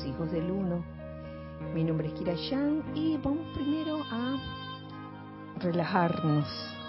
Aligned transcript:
hijos 0.00 0.32
del 0.32 0.50
uno. 0.50 0.82
Mi 1.74 1.84
nombre 1.84 2.08
es 2.08 2.14
Kira 2.14 2.34
Yang 2.34 2.82
y 2.94 3.18
vamos 3.18 3.46
primero 3.54 3.98
a 4.10 4.38
relajarnos, 5.60 6.46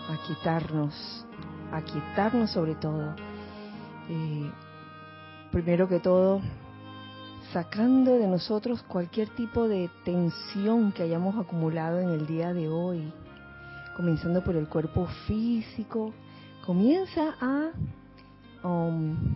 a 0.10 0.26
quitarnos, 0.26 1.26
a 1.72 1.82
quitarnos 1.82 2.52
sobre 2.52 2.76
todo. 2.76 3.14
Eh, 4.10 4.50
primero 5.52 5.88
que 5.90 6.00
todo, 6.00 6.42
sacando 7.52 8.18
de 8.18 8.28
nosotros 8.28 8.82
cualquier 8.84 9.28
tipo 9.36 9.68
de 9.68 9.90
tensión 10.06 10.94
que 10.94 11.04
hayamos 11.04 11.36
acumulado 11.36 12.00
en 12.00 12.10
el 12.10 12.26
día 12.26 12.54
de 12.54 12.70
hoy, 12.70 13.12
comenzando 13.98 14.42
por 14.44 14.56
el 14.56 14.70
cuerpo 14.70 15.08
físico, 15.28 16.14
comienza 16.66 17.36
a 17.42 17.72
um, 18.66 19.36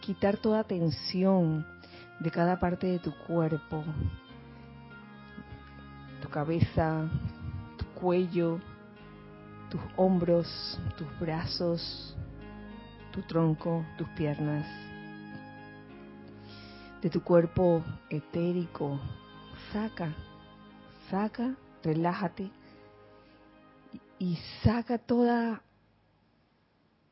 quitar 0.00 0.36
toda 0.36 0.62
tensión 0.62 1.66
de 2.20 2.30
cada 2.30 2.58
parte 2.58 2.86
de 2.86 2.98
tu 2.98 3.12
cuerpo, 3.26 3.84
tu 6.22 6.28
cabeza, 6.28 7.08
tu 7.76 7.84
cuello, 8.00 8.60
tus 9.70 9.80
hombros, 9.96 10.80
tus 10.96 11.20
brazos, 11.20 12.16
tu 13.12 13.22
tronco, 13.22 13.84
tus 13.98 14.08
piernas 14.10 14.66
de 17.06 17.10
tu 17.10 17.22
cuerpo 17.22 17.84
etérico. 18.10 18.98
Saca, 19.72 20.12
saca, 21.10 21.54
relájate 21.82 22.50
y 24.18 24.36
saca 24.62 24.98
toda 24.98 25.62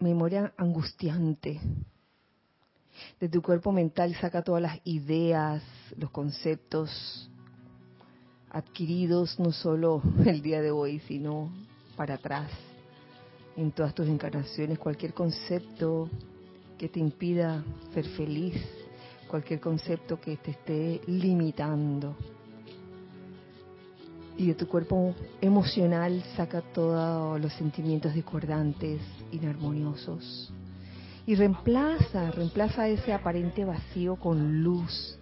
memoria 0.01 0.53
angustiante. 0.57 1.61
De 3.21 3.29
tu 3.29 3.43
cuerpo 3.43 3.73
mental 3.73 4.15
saca 4.21 4.43
todas 4.43 4.63
las 4.63 4.81
ideas, 4.85 5.63
los 5.97 6.11
conceptos 6.11 7.31
adquiridos 8.51 9.39
no 9.41 9.53
solo 9.53 10.01
el 10.25 10.41
día 10.41 10.63
de 10.63 10.71
hoy, 10.71 11.01
sino 11.01 11.51
para 11.97 12.15
atrás, 12.15 12.51
en 13.57 13.73
todas 13.73 13.95
tus 13.95 14.09
encarnaciones, 14.09 14.79
cualquier 14.79 15.13
concepto 15.13 16.09
que 16.79 16.89
te 16.89 17.01
impida 17.01 17.65
ser 17.93 18.07
feliz, 18.11 18.57
cualquier 19.29 19.61
concepto 19.61 20.21
que 20.21 20.37
te 20.37 20.53
esté 20.53 21.01
limitando. 21.07 22.17
Y 24.37 24.49
de 24.49 24.55
tu 24.55 24.67
cuerpo 24.67 25.15
emocional 25.41 26.23
saca 26.37 26.61
todos 26.61 27.41
los 27.41 27.53
sentimientos 27.53 28.15
discordantes, 28.15 29.01
inarmoniosos. 29.31 30.53
Y 31.27 31.35
reemplaza, 31.37 32.31
reemplaza 32.33 32.87
ese 32.89 33.13
aparente 33.13 33.65
vacío 33.65 34.17
con 34.17 34.63
luz, 34.63 35.19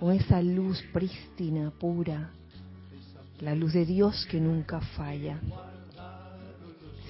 con 0.00 0.12
esa 0.12 0.40
luz 0.40 0.82
prístina, 0.92 1.70
pura, 1.78 2.30
la 3.40 3.54
luz 3.54 3.74
de 3.74 3.84
Dios 3.84 4.26
que 4.30 4.40
nunca 4.40 4.80
falla. 4.80 5.38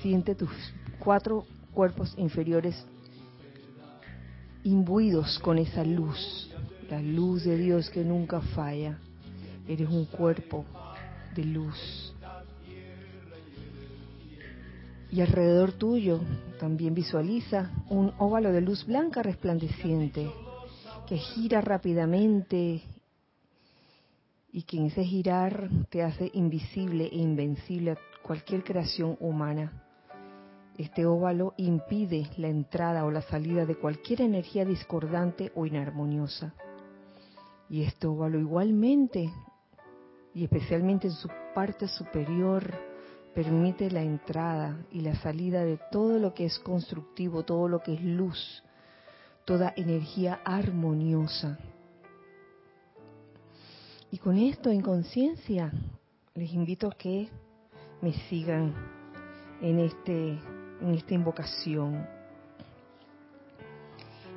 Siente 0.01 0.35
tus 0.35 0.51
cuatro 0.99 1.45
cuerpos 1.73 2.15
inferiores 2.17 2.85
imbuidos 4.65 5.39
con 5.39 5.59
esa 5.59 5.85
luz, 5.85 6.51
la 6.91 7.01
luz 7.01 7.45
de 7.45 7.57
Dios 7.57 7.91
que 7.91 8.03
nunca 8.05 8.41
falla. 8.41 8.99
Eres 9.69 9.89
un 9.89 10.07
cuerpo 10.07 10.65
de 11.37 11.45
luz. 11.45 12.12
Y 15.13 15.21
alrededor 15.21 15.73
tuyo 15.73 16.21
también 16.59 16.95
visualiza 16.95 17.71
un 17.91 18.15
óvalo 18.19 18.51
de 18.51 18.63
luz 18.63 18.87
blanca 18.87 19.23
resplandeciente 19.23 20.31
que 21.07 21.19
gira 21.19 21.61
rápidamente 21.61 22.81
y 24.51 24.63
que 24.63 24.79
en 24.79 24.87
ese 24.87 25.05
girar 25.05 25.69
te 25.91 26.03
hace 26.03 26.31
invisible 26.33 27.11
e 27.13 27.19
invencible 27.19 27.91
a 27.91 27.99
cualquier 28.23 28.65
creación 28.65 29.19
humana. 29.21 29.85
Este 30.79 31.05
óvalo 31.05 31.53
impide 31.59 32.31
la 32.39 32.49
entrada 32.49 33.05
o 33.05 33.11
la 33.11 33.21
salida 33.21 33.67
de 33.67 33.77
cualquier 33.77 34.23
energía 34.23 34.65
discordante 34.65 35.53
o 35.55 35.67
inarmoniosa. 35.67 36.55
Y 37.69 37.83
este 37.83 38.07
óvalo 38.07 38.39
igualmente, 38.39 39.31
y 40.35 40.45
especialmente 40.45 41.09
en 41.09 41.13
su 41.13 41.29
parte 41.55 41.87
superior, 41.87 42.92
permite 43.35 43.91
la 43.91 44.03
entrada 44.03 44.85
y 44.91 45.01
la 45.01 45.15
salida 45.17 45.65
de 45.65 45.79
todo 45.91 46.19
lo 46.19 46.35
que 46.35 46.45
es 46.45 46.59
constructivo, 46.59 47.45
todo 47.45 47.69
lo 47.69 47.81
que 47.81 47.95
es 47.95 48.03
luz, 48.03 48.63
toda 49.45 49.73
energía 49.77 50.41
armoniosa. 50.45 51.59
Y 54.11 54.19
con 54.19 54.37
esto 54.37 54.71
en 54.71 54.83
conciencia, 54.83 55.73
les 56.35 56.53
invito 56.53 56.89
a 56.89 56.93
que 56.93 57.29
me 58.03 58.13
sigan 58.29 58.75
en 59.61 59.79
este 59.79 60.39
en 60.83 60.95
esta 60.95 61.15
invocación. 61.15 62.07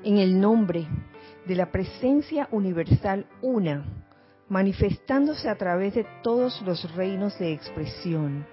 En 0.04 0.18
el 0.18 0.40
nombre 0.40 0.88
de 1.46 1.56
la 1.56 1.72
presencia 1.72 2.48
universal 2.52 3.26
una, 3.42 3.84
manifestándose 4.48 5.50
a 5.50 5.58
través 5.58 5.96
de 5.96 6.06
todos 6.22 6.62
los 6.62 6.94
reinos 6.96 7.38
de 7.40 7.52
expresión, 7.52 8.46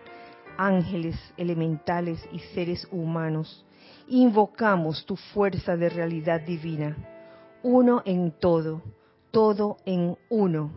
ángeles, 0.57 1.17
elementales 1.37 2.27
y 2.33 2.39
seres 2.55 2.87
humanos, 2.91 3.65
invocamos 4.09 5.05
tu 5.07 5.17
fuerza 5.17 5.77
de 5.77 5.89
realidad 5.89 6.41
divina, 6.41 6.97
uno 7.63 8.03
en 8.05 8.33
todo, 8.33 8.83
todo 9.31 9.79
en 9.85 10.17
uno, 10.29 10.71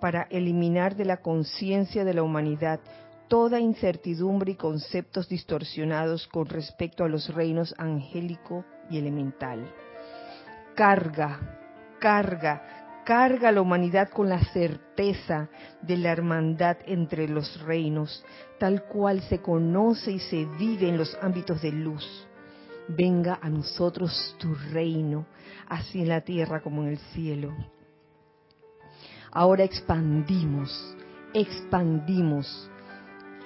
para 0.00 0.22
eliminar 0.30 0.94
de 0.96 1.04
la 1.04 1.18
conciencia 1.18 2.04
de 2.04 2.14
la 2.14 2.22
humanidad 2.22 2.80
toda 3.28 3.60
incertidumbre 3.60 4.52
y 4.52 4.56
conceptos 4.56 5.28
distorsionados 5.28 6.26
con 6.28 6.46
respecto 6.46 7.04
a 7.04 7.08
los 7.08 7.32
reinos 7.34 7.74
angélico 7.78 8.64
y 8.90 8.98
elemental. 8.98 9.70
Carga, 10.74 11.38
carga, 12.00 12.77
carga 13.08 13.48
a 13.48 13.52
la 13.52 13.62
humanidad 13.62 14.10
con 14.10 14.28
la 14.28 14.38
certeza 14.52 15.48
de 15.80 15.96
la 15.96 16.12
hermandad 16.12 16.76
entre 16.84 17.26
los 17.26 17.58
reinos, 17.62 18.22
tal 18.58 18.82
cual 18.82 19.22
se 19.22 19.40
conoce 19.40 20.12
y 20.12 20.18
se 20.18 20.44
vive 20.58 20.90
en 20.90 20.98
los 20.98 21.16
ámbitos 21.22 21.62
de 21.62 21.72
luz. 21.72 22.06
Venga 22.86 23.38
a 23.40 23.48
nosotros 23.48 24.36
tu 24.38 24.54
reino, 24.72 25.24
así 25.70 26.02
en 26.02 26.10
la 26.10 26.20
tierra 26.20 26.60
como 26.60 26.82
en 26.82 26.88
el 26.90 26.98
cielo. 27.14 27.56
Ahora 29.32 29.64
expandimos, 29.64 30.94
expandimos 31.32 32.70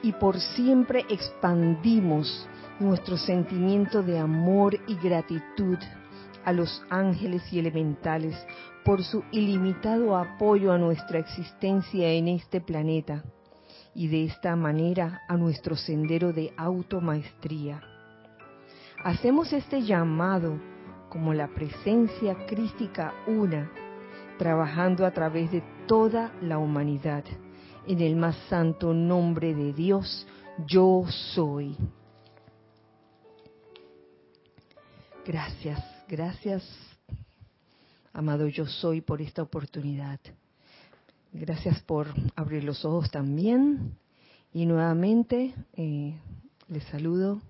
y 0.02 0.10
por 0.10 0.40
siempre 0.40 1.06
expandimos 1.08 2.48
nuestro 2.80 3.16
sentimiento 3.16 4.02
de 4.02 4.18
amor 4.18 4.76
y 4.88 4.96
gratitud 4.96 5.78
a 6.44 6.52
los 6.52 6.82
ángeles 6.90 7.42
y 7.52 7.58
elementales 7.58 8.36
por 8.84 9.02
su 9.02 9.22
ilimitado 9.30 10.16
apoyo 10.16 10.72
a 10.72 10.78
nuestra 10.78 11.18
existencia 11.18 12.10
en 12.10 12.28
este 12.28 12.60
planeta 12.60 13.22
y 13.94 14.08
de 14.08 14.24
esta 14.24 14.56
manera 14.56 15.22
a 15.28 15.36
nuestro 15.36 15.76
sendero 15.76 16.32
de 16.32 16.52
automaestría. 16.56 17.82
Hacemos 19.04 19.52
este 19.52 19.82
llamado 19.82 20.58
como 21.08 21.34
la 21.34 21.48
presencia 21.48 22.46
crística 22.46 23.12
una, 23.26 23.70
trabajando 24.38 25.04
a 25.04 25.10
través 25.10 25.52
de 25.52 25.62
toda 25.86 26.32
la 26.40 26.58
humanidad 26.58 27.24
en 27.86 28.00
el 28.00 28.16
más 28.16 28.36
santo 28.48 28.94
nombre 28.94 29.54
de 29.54 29.72
Dios, 29.72 30.26
yo 30.66 31.04
soy. 31.34 31.76
Gracias, 35.24 35.80
gracias, 36.12 36.62
amado 38.12 38.46
yo 38.46 38.66
soy, 38.66 39.00
por 39.00 39.22
esta 39.22 39.40
oportunidad. 39.40 40.20
Gracias 41.32 41.80
por 41.84 42.06
abrir 42.36 42.64
los 42.64 42.84
ojos 42.84 43.10
también. 43.10 43.96
Y 44.52 44.66
nuevamente 44.66 45.54
eh, 45.74 46.14
les 46.68 46.84
saludo 46.84 47.40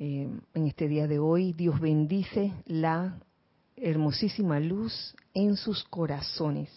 eh, 0.00 0.28
en 0.52 0.66
este 0.66 0.88
día 0.88 1.06
de 1.06 1.20
hoy. 1.20 1.52
Dios 1.52 1.78
bendice 1.78 2.52
la 2.66 3.20
hermosísima 3.76 4.58
luz 4.58 5.14
en 5.32 5.56
sus 5.56 5.84
corazones. 5.84 6.68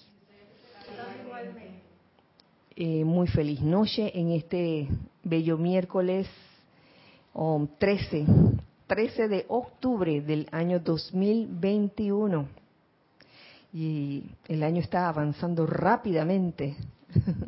Eh, 2.75 3.03
muy 3.03 3.27
feliz 3.27 3.61
noche 3.61 4.11
en 4.13 4.29
este 4.29 4.87
bello 5.23 5.57
miércoles 5.57 6.27
13, 7.79 8.25
13 8.87 9.27
de 9.27 9.45
octubre 9.49 10.21
del 10.21 10.47
año 10.51 10.79
2021. 10.79 12.47
Y 13.73 14.23
el 14.47 14.63
año 14.63 14.81
está 14.81 15.09
avanzando 15.09 15.65
rápidamente. 15.65 16.77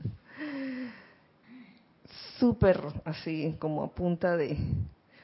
Súper 2.37 2.81
así, 3.05 3.55
como 3.57 3.83
a 3.83 3.87
punta 3.87 4.35
de, 4.35 4.57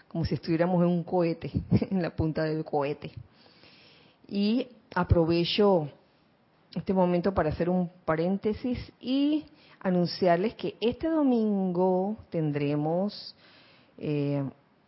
como 0.07 0.25
si 0.25 0.35
estuviéramos 0.35 0.81
en 0.81 0.88
un 0.88 1.03
cohete, 1.03 1.51
en 1.91 2.01
la 2.01 2.15
punta 2.15 2.44
del 2.44 2.63
cohete. 2.63 3.12
Y 4.27 4.67
aprovecho 4.95 5.89
este 6.73 6.94
momento 6.94 7.33
para 7.33 7.50
hacer 7.50 7.69
un 7.69 7.89
paréntesis 8.06 8.79
y 9.00 9.45
anunciarles 9.79 10.56
que 10.56 10.75
este 10.81 11.09
domingo 11.09 12.17
tendremos 12.29 13.35
eh, 13.97 14.44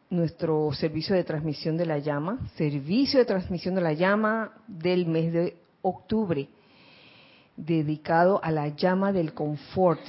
nuestro 0.10 0.72
servicio 0.74 1.16
de 1.16 1.24
transmisión 1.24 1.78
de 1.78 1.86
la 1.86 2.00
llama, 2.00 2.40
servicio 2.56 3.20
de 3.20 3.26
transmisión 3.26 3.76
de 3.76 3.82
la 3.82 3.94
llama 3.94 4.54
del 4.68 5.06
mes 5.06 5.34
de 5.34 5.58
octubre, 5.82 6.48
dedicado 7.56 8.40
a 8.44 8.52
la 8.52 8.70
llama 8.70 9.12
del 9.12 9.34
confort, 9.34 10.02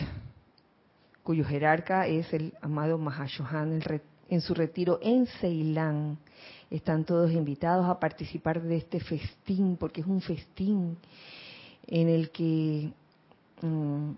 cuyo 1.23 1.45
jerarca 1.45 2.07
es 2.07 2.33
el 2.33 2.55
amado 2.61 2.99
Mahashohan 2.99 3.81
en 4.29 4.41
su 4.41 4.55
retiro 4.55 4.99
en 5.03 5.27
Ceilán. 5.27 6.19
Están 6.71 7.05
todos 7.05 7.33
invitados 7.33 7.87
a 7.87 7.99
participar 7.99 8.63
de 8.63 8.77
este 8.77 9.01
festín, 9.01 9.77
porque 9.77 10.03
es 10.03 10.07
un 10.07 10.21
festín 10.21 10.97
en 11.87 12.09
el 12.09 12.31
que 12.31 12.93
mm, 13.63 14.11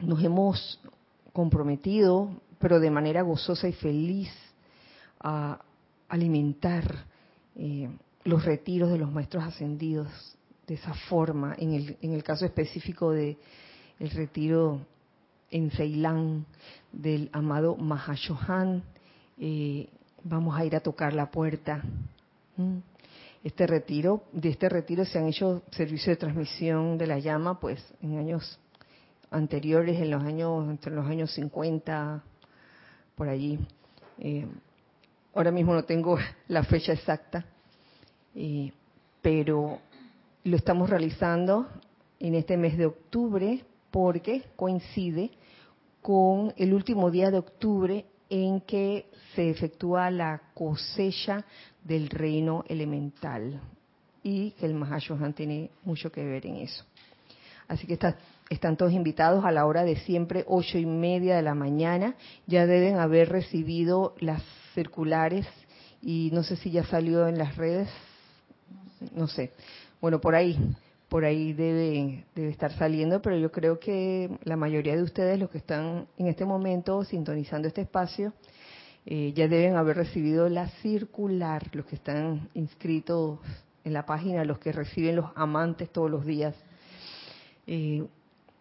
nos 0.00 0.22
hemos 0.22 0.80
comprometido, 1.32 2.30
pero 2.58 2.80
de 2.80 2.90
manera 2.90 3.22
gozosa 3.22 3.68
y 3.68 3.72
feliz, 3.72 4.30
a 5.20 5.60
alimentar 6.08 7.06
eh, 7.56 7.88
los 8.24 8.44
retiros 8.44 8.90
de 8.90 8.98
los 8.98 9.10
maestros 9.10 9.44
ascendidos 9.44 10.08
de 10.66 10.74
esa 10.74 10.94
forma, 10.94 11.54
en 11.58 11.72
el, 11.72 11.96
en 12.02 12.12
el 12.12 12.22
caso 12.22 12.44
específico 12.44 13.10
de 13.10 13.38
retiro 13.98 14.80
en 15.50 15.70
Ceilán 15.70 16.44
del 16.92 17.30
amado 17.32 17.76
Mahashohan, 17.76 18.82
eh, 19.38 19.88
vamos 20.24 20.58
a 20.58 20.64
ir 20.64 20.76
a 20.76 20.80
tocar 20.80 21.14
la 21.14 21.30
puerta. 21.30 21.82
Este 23.42 23.66
retiro, 23.66 24.24
de 24.32 24.50
este 24.50 24.68
retiro 24.68 25.04
se 25.04 25.18
han 25.18 25.28
hecho 25.28 25.62
servicios 25.70 26.08
de 26.08 26.16
transmisión 26.16 26.98
de 26.98 27.06
la 27.06 27.18
llama, 27.18 27.58
pues 27.60 27.82
en 28.02 28.18
años 28.18 28.58
anteriores, 29.30 30.00
en 30.00 30.10
los 30.10 30.22
años, 30.22 30.68
entre 30.68 30.92
los 30.92 31.06
años 31.06 31.32
50, 31.32 32.22
por 33.18 33.28
allí. 33.28 33.58
Eh, 34.18 34.46
ahora 35.34 35.50
mismo 35.50 35.74
no 35.74 35.82
tengo 35.84 36.16
la 36.48 36.62
fecha 36.62 36.92
exacta, 36.92 37.44
eh, 38.34 38.72
pero 39.20 39.80
lo 40.44 40.56
estamos 40.56 40.88
realizando 40.88 41.68
en 42.20 42.34
este 42.34 42.56
mes 42.56 42.78
de 42.78 42.86
octubre 42.86 43.64
porque 43.90 44.44
coincide 44.56 45.30
con 46.00 46.54
el 46.56 46.72
último 46.72 47.10
día 47.10 47.30
de 47.30 47.38
octubre 47.38 48.06
en 48.30 48.60
que 48.60 49.10
se 49.34 49.50
efectúa 49.50 50.10
la 50.10 50.40
cosecha 50.54 51.44
del 51.82 52.08
reino 52.08 52.64
elemental 52.68 53.60
y 54.22 54.52
que 54.52 54.66
el 54.66 54.74
Mahashohan 54.74 55.32
tiene 55.32 55.70
mucho 55.84 56.12
que 56.12 56.24
ver 56.24 56.46
en 56.46 56.56
eso. 56.56 56.84
Así 57.68 57.86
que 57.86 57.98
están 58.50 58.76
todos 58.76 58.92
invitados 58.92 59.44
a 59.44 59.52
la 59.52 59.66
hora 59.66 59.84
de 59.84 59.96
siempre, 59.96 60.44
ocho 60.48 60.78
y 60.78 60.86
media 60.86 61.36
de 61.36 61.42
la 61.42 61.54
mañana. 61.54 62.16
Ya 62.46 62.66
deben 62.66 62.98
haber 62.98 63.28
recibido 63.28 64.14
las 64.20 64.42
circulares 64.74 65.46
y 66.02 66.30
no 66.32 66.42
sé 66.42 66.56
si 66.56 66.70
ya 66.70 66.84
salió 66.84 67.28
en 67.28 67.38
las 67.38 67.56
redes, 67.56 67.88
no 69.14 69.28
sé. 69.28 69.52
Bueno, 70.00 70.20
por 70.20 70.34
ahí 70.34 70.56
por 71.08 71.24
ahí 71.24 71.52
debe, 71.54 72.24
debe 72.34 72.50
estar 72.50 72.72
saliendo, 72.72 73.22
pero 73.22 73.36
yo 73.38 73.50
creo 73.50 73.80
que 73.80 74.30
la 74.44 74.56
mayoría 74.56 74.94
de 74.94 75.02
ustedes, 75.02 75.38
los 75.38 75.50
que 75.50 75.58
están 75.58 76.06
en 76.18 76.26
este 76.26 76.44
momento 76.44 77.02
sintonizando 77.04 77.66
este 77.66 77.80
espacio, 77.80 78.34
eh, 79.06 79.32
ya 79.34 79.48
deben 79.48 79.76
haber 79.76 79.96
recibido 79.96 80.48
la 80.50 80.68
circular, 80.82 81.66
los 81.72 81.86
que 81.86 81.96
están 81.96 82.50
inscritos 82.52 83.38
en 83.84 83.94
la 83.94 84.04
página, 84.04 84.44
los 84.44 84.58
que 84.58 84.70
reciben 84.70 85.16
los 85.16 85.30
amantes 85.34 85.90
todos 85.90 86.10
los 86.10 86.26
días. 86.26 86.54
Eh, 87.70 88.02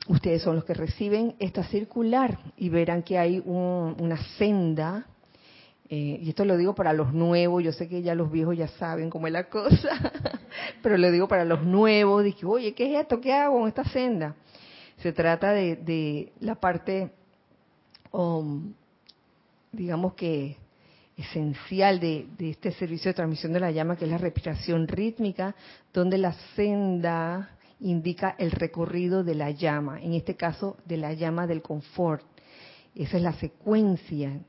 ustedes 0.10 0.42
son 0.42 0.58
los 0.58 0.66
que 0.66 0.74
reciben 0.74 1.36
esta 1.40 1.64
circular 1.64 2.38
y 2.58 2.68
verán 2.68 3.04
que 3.04 3.18
hay 3.18 3.42
una 3.46 4.18
senda 4.38 5.08
eh, 5.90 6.20
y 6.22 6.30
esto 6.30 6.44
lo 6.44 6.58
digo 6.58 6.76
para 6.76 6.92
los 6.92 7.14
nuevos, 7.14 7.64
yo 7.64 7.72
sé 7.72 7.88
que 7.88 8.02
ya 8.02 8.14
los 8.14 8.30
viejos 8.30 8.58
ya 8.58 8.68
saben 8.68 9.10
cómo 9.10 9.28
es 9.28 9.34
la 9.34 9.46
cosa, 9.46 10.12
pero 10.84 10.98
lo 10.98 11.10
digo 11.12 11.30
para 11.30 11.46
los 11.46 11.64
nuevos, 11.64 12.26
dije, 12.26 12.46
oye, 12.46 12.74
¿qué 12.74 12.94
es 12.94 13.02
esto? 13.02 13.22
¿Qué 13.22 13.32
hago 13.32 13.62
en 13.62 13.70
esta 13.70 13.86
senda? 13.86 14.36
Se 14.98 15.14
trata 15.14 15.54
de, 15.54 16.34
la 16.42 16.56
parte, 16.56 17.12
um, 18.12 18.74
digamos 19.72 20.14
que 20.16 20.58
esencial 21.16 22.00
de, 22.02 22.28
de, 22.38 22.50
este 22.50 22.72
servicio 22.74 23.10
de 23.10 23.16
transmisión 23.16 23.54
de 23.54 23.62
la 23.62 23.72
llama, 23.72 23.96
que 23.96 24.06
es 24.06 24.12
la 24.12 24.18
respiración 24.18 24.88
rítmica, 24.88 25.56
donde 25.94 26.18
la 26.18 26.34
senda 26.56 27.57
indica 27.80 28.36
el 28.38 28.52
recorrido 28.52 29.24
de 29.24 29.36
la 29.36 29.52
llama, 29.52 30.02
en 30.02 30.14
este 30.14 30.36
caso 30.36 30.78
de 30.86 30.98
la 30.98 31.14
llama 31.14 31.48
del 31.48 31.62
confort. 31.62 32.26
Esa 32.96 33.18
es 33.18 33.24
la 33.24 33.34
secuencia. 33.34 34.40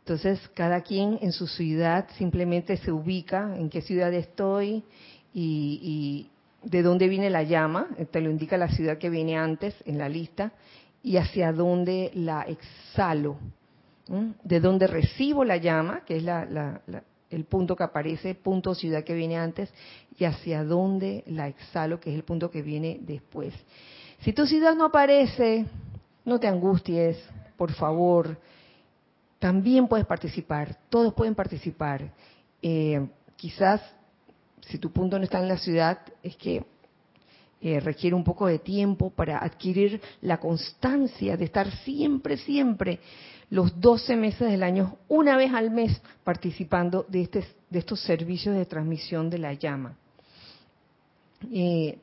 Entonces, 0.00 0.38
cada 0.54 0.82
quien 0.82 1.18
en 1.22 1.32
su 1.32 1.46
ciudad 1.46 2.06
simplemente 2.18 2.76
se 2.76 2.92
ubica 2.92 3.56
en 3.56 3.70
qué 3.70 3.80
ciudad 3.80 4.12
estoy 4.12 4.84
y, 5.32 6.28
de 6.62 6.82
dónde 6.82 7.08
viene 7.08 7.30
la 7.30 7.42
llama, 7.42 7.88
te 8.10 8.20
lo 8.20 8.30
indica 8.30 8.56
la 8.56 8.68
ciudad 8.68 8.98
que 8.98 9.10
viene 9.10 9.36
antes 9.36 9.74
en 9.84 9.98
la 9.98 10.08
lista, 10.08 10.52
y 11.02 11.18
hacia 11.18 11.52
dónde 11.52 12.10
la 12.14 12.42
exhalo, 12.42 13.36
de 14.42 14.60
dónde 14.60 14.86
recibo 14.86 15.44
la 15.44 15.58
llama, 15.58 16.02
que 16.06 16.16
es 16.16 16.24
el 17.34 17.44
punto 17.44 17.76
que 17.76 17.84
aparece, 17.84 18.34
punto 18.34 18.74
ciudad 18.74 19.04
que 19.04 19.14
viene 19.14 19.36
antes, 19.36 19.72
y 20.18 20.24
hacia 20.24 20.64
dónde 20.64 21.24
la 21.26 21.48
exhalo, 21.48 22.00
que 22.00 22.10
es 22.10 22.16
el 22.16 22.24
punto 22.24 22.50
que 22.50 22.62
viene 22.62 22.98
después. 23.02 23.52
Si 24.20 24.32
tu 24.32 24.46
ciudad 24.46 24.74
no 24.74 24.86
aparece, 24.86 25.66
no 26.24 26.38
te 26.38 26.46
angusties, 26.46 27.18
por 27.56 27.72
favor 27.72 28.38
también 29.44 29.88
puedes 29.88 30.06
participar, 30.06 30.74
todos 30.88 31.12
pueden 31.12 31.34
participar. 31.34 32.10
Eh, 32.62 33.06
quizás, 33.36 33.82
si 34.62 34.78
tu 34.78 34.90
punto 34.90 35.18
no 35.18 35.24
está 35.24 35.38
en 35.38 35.48
la 35.48 35.58
ciudad, 35.58 35.98
es 36.22 36.34
que 36.36 36.64
eh, 37.60 37.78
requiere 37.78 38.16
un 38.16 38.24
poco 38.24 38.46
de 38.46 38.58
tiempo 38.58 39.10
para 39.10 39.36
adquirir 39.36 40.00
la 40.22 40.38
constancia 40.38 41.36
de 41.36 41.44
estar 41.44 41.70
siempre, 41.82 42.38
siempre 42.38 43.00
los 43.50 43.80
12 43.80 44.16
meses 44.16 44.50
del 44.50 44.62
año, 44.62 44.96
una 45.08 45.36
vez 45.36 45.52
al 45.52 45.70
mes, 45.70 46.00
participando 46.24 47.04
de, 47.08 47.22
este, 47.22 47.44
de 47.70 47.78
estos 47.78 48.00
servicios 48.00 48.56
de 48.56 48.66
transmisión 48.66 49.30
de 49.30 49.38
la 49.38 49.52
llama. 49.52 49.96
Eh, 51.52 51.98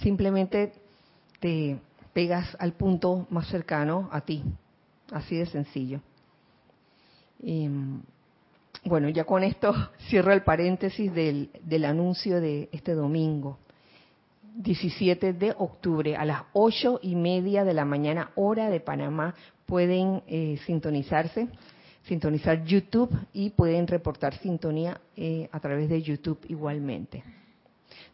simplemente 0.00 0.72
te 1.38 1.78
pegas 2.12 2.56
al 2.58 2.72
punto 2.72 3.26
más 3.30 3.48
cercano 3.48 4.08
a 4.12 4.20
ti, 4.20 4.42
así 5.12 5.36
de 5.36 5.46
sencillo. 5.46 6.00
Y, 7.42 7.68
bueno, 8.84 9.08
ya 9.08 9.24
con 9.24 9.42
esto 9.42 9.74
cierro 10.08 10.32
el 10.32 10.42
paréntesis 10.42 11.12
del, 11.12 11.50
del 11.62 11.84
anuncio 11.84 12.40
de 12.40 12.68
este 12.72 12.94
domingo. 12.94 13.58
17 14.52 15.32
de 15.32 15.54
octubre 15.56 16.16
a 16.16 16.24
las 16.24 16.42
ocho 16.52 16.98
y 17.02 17.14
media 17.14 17.64
de 17.64 17.72
la 17.72 17.84
mañana, 17.84 18.32
hora 18.34 18.68
de 18.68 18.80
Panamá, 18.80 19.34
pueden 19.70 20.22
eh, 20.26 20.58
sintonizarse, 20.66 21.46
sintonizar 22.02 22.64
YouTube 22.64 23.16
y 23.32 23.50
pueden 23.50 23.86
reportar 23.86 24.36
sintonía 24.38 25.00
eh, 25.16 25.48
a 25.52 25.60
través 25.60 25.88
de 25.88 26.02
YouTube 26.02 26.40
igualmente. 26.48 27.22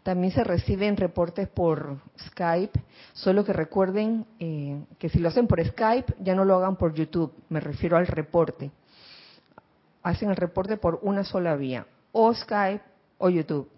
También 0.02 0.32
se 0.32 0.44
reciben 0.44 0.98
reportes 0.98 1.48
por 1.48 1.98
Skype, 2.28 2.78
solo 3.14 3.42
que 3.42 3.54
recuerden 3.54 4.26
eh, 4.38 4.80
que 4.98 5.08
si 5.08 5.18
lo 5.18 5.30
hacen 5.30 5.46
por 5.46 5.64
Skype 5.64 6.14
ya 6.20 6.34
no 6.34 6.44
lo 6.44 6.56
hagan 6.56 6.76
por 6.76 6.92
YouTube, 6.92 7.32
me 7.48 7.60
refiero 7.60 7.96
al 7.96 8.06
reporte 8.06 8.70
hacen 10.06 10.30
el 10.30 10.36
reporte 10.36 10.76
por 10.76 11.00
una 11.02 11.24
sola 11.24 11.56
vía, 11.56 11.84
o 12.12 12.32
Skype 12.32 12.84
o 13.18 13.28
YouTube, 13.28 13.68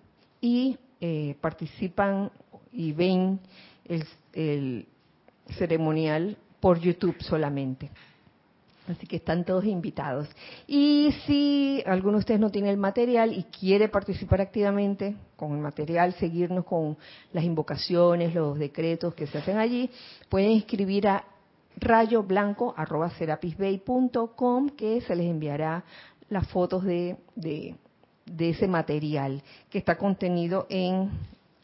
y 0.42 0.78
eh, 1.00 1.34
participan 1.40 2.30
y 2.70 2.92
ven 2.92 3.40
el, 3.86 4.86
ceremonial 5.56 6.36
por 6.60 6.78
YouTube 6.78 7.16
solamente. 7.22 7.90
Así 8.88 9.06
que 9.06 9.16
están 9.16 9.44
todos 9.44 9.66
invitados. 9.66 10.28
Y 10.66 11.14
si 11.26 11.82
alguno 11.86 12.14
de 12.14 12.20
ustedes 12.20 12.40
no 12.40 12.48
tiene 12.50 12.70
el 12.70 12.78
material 12.78 13.34
y 13.34 13.42
quiere 13.44 13.88
participar 13.88 14.40
activamente 14.40 15.14
con 15.36 15.52
el 15.52 15.58
material, 15.58 16.14
seguirnos 16.14 16.64
con 16.64 16.96
las 17.32 17.44
invocaciones, 17.44 18.34
los 18.34 18.58
decretos 18.58 19.14
que 19.14 19.26
se 19.26 19.36
hacen 19.38 19.58
allí, 19.58 19.90
pueden 20.30 20.52
escribir 20.52 21.08
a 21.08 21.24
rayoblanco.com 21.76 24.70
que 24.70 25.02
se 25.02 25.14
les 25.14 25.26
enviará 25.26 25.84
las 26.30 26.48
fotos 26.48 26.82
de, 26.84 27.16
de, 27.36 27.76
ese 28.38 28.66
material 28.68 29.42
que 29.70 29.78
está 29.78 29.96
contenido 29.96 30.66
en 30.70 31.10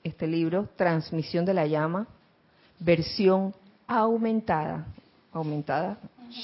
este 0.02 0.26
libro, 0.26 0.68
Transmisión 0.76 1.46
de 1.46 1.54
la 1.54 1.66
Llama, 1.66 2.06
versión 2.78 3.54
aumentada. 3.86 4.86
Aumentada, 5.32 5.98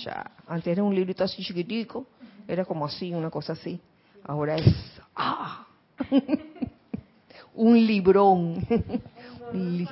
ya. 0.05 0.31
Antes 0.47 0.73
era 0.73 0.83
un 0.83 0.95
librito 0.95 1.25
así 1.25 1.43
chiquitico, 1.43 2.07
era 2.47 2.65
como 2.65 2.85
así, 2.87 3.13
una 3.15 3.31
cosa 3.31 3.53
así. 3.53 3.81
Ahora 4.25 4.57
es 4.57 5.01
¡ah! 5.15 5.67
un 7.55 7.87
librón, 7.87 8.67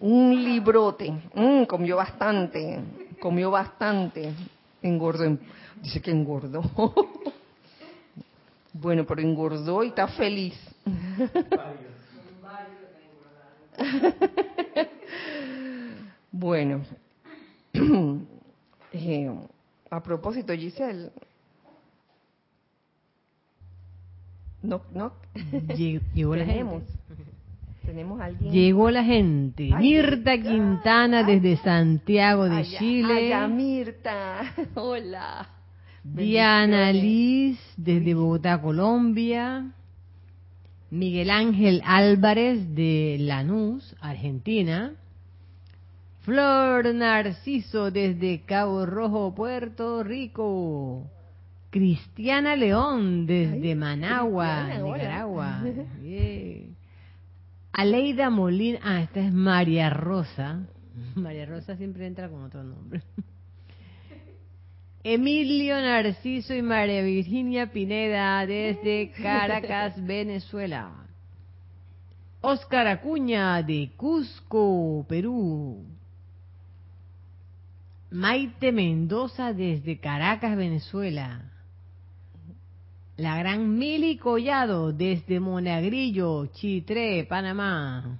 un 0.00 0.44
librote. 0.44 1.10
Mm, 1.34 1.64
comió 1.64 1.96
bastante, 1.96 2.80
comió 3.20 3.50
bastante. 3.50 4.32
Engordó, 4.82 5.38
dice 5.80 6.00
que 6.00 6.10
engordó. 6.10 6.62
bueno, 8.72 9.04
pero 9.06 9.20
engordó 9.20 9.84
y 9.84 9.88
está 9.88 10.08
feliz. 10.08 10.54
Bueno, 16.42 16.82
eh, 18.92 19.30
a 19.90 20.02
propósito, 20.02 20.52
Giselle, 20.52 21.10
no, 24.60 24.82
no, 24.92 25.12
llegó 25.76 26.34
la 26.34 26.44
gente. 26.44 26.84
Tenemos 27.86 28.20
alguien. 28.20 28.52
Llegó 28.52 28.90
la 28.90 29.04
gente. 29.04 29.70
Mirta 29.76 30.36
Quintana 30.36 31.22
desde 31.22 31.56
Santiago 31.58 32.48
de 32.48 32.64
Chile. 32.64 33.34
Allá, 33.34 33.48
Mirta. 33.48 34.54
Hola. 34.74 35.48
Diana 36.02 36.92
Liz 36.92 37.58
desde 37.76 38.14
Bogotá, 38.14 38.60
Colombia. 38.60 39.72
Miguel 40.90 41.30
Ángel 41.30 41.82
Álvarez 41.84 42.74
de 42.74 43.16
Lanús, 43.20 43.96
Argentina. 44.00 44.94
Flor 46.22 46.94
Narciso 46.94 47.90
desde 47.90 48.42
Cabo 48.42 48.86
Rojo, 48.86 49.34
Puerto 49.34 50.04
Rico. 50.04 51.10
Cristiana 51.70 52.54
León 52.54 53.26
desde 53.26 53.74
Managua, 53.74 54.68
Nicaragua. 54.68 55.62
Aleida 57.72 58.28
Molina, 58.28 58.78
ah, 58.82 59.00
esta 59.00 59.20
es 59.20 59.32
María 59.32 59.88
Rosa. 59.90 60.66
María 61.14 61.46
Rosa 61.46 61.76
siempre 61.76 62.06
entra 62.06 62.28
con 62.28 62.44
otro 62.44 62.62
nombre. 62.62 63.02
Emilio 65.02 65.74
Narciso 65.80 66.54
y 66.54 66.62
María 66.62 67.02
Virginia 67.02 67.72
Pineda 67.72 68.46
desde 68.46 69.10
Caracas, 69.22 69.94
Venezuela. 70.04 70.92
Oscar 72.42 72.86
Acuña 72.86 73.62
de 73.62 73.90
Cusco, 73.96 75.04
Perú. 75.08 75.91
Maite 78.12 78.72
Mendoza 78.72 79.54
desde 79.54 79.98
Caracas, 79.98 80.54
Venezuela. 80.56 81.40
La 83.16 83.38
gran 83.38 83.78
Mili 83.78 84.18
Collado 84.18 84.92
desde 84.92 85.40
Monagrillo, 85.40 86.46
Chitré, 86.46 87.24
Panamá. 87.24 88.18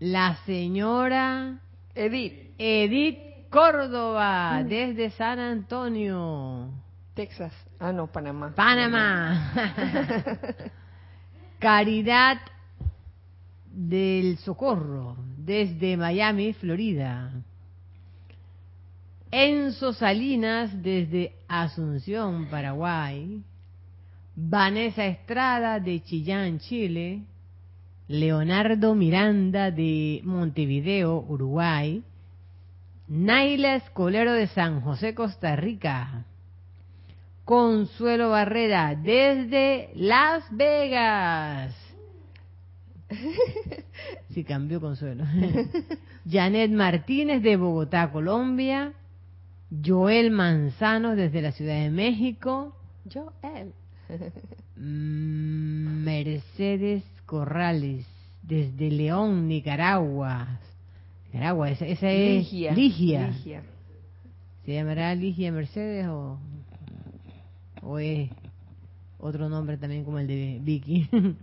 La 0.00 0.36
señora 0.44 1.60
Edith. 1.94 2.54
Edith 2.58 3.18
Córdoba 3.50 4.62
mm. 4.62 4.68
desde 4.68 5.10
San 5.10 5.38
Antonio. 5.38 6.70
Texas. 7.14 7.52
Ah, 7.78 7.92
no, 7.92 8.08
Panamá. 8.08 8.52
Panamá. 8.54 9.52
Caridad 11.60 12.38
del 13.70 14.38
Socorro 14.38 15.16
desde 15.38 15.96
Miami, 15.96 16.52
Florida. 16.52 17.32
Enzo 19.38 19.92
Salinas 19.92 20.82
desde 20.82 21.34
Asunción, 21.46 22.46
Paraguay. 22.46 23.42
Vanessa 24.34 25.04
Estrada 25.04 25.78
de 25.78 26.02
Chillán, 26.02 26.58
Chile. 26.58 27.20
Leonardo 28.08 28.94
Miranda 28.94 29.70
de 29.70 30.22
Montevideo, 30.24 31.22
Uruguay. 31.28 32.02
Naila 33.08 33.74
Escolero 33.74 34.32
de 34.32 34.46
San 34.46 34.80
José, 34.80 35.14
Costa 35.14 35.54
Rica. 35.54 36.24
Consuelo 37.44 38.30
Barrera 38.30 38.94
desde 38.94 39.90
Las 39.96 40.44
Vegas. 40.50 41.76
Sí, 44.30 44.44
cambió 44.44 44.80
Consuelo. 44.80 45.24
Janet 46.30 46.70
Martínez 46.70 47.42
de 47.42 47.56
Bogotá, 47.56 48.10
Colombia. 48.10 48.94
Joel 49.84 50.30
Manzano 50.30 51.16
desde 51.16 51.42
la 51.42 51.52
Ciudad 51.52 51.80
de 51.80 51.90
México. 51.90 52.74
Joel. 53.12 53.72
Mm, 54.78 56.04
Mercedes 56.04 57.02
Corrales 57.24 58.04
desde 58.42 58.90
León, 58.90 59.48
Nicaragua. 59.48 60.60
Nicaragua, 61.26 61.70
esa, 61.70 61.86
es 61.86 62.02
Ligia. 62.02 62.74
Ligia. 62.74 63.32
¿Se 64.66 64.74
llamará 64.74 65.14
Ligia 65.14 65.50
Mercedes 65.50 66.06
o, 66.08 66.38
o 67.80 67.98
es 67.98 68.28
otro 69.18 69.48
nombre 69.48 69.78
también 69.78 70.04
como 70.04 70.18
el 70.18 70.26
de 70.26 70.58
Vicky? 70.60 71.08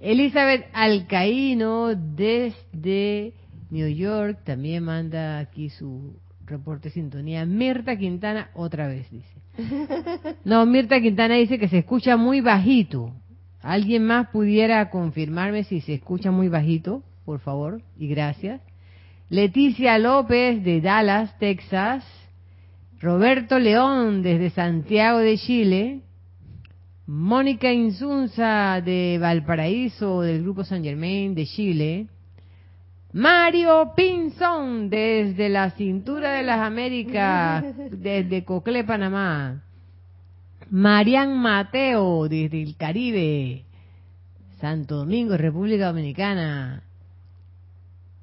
Elizabeth 0.00 0.66
Alcaíno 0.72 1.94
desde 1.94 3.32
New 3.70 3.88
York 3.88 4.40
también 4.44 4.84
manda 4.84 5.38
aquí 5.38 5.70
su 5.70 6.14
reporte 6.46 6.90
sintonía. 6.90 7.44
Mirta 7.44 7.96
Quintana 7.96 8.50
otra 8.54 8.88
vez 8.88 9.10
dice. 9.10 9.36
No, 10.44 10.64
Mirta 10.66 11.00
Quintana 11.00 11.34
dice 11.34 11.58
que 11.58 11.68
se 11.68 11.78
escucha 11.78 12.16
muy 12.16 12.40
bajito. 12.40 13.12
¿Alguien 13.60 14.04
más 14.04 14.28
pudiera 14.28 14.90
confirmarme 14.90 15.64
si 15.64 15.80
se 15.80 15.94
escucha 15.94 16.30
muy 16.30 16.48
bajito? 16.48 17.02
Por 17.24 17.40
favor, 17.40 17.82
y 17.98 18.06
gracias. 18.08 18.60
Leticia 19.28 19.98
López 19.98 20.62
de 20.62 20.80
Dallas, 20.80 21.36
Texas. 21.38 22.04
Roberto 23.00 23.58
León 23.58 24.22
desde 24.22 24.50
Santiago 24.50 25.18
de 25.18 25.36
Chile. 25.36 26.00
Mónica 27.06 27.72
Insunza 27.72 28.80
de 28.84 29.18
Valparaíso 29.20 30.22
del 30.22 30.42
Grupo 30.42 30.64
San 30.64 30.82
Germain 30.82 31.34
de 31.34 31.46
Chile. 31.46 32.06
Mario 33.16 33.94
Pinzón, 33.96 34.90
desde 34.90 35.48
la 35.48 35.70
cintura 35.70 36.32
de 36.32 36.42
las 36.42 36.58
Américas, 36.58 37.64
desde 37.90 38.44
Cocle, 38.44 38.84
Panamá. 38.84 39.62
Marian 40.68 41.38
Mateo, 41.38 42.28
desde 42.28 42.62
el 42.62 42.76
Caribe, 42.76 43.64
Santo 44.60 44.96
Domingo, 44.96 45.34
República 45.38 45.86
Dominicana. 45.86 46.82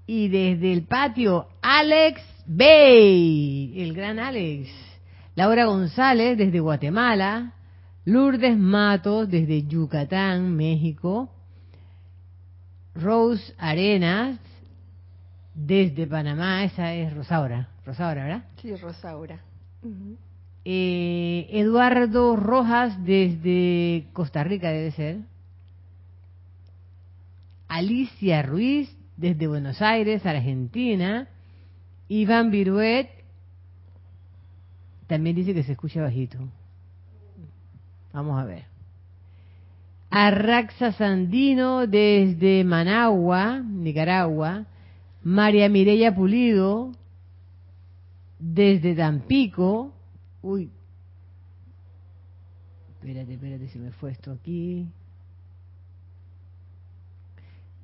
Y 0.05 0.27
desde 0.27 0.71
el 0.71 0.83
patio, 0.83 1.47
Alex 1.63 2.21
Bay, 2.45 3.73
el 3.75 3.95
gran 3.95 4.19
Alex. 4.19 4.69
Laura 5.33 5.65
González, 5.65 6.37
desde 6.37 6.59
Guatemala. 6.59 7.53
Lourdes 8.05 8.55
Matos, 8.55 9.27
desde 9.27 9.63
Yucatán, 9.63 10.55
México. 10.55 11.31
Rose 12.93 13.55
Arenas, 13.57 14.37
desde 15.53 16.07
Panamá, 16.07 16.63
esa 16.63 16.93
es 16.93 17.13
Rosaura. 17.13 17.69
Rosaura, 17.85 18.23
¿verdad? 18.23 18.43
Sí, 18.61 18.75
Rosaura. 18.75 19.39
Eh, 20.65 21.47
Eduardo 21.51 22.35
Rojas 22.35 23.03
desde 23.03 24.05
Costa 24.13 24.43
Rica 24.43 24.69
debe 24.69 24.91
ser. 24.91 25.17
Alicia 27.67 28.41
Ruiz 28.41 28.95
desde 29.17 29.47
Buenos 29.47 29.81
Aires, 29.81 30.25
Argentina. 30.25 31.27
Iván 32.07 32.51
Viruet 32.51 33.09
también 35.07 35.35
dice 35.35 35.53
que 35.53 35.63
se 35.63 35.73
escucha 35.73 36.01
bajito. 36.01 36.37
Vamos 38.13 38.39
a 38.39 38.45
ver. 38.45 38.63
Arraxa 40.09 40.91
Sandino 40.91 41.87
desde 41.87 42.63
Managua, 42.63 43.59
Nicaragua. 43.59 44.65
María 45.23 45.69
Mireya 45.69 46.13
Pulido, 46.13 46.91
desde 48.39 48.93
Tampico. 48.95 49.93
Uy, 50.41 50.69
espérate, 52.89 53.33
espérate, 53.33 53.67
se 53.69 53.79
me 53.79 53.91
fue 53.91 54.11
esto 54.11 54.31
aquí. 54.31 54.87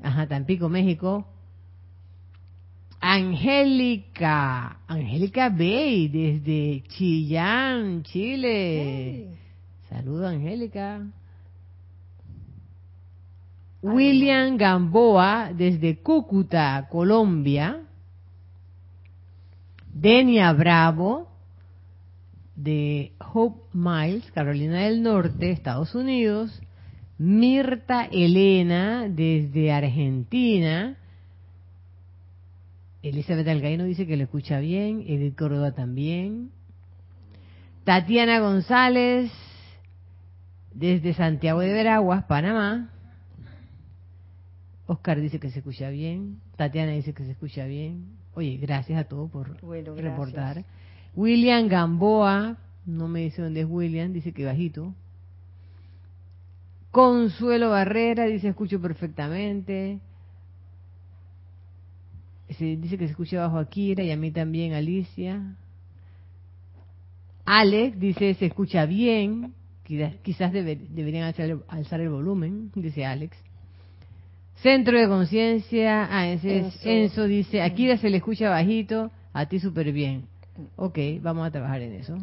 Ajá, 0.02 0.28
Tampico, 0.28 0.70
México. 0.70 1.26
Angélica, 3.02 4.82
Angélica 4.88 5.50
Bey, 5.50 6.10
desde 6.10 6.84
Chillán, 6.90 8.04
Chile. 8.04 9.38
Saludo, 9.90 10.28
Angélica. 10.28 11.08
William 13.82 14.58
Gamboa 14.58 15.52
desde 15.54 16.02
Cúcuta, 16.02 16.88
Colombia. 16.90 17.82
Denia 19.94 20.54
Bravo 20.54 21.30
de 22.56 23.14
Hope 23.34 23.64
Miles, 23.74 24.30
Carolina 24.32 24.80
del 24.80 25.02
Norte, 25.02 25.52
Estados 25.52 25.96
Unidos. 25.96 26.62
Mirta 27.18 28.06
Elena 28.06 29.08
desde 29.10 29.72
Argentina. 29.72 30.98
Elizabeth 33.02 33.48
Algaino 33.48 33.86
dice 33.86 34.06
que 34.06 34.18
lo 34.18 34.24
escucha 34.24 34.60
bien, 34.60 35.04
Edith 35.08 35.38
Córdoba 35.38 35.72
también. 35.72 36.52
Tatiana 37.86 38.40
González 38.40 39.32
desde 40.74 41.14
Santiago 41.14 41.62
de 41.62 41.74
Veraguas, 41.74 42.26
Panamá. 42.26 42.90
Oscar 44.90 45.22
dice 45.22 45.40
que 45.40 45.52
se 45.52 45.60
escucha 45.60 45.92
bien. 45.92 46.42
Tatiana 46.56 46.94
dice 46.94 47.14
que 47.14 47.24
se 47.24 47.32
escucha 47.32 47.66
bien. 47.66 48.18
Oye, 48.34 48.58
gracias 48.58 49.00
a 49.00 49.04
todos 49.04 49.30
por 49.30 49.56
reportar. 49.96 50.66
William 51.16 51.68
Gamboa, 51.68 52.58
no 52.88 53.08
me 53.08 53.22
dice 53.22 53.44
dónde 53.44 53.62
es 53.62 53.68
William, 53.70 54.12
dice 54.12 54.34
que 54.34 54.46
bajito. 54.46 54.96
Consuelo 56.90 57.70
Barrera 57.70 58.26
dice 58.26 58.48
escucho 58.48 58.82
perfectamente. 58.82 60.00
dice 62.48 62.98
que 62.98 63.06
se 63.06 63.12
escucha 63.12 63.42
bajo 63.42 63.60
Akira 63.60 64.04
y 64.04 64.10
a 64.10 64.18
mí 64.18 64.32
también 64.32 64.74
Alicia. 64.74 65.56
Alex 67.46 68.00
dice 68.00 68.34
se 68.34 68.48
escucha 68.48 68.88
bien. 68.88 69.54
Quizás 69.84 70.52
deberían 70.52 71.32
alzar 71.68 72.02
el 72.02 72.10
volumen, 72.10 72.72
dice 72.74 73.06
Alex. 73.06 73.38
Centro 74.62 75.00
de 75.00 75.08
conciencia, 75.08 76.08
ah, 76.12 76.28
ese 76.28 76.68
es 76.68 76.86
Enzo 76.86 77.24
dice, 77.26 77.62
Akira 77.62 77.98
se 77.98 78.10
le 78.10 78.18
escucha 78.18 78.50
bajito, 78.50 79.10
a 79.32 79.46
ti 79.46 79.60
súper 79.60 79.94
bien. 79.94 80.26
Ok, 80.76 80.98
vamos 81.22 81.48
a 81.48 81.52
trabajar 81.52 81.82
en 81.82 81.94
eso. 81.94 82.18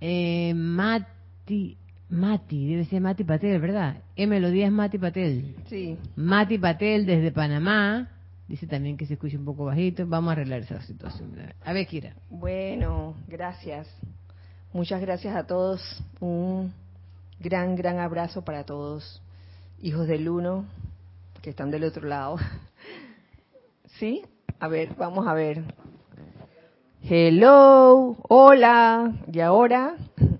Eh, 0.00 0.54
Mati, 0.54 1.76
Mati, 2.08 2.66
debe 2.66 2.84
ser 2.86 3.02
Mati 3.02 3.24
Patel, 3.24 3.60
¿verdad? 3.60 3.96
E 4.16 4.26
melodía 4.26 4.66
es 4.66 4.72
Mati 4.72 4.98
Patel. 4.98 5.54
Sí. 5.68 5.98
Mati 6.16 6.58
Patel 6.58 7.04
desde 7.04 7.30
Panamá. 7.30 8.08
Dice 8.48 8.66
también 8.66 8.96
que 8.96 9.06
se 9.06 9.14
escucha 9.14 9.38
un 9.38 9.44
poco 9.44 9.64
bajito. 9.64 10.06
Vamos 10.06 10.30
a 10.30 10.32
arreglar 10.32 10.60
esa 10.60 10.80
situación. 10.82 11.32
A 11.64 11.72
ver, 11.72 11.86
Kira. 11.86 12.14
Bueno, 12.30 13.14
gracias. 13.28 13.88
Muchas 14.72 15.00
gracias 15.00 15.34
a 15.34 15.46
todos. 15.46 15.80
Un 16.20 16.72
gran, 17.40 17.74
gran 17.74 17.98
abrazo 17.98 18.42
para 18.42 18.64
todos. 18.64 19.22
Hijos 19.82 20.06
del 20.06 20.28
uno, 20.28 20.64
que 21.42 21.50
están 21.50 21.70
del 21.70 21.84
otro 21.84 22.06
lado. 22.08 22.36
¿Sí? 23.98 24.22
A 24.58 24.68
ver, 24.68 24.94
vamos 24.96 25.26
a 25.26 25.34
ver. 25.34 25.62
Hello, 27.02 28.16
hola, 28.28 29.12
¿y 29.30 29.40
ahora? 29.40 29.96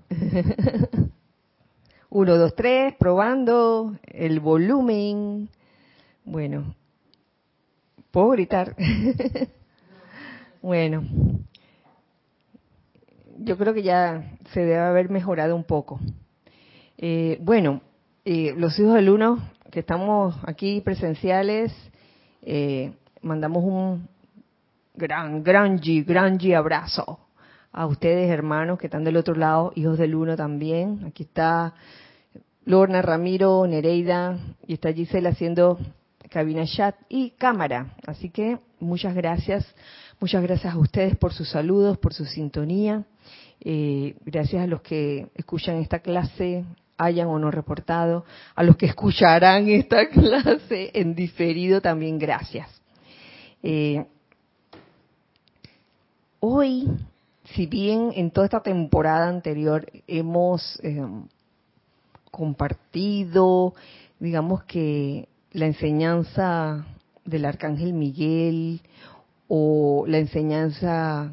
Uno, 2.09 2.39
dos, 2.39 2.55
tres, 2.55 2.95
probando 2.95 3.97
el 4.07 4.41
volumen. 4.41 5.51
Bueno, 6.25 6.75
¿puedo 8.11 8.31
gritar? 8.31 8.77
bueno, 10.63 11.03
yo 13.39 13.59
creo 13.59 13.75
que 13.75 13.83
ya 13.83 14.39
se 14.53 14.61
debe 14.61 14.79
haber 14.79 15.11
mejorado 15.11 15.55
un 15.55 15.65
poco. 15.65 16.01
Eh, 16.97 17.37
bueno, 17.43 17.83
eh, 18.25 18.55
los 18.57 18.79
hijos 18.79 18.95
del 18.95 19.11
uno 19.11 19.39
que 19.71 19.81
estamos 19.81 20.35
aquí 20.47 20.81
presenciales, 20.81 21.75
eh, 22.43 22.93
mandamos 23.23 23.65
un 23.65 24.09
gran, 24.95 25.43
gran 25.43 25.79
G, 25.79 26.05
gran 26.07 26.39
G 26.39 26.57
abrazo 26.57 27.19
a 27.73 27.87
ustedes, 27.87 28.31
hermanos, 28.31 28.79
que 28.79 28.87
están 28.87 29.05
del 29.05 29.17
otro 29.17 29.35
lado, 29.35 29.73
hijos 29.75 29.99
del 29.99 30.15
uno 30.15 30.37
también. 30.37 31.05
Aquí 31.07 31.25
está 31.25 31.75
Lorna, 32.65 33.03
Ramiro, 33.03 33.67
Nereida, 33.67 34.39
y 34.67 34.75
está 34.75 34.93
Gisela 34.93 35.31
haciendo 35.31 35.79
cabina 36.31 36.65
chat 36.67 36.97
y 37.09 37.31
cámara. 37.31 37.95
Así 38.07 38.31
que 38.31 38.59
muchas 38.81 39.15
gracias, 39.15 39.67
muchas 40.19 40.43
gracias 40.43 40.73
a 40.73 40.79
ustedes 40.79 41.17
por 41.17 41.33
sus 41.33 41.51
saludos, 41.51 41.99
por 41.99 42.15
su 42.15 42.25
sintonía. 42.25 43.05
Eh, 43.61 44.17
gracias 44.25 44.63
a 44.63 44.67
los 44.67 44.81
que 44.83 45.29
escuchan 45.35 45.77
esta 45.77 45.99
clase, 45.99 46.65
hayan 46.99 47.29
o 47.29 47.39
no 47.39 47.51
reportado, 47.51 48.25
a 48.55 48.63
los 48.63 48.77
que 48.77 48.87
escucharán 48.87 49.69
esta 49.69 50.09
clase 50.11 50.91
en 50.95 51.15
diferido 51.15 51.81
también 51.81 52.19
gracias. 52.19 52.69
Eh, 53.63 54.07
hoy, 56.41 56.89
si 57.55 57.67
bien 57.67 58.11
en 58.15 58.31
toda 58.31 58.47
esta 58.47 58.63
temporada 58.63 59.29
anterior 59.29 59.91
hemos 60.07 60.79
eh, 60.83 61.03
compartido, 62.31 63.75
digamos 64.19 64.65
que 64.65 65.29
la 65.53 65.67
enseñanza 65.67 66.85
del 67.25 67.45
Arcángel 67.45 67.93
Miguel 67.93 68.81
o 69.49 70.05
la 70.07 70.19
enseñanza 70.19 71.31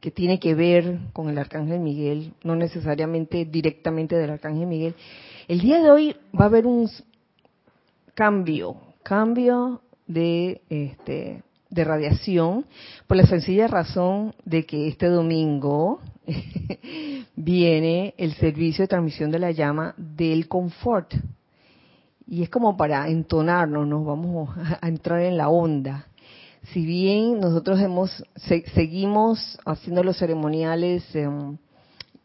que, 0.00 0.10
tiene 0.10 0.38
que 0.38 0.54
ver 0.54 0.98
con 1.12 1.28
el 1.28 1.38
Arcángel 1.38 1.80
Miguel, 1.80 2.32
no 2.44 2.56
necesariamente 2.56 3.44
directamente 3.44 4.16
del 4.16 4.30
Arcángel 4.30 4.66
Miguel, 4.66 4.94
el 5.48 5.60
día 5.60 5.80
de 5.80 5.90
hoy 5.90 6.16
va 6.38 6.44
a 6.44 6.48
haber 6.48 6.66
un 6.66 6.90
cambio, 8.14 8.76
cambio 9.02 9.82
de 10.06 10.62
este 10.68 11.42
de 11.70 11.84
radiación 11.84 12.64
por 13.06 13.16
la 13.16 13.26
sencilla 13.26 13.66
razón 13.66 14.34
de 14.44 14.64
que 14.64 14.88
este 14.88 15.06
domingo 15.06 16.00
viene 17.36 18.14
el 18.16 18.34
servicio 18.34 18.84
de 18.84 18.88
transmisión 18.88 19.30
de 19.30 19.38
la 19.38 19.50
llama 19.50 19.94
del 19.96 20.48
confort. 20.48 21.14
Y 22.26 22.42
es 22.42 22.50
como 22.50 22.76
para 22.76 23.08
entonarnos, 23.08 23.86
nos 23.86 24.04
vamos 24.04 24.50
a 24.56 24.86
entrar 24.86 25.22
en 25.22 25.36
la 25.38 25.48
onda. 25.48 26.07
Si 26.72 26.84
bien 26.84 27.40
nosotros 27.40 27.80
hemos 27.80 28.24
seguimos 28.74 29.58
haciendo 29.64 30.02
los 30.02 30.18
ceremoniales 30.18 31.02
em, 31.14 31.56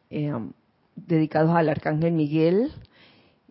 em, 0.10 0.51
dedicados 0.95 1.56
al 1.56 1.69
arcángel 1.69 2.12
Miguel 2.12 2.71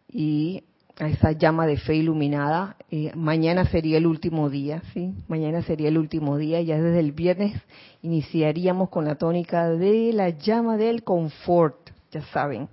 y 0.09 0.64
a 0.98 1.09
esa 1.09 1.33
llama 1.33 1.66
de 1.66 1.78
fe 1.78 1.96
iluminada. 1.96 2.76
Eh, 2.90 3.11
mañana 3.14 3.64
sería 3.64 3.96
el 3.96 4.07
último 4.07 4.50
día, 4.50 4.83
¿sí? 4.92 5.14
Mañana 5.28 5.62
sería 5.62 5.88
el 5.88 5.96
último 5.96 6.37
día. 6.37 6.61
Ya 6.61 6.78
desde 6.78 7.00
el 7.00 7.12
viernes 7.12 7.61
iniciaríamos 8.02 8.90
con 8.90 9.07
la 9.07 9.14
tónica 9.14 9.70
de 9.70 10.12
la 10.12 10.28
llama 10.31 10.76
del 10.76 11.05
confort, 11.05 11.90
ya 12.11 12.22
saben. 12.26 12.68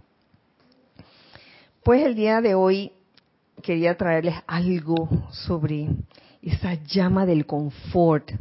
Pues 1.84 2.04
el 2.06 2.16
día 2.16 2.42
de 2.42 2.56
hoy 2.56 2.92
quería 3.64 3.96
traerles 3.96 4.36
algo 4.46 5.08
sobre 5.32 5.88
esa 6.42 6.76
llama 6.76 7.26
del 7.26 7.46
confort. 7.46 8.32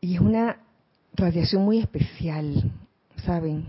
Y 0.00 0.14
es 0.14 0.20
una 0.20 0.58
radiación 1.14 1.64
muy 1.64 1.78
especial, 1.78 2.70
¿saben? 3.24 3.66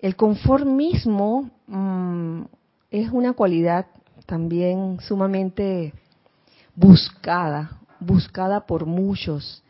El 0.00 0.16
confort 0.16 0.64
mismo 0.66 1.50
mm, 1.66 2.42
es 2.90 3.10
una 3.10 3.32
cualidad 3.34 3.86
también 4.26 4.98
sumamente 5.00 5.92
buscada, 6.74 7.80
buscada 8.00 8.66
por 8.66 8.86
muchos, 8.86 9.62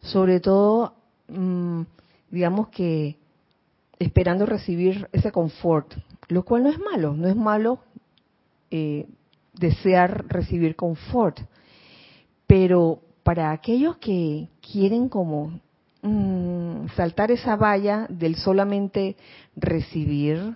sobre 0.00 0.40
todo, 0.40 0.94
mm, 1.28 1.82
digamos 2.30 2.68
que 2.68 3.16
esperando 3.98 4.46
recibir 4.46 5.08
ese 5.12 5.32
confort, 5.32 5.94
lo 6.28 6.44
cual 6.44 6.64
no 6.64 6.70
es 6.70 6.78
malo, 6.78 7.14
no 7.14 7.28
es 7.28 7.36
malo 7.36 7.80
eh, 8.70 9.06
desear 9.58 10.26
recibir 10.28 10.76
confort, 10.76 11.40
pero 12.46 13.00
para 13.22 13.52
aquellos 13.52 13.96
que 13.98 14.48
quieren 14.60 15.08
como 15.08 15.60
Mm, 16.00 16.88
saltar 16.94 17.32
esa 17.32 17.56
valla 17.56 18.06
del 18.08 18.36
solamente 18.36 19.16
recibir. 19.56 20.54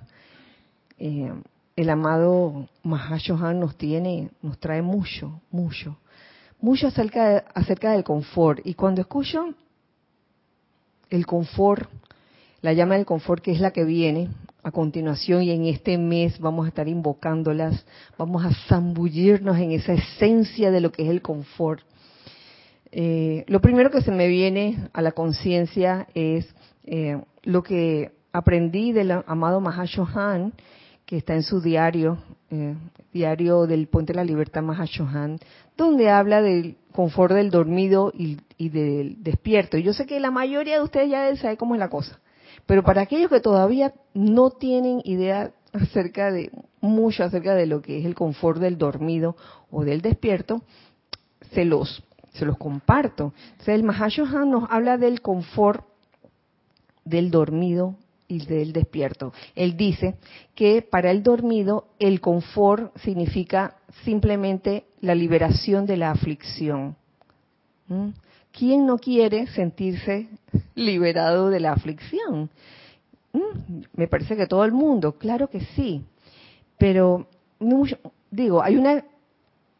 Eh, 0.99 1.33
el 1.75 1.91
amado 1.91 2.69
Mahashohan 2.83 3.59
nos 3.59 3.77
tiene, 3.77 4.31
nos 4.43 4.59
trae 4.59 4.83
mucho, 4.83 5.41
mucho, 5.51 5.97
mucho 6.61 6.87
acerca, 6.87 7.38
acerca 7.55 7.93
del 7.93 8.05
confort. 8.05 8.61
Y 8.65 8.75
cuando 8.75 9.01
escucho 9.01 9.55
el 11.11 11.27
confort, 11.27 11.91
la 12.61 12.73
llama 12.73 12.95
del 12.95 13.07
confort, 13.07 13.43
que 13.43 13.53
es 13.53 13.61
la 13.61 13.73
que 13.73 13.85
viene 13.85 14.29
a 14.62 14.70
continuación 14.70 15.42
y 15.42 15.51
en 15.51 15.66
este 15.66 15.98
mes 15.98 16.38
vamos 16.38 16.66
a 16.66 16.68
estar 16.68 16.88
invocándolas, 16.88 17.85
vamos 18.16 18.44
a 18.44 18.53
zambullirnos 18.68 19.59
en 19.59 19.72
esa 19.72 19.94
esencia 19.94 20.70
de 20.70 20.81
lo 20.81 20.92
que 20.92 21.03
es 21.03 21.11
el 21.11 21.22
confort. 21.22 21.83
Eh, 22.92 23.44
lo 23.48 23.61
primero 23.61 23.90
que 23.90 24.03
se 24.03 24.12
me 24.12 24.29
viene 24.29 24.88
a 24.92 25.03
la 25.03 25.12
conciencia 25.12 26.07
es 26.14 26.46
eh, 26.85 27.20
lo 27.42 27.62
que 27.62 28.12
aprendí 28.33 28.92
del 28.92 29.11
amado 29.27 29.61
Mahashohan, 29.61 30.53
que 31.07 31.16
está 31.16 31.35
en 31.35 31.42
su 31.42 31.61
diario, 31.61 32.18
eh, 32.51 32.75
diario 33.12 33.66
del 33.66 33.88
Puente 33.88 34.12
de 34.12 34.18
la 34.18 34.25
Libertad 34.25 34.62
Mahashohan, 34.62 35.38
donde 35.77 36.11
habla 36.11 36.40
del 36.40 36.77
confort 36.92 37.35
del 37.35 37.51
dormido 37.51 38.12
y, 38.14 38.38
del 38.68 39.22
despierto. 39.22 39.77
Y 39.77 39.83
yo 39.83 39.92
sé 39.92 40.07
que 40.07 40.20
la 40.20 40.31
mayoría 40.31 40.77
de 40.77 40.85
ustedes 40.85 41.11
ya 41.11 41.35
saben 41.37 41.57
cómo 41.57 41.75
es 41.75 41.81
la 41.81 41.88
cosa, 41.88 42.20
Pero 42.66 42.83
para 42.83 43.03
aquellos 43.03 43.31
que 43.31 43.40
todavía 43.40 43.92
no 44.14 44.51
tienen 44.51 45.01
idea 45.05 45.53
acerca 45.72 46.31
de 46.31 46.51
mucho 46.81 47.25
acerca 47.25 47.55
de 47.55 47.66
lo 47.66 47.81
que 47.81 47.98
es 47.98 48.05
el 48.05 48.14
confort 48.14 48.61
del 48.61 48.79
dormido 48.79 49.37
o 49.70 49.85
del 49.85 50.03
despierto, 50.03 50.62
se 51.53 51.64
los 51.64 52.03
se 52.35 52.46
los 52.46 52.57
comparto. 52.57 53.35
El 53.66 53.83
Mahashohan 53.83 54.51
nos 54.51 54.70
habla 54.70 54.96
del 54.96 55.20
confort 55.20 55.87
del 57.05 57.31
dormido 57.31 57.96
y 58.27 58.44
del 58.46 58.72
despierto. 58.72 59.33
Él 59.55 59.77
dice 59.77 60.16
que 60.55 60.83
para 60.83 61.11
el 61.11 61.22
dormido 61.22 61.88
el 61.98 62.20
confort 62.20 62.96
significa 62.98 63.77
simplemente 64.05 64.87
la 65.01 65.14
liberación 65.14 65.85
de 65.85 65.96
la 65.98 66.11
aflicción. 66.11 66.96
¿Mm? 67.88 68.09
¿Quién 68.53 68.87
no 68.87 68.99
quiere 68.99 69.47
sentirse 69.49 70.29
liberado 70.75 71.49
de 71.49 71.61
la 71.61 71.73
aflicción? 71.73 72.51
Mm, 73.33 73.83
me 73.95 74.09
parece 74.09 74.37
que 74.37 74.47
todo 74.47 74.65
el 74.65 74.73
mundo, 74.73 75.12
claro 75.12 75.49
que 75.49 75.61
sí. 75.75 76.05
Pero, 76.79 77.27
digo, 78.31 78.62
hay 78.62 78.77
una, 78.77 79.05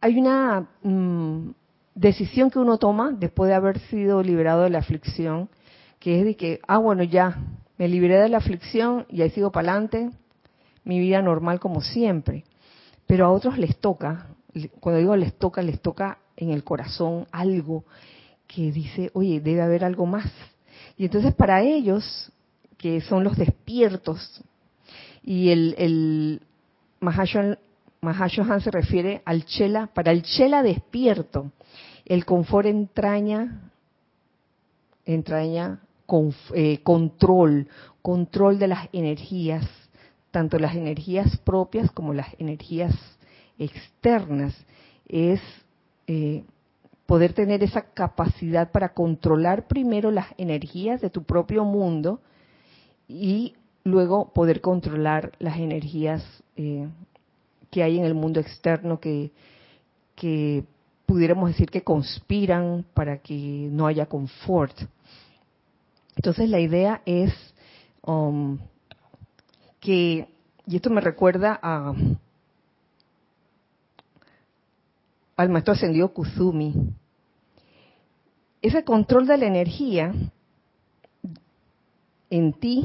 hay 0.01 0.19
una 0.19 0.67
mm, 0.81 1.51
decisión 1.93 2.49
que 2.49 2.59
uno 2.59 2.77
toma 2.77 3.11
después 3.11 3.49
de 3.49 3.55
haber 3.55 3.79
sido 3.79 4.23
liberado 4.23 4.63
de 4.63 4.71
la 4.71 4.79
aflicción, 4.79 5.49
que 5.99 6.19
es 6.19 6.25
de 6.25 6.35
que, 6.35 6.59
ah, 6.67 6.79
bueno, 6.79 7.03
ya, 7.03 7.37
me 7.77 7.87
liberé 7.87 8.19
de 8.19 8.29
la 8.29 8.37
aflicción 8.37 9.05
y 9.09 9.21
ahí 9.21 9.29
sigo 9.29 9.51
para 9.51 9.71
adelante, 9.71 10.09
mi 10.83 10.99
vida 10.99 11.21
normal 11.21 11.59
como 11.59 11.81
siempre. 11.81 12.43
Pero 13.05 13.25
a 13.25 13.31
otros 13.31 13.57
les 13.57 13.77
toca, 13.77 14.27
cuando 14.79 14.99
digo 14.99 15.15
les 15.15 15.33
toca, 15.37 15.61
les 15.61 15.79
toca 15.79 16.19
en 16.37 16.49
el 16.49 16.63
corazón 16.63 17.27
algo 17.31 17.83
que 18.53 18.71
dice, 18.71 19.09
oye, 19.13 19.39
debe 19.39 19.61
haber 19.61 19.83
algo 19.83 20.05
más. 20.05 20.31
Y 20.97 21.05
entonces 21.05 21.33
para 21.33 21.61
ellos, 21.61 22.31
que 22.77 23.01
son 23.01 23.23
los 23.23 23.37
despiertos, 23.37 24.43
y 25.23 25.49
el, 25.49 25.75
el 25.77 26.41
Mahashohan, 26.99 28.61
se 28.61 28.71
refiere 28.71 29.21
al 29.25 29.45
Chela, 29.45 29.87
para 29.87 30.11
el 30.11 30.23
Chela 30.23 30.61
despierto, 30.61 31.51
el 32.05 32.25
confort 32.25 32.67
entraña, 32.67 33.71
entraña 35.05 35.79
eh, 36.53 36.79
control, 36.83 37.67
control 38.01 38.59
de 38.59 38.67
las 38.67 38.89
energías, 38.91 39.65
tanto 40.31 40.59
las 40.59 40.75
energías 40.75 41.37
propias 41.37 41.89
como 41.91 42.13
las 42.13 42.27
energías 42.37 42.93
externas. 43.57 44.53
Es 45.07 45.41
eh, 46.07 46.43
poder 47.05 47.33
tener 47.33 47.63
esa 47.63 47.81
capacidad 47.81 48.71
para 48.71 48.93
controlar 48.93 49.67
primero 49.67 50.11
las 50.11 50.27
energías 50.37 51.01
de 51.01 51.09
tu 51.09 51.23
propio 51.23 51.65
mundo 51.65 52.21
y 53.07 53.55
luego 53.83 54.31
poder 54.33 54.61
controlar 54.61 55.33
las 55.39 55.57
energías 55.57 56.23
eh, 56.55 56.87
que 57.69 57.83
hay 57.83 57.99
en 57.99 58.05
el 58.05 58.13
mundo 58.13 58.39
externo 58.39 58.99
que, 58.99 59.31
que 60.15 60.63
pudiéramos 61.05 61.49
decir 61.49 61.69
que 61.69 61.83
conspiran 61.83 62.85
para 62.93 63.17
que 63.17 63.67
no 63.71 63.87
haya 63.87 64.05
confort. 64.05 64.75
Entonces 66.15 66.49
la 66.49 66.59
idea 66.59 67.01
es 67.05 67.33
um, 68.05 68.57
que, 69.79 70.27
y 70.65 70.75
esto 70.75 70.89
me 70.89 71.01
recuerda 71.01 71.59
a, 71.61 71.93
al 75.35 75.49
maestro 75.49 75.73
ascendido 75.73 76.13
Kuzumi. 76.13 76.73
Ese 78.61 78.83
control 78.83 79.27
de 79.27 79.37
la 79.37 79.45
energía 79.47 80.13
en 82.29 82.53
ti 82.53 82.83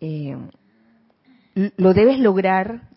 eh, 0.00 0.36
lo 1.76 1.94
debes 1.94 2.18
lograr 2.18 2.88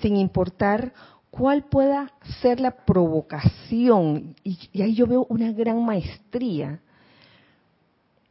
sin 0.00 0.16
importar 0.16 0.92
cuál 1.30 1.64
pueda 1.64 2.12
ser 2.40 2.60
la 2.60 2.72
provocación. 2.72 4.34
Y, 4.42 4.82
ahí 4.82 4.94
yo 4.94 5.06
veo 5.06 5.26
una 5.28 5.52
gran 5.52 5.84
maestría, 5.84 6.80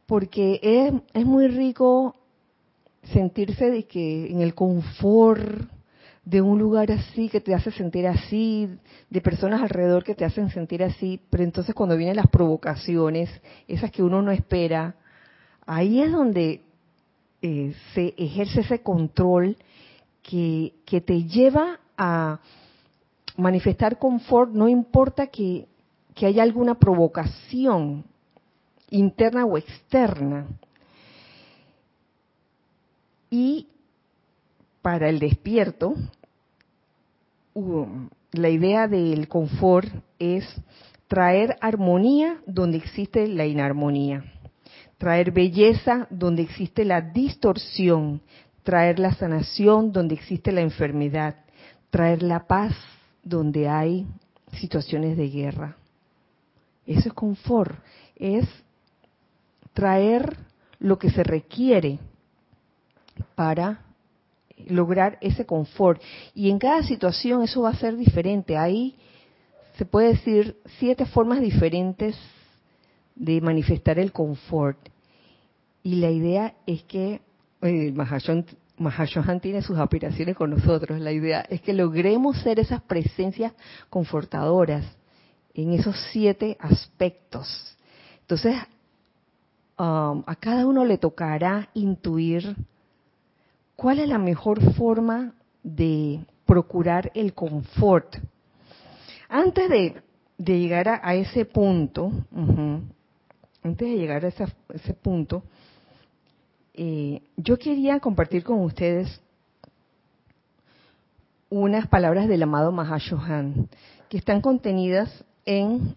porque 0.06 0.60
es, 0.62 0.92
es 1.14 1.24
muy 1.24 1.48
rico 1.48 2.14
sentirse 3.12 3.70
de 3.70 3.84
que 3.84 4.30
en 4.30 4.40
el 4.42 4.54
confort 4.54 5.70
de 6.28 6.42
un 6.42 6.58
lugar 6.58 6.92
así 6.92 7.30
que 7.30 7.40
te 7.40 7.54
hace 7.54 7.70
sentir 7.70 8.06
así, 8.06 8.68
de 9.08 9.20
personas 9.22 9.62
alrededor 9.62 10.04
que 10.04 10.14
te 10.14 10.26
hacen 10.26 10.50
sentir 10.50 10.82
así, 10.82 11.18
pero 11.30 11.42
entonces 11.42 11.74
cuando 11.74 11.96
vienen 11.96 12.16
las 12.16 12.28
provocaciones, 12.28 13.30
esas 13.66 13.90
que 13.90 14.02
uno 14.02 14.20
no 14.20 14.30
espera, 14.30 14.94
ahí 15.64 16.02
es 16.02 16.12
donde 16.12 16.60
eh, 17.40 17.74
se 17.94 18.12
ejerce 18.18 18.60
ese 18.60 18.82
control 18.82 19.56
que, 20.22 20.74
que 20.84 21.00
te 21.00 21.24
lleva 21.24 21.80
a 21.96 22.40
manifestar 23.38 23.98
confort, 23.98 24.52
no 24.52 24.68
importa 24.68 25.28
que, 25.28 25.66
que 26.14 26.26
haya 26.26 26.42
alguna 26.42 26.74
provocación 26.74 28.04
interna 28.90 29.46
o 29.46 29.56
externa. 29.56 30.46
Y 33.30 33.66
para 34.82 35.08
el 35.08 35.18
despierto, 35.18 35.94
la 38.32 38.48
idea 38.48 38.88
del 38.88 39.28
confort 39.28 39.88
es 40.18 40.44
traer 41.06 41.56
armonía 41.60 42.40
donde 42.46 42.76
existe 42.76 43.26
la 43.28 43.46
inarmonía, 43.46 44.24
traer 44.98 45.32
belleza 45.32 46.06
donde 46.10 46.42
existe 46.42 46.84
la 46.84 47.00
distorsión, 47.00 48.20
traer 48.62 48.98
la 48.98 49.14
sanación 49.14 49.92
donde 49.92 50.14
existe 50.14 50.52
la 50.52 50.60
enfermedad, 50.60 51.36
traer 51.90 52.22
la 52.22 52.46
paz 52.46 52.74
donde 53.22 53.68
hay 53.68 54.06
situaciones 54.52 55.16
de 55.16 55.28
guerra. 55.28 55.76
Eso 56.86 57.08
es 57.08 57.14
confort, 57.14 57.78
es 58.16 58.46
traer 59.72 60.36
lo 60.78 60.98
que 60.98 61.10
se 61.10 61.22
requiere 61.22 61.98
para 63.34 63.87
lograr 64.66 65.18
ese 65.20 65.46
confort. 65.46 66.00
Y 66.34 66.50
en 66.50 66.58
cada 66.58 66.82
situación 66.82 67.42
eso 67.42 67.62
va 67.62 67.70
a 67.70 67.76
ser 67.76 67.96
diferente. 67.96 68.56
Ahí 68.56 68.96
se 69.76 69.84
puede 69.84 70.08
decir 70.08 70.56
siete 70.78 71.06
formas 71.06 71.40
diferentes 71.40 72.16
de 73.14 73.40
manifestar 73.40 73.98
el 73.98 74.12
confort. 74.12 74.78
Y 75.82 75.96
la 75.96 76.10
idea 76.10 76.54
es 76.66 76.82
que 76.84 77.20
eh, 77.62 77.92
Mahashohan 78.78 79.40
tiene 79.40 79.62
sus 79.62 79.78
aspiraciones 79.78 80.36
con 80.36 80.50
nosotros. 80.50 81.00
La 81.00 81.12
idea 81.12 81.40
es 81.48 81.60
que 81.60 81.72
logremos 81.72 82.38
ser 82.42 82.60
esas 82.60 82.82
presencias 82.82 83.52
confortadoras 83.90 84.84
en 85.54 85.72
esos 85.72 85.96
siete 86.12 86.56
aspectos. 86.60 87.76
Entonces, 88.20 88.54
um, 89.78 90.22
a 90.26 90.36
cada 90.38 90.66
uno 90.66 90.84
le 90.84 90.98
tocará 90.98 91.68
intuir 91.74 92.54
¿cuál 93.78 94.00
es 94.00 94.08
la 94.08 94.18
mejor 94.18 94.74
forma 94.74 95.34
de 95.62 96.26
procurar 96.44 97.12
el 97.14 97.32
confort? 97.32 98.16
Antes 99.28 99.70
de, 99.70 100.02
llegar 100.36 100.88
a, 100.88 101.14
ese 101.14 101.44
punto, 101.44 102.10
antes 103.62 103.88
de 103.88 103.96
llegar 103.96 104.24
a 104.24 104.28
ese, 104.28 104.94
punto, 104.94 105.44
eh, 106.74 107.22
yo 107.36 107.56
quería 107.56 108.00
compartir 108.00 108.42
con 108.42 108.64
ustedes 108.64 109.20
unas 111.48 111.86
palabras 111.86 112.26
del 112.26 112.42
amado 112.42 112.72
Mahashohan 112.72 113.68
que 114.08 114.16
están 114.18 114.40
contenidas 114.40 115.24
en 115.44 115.94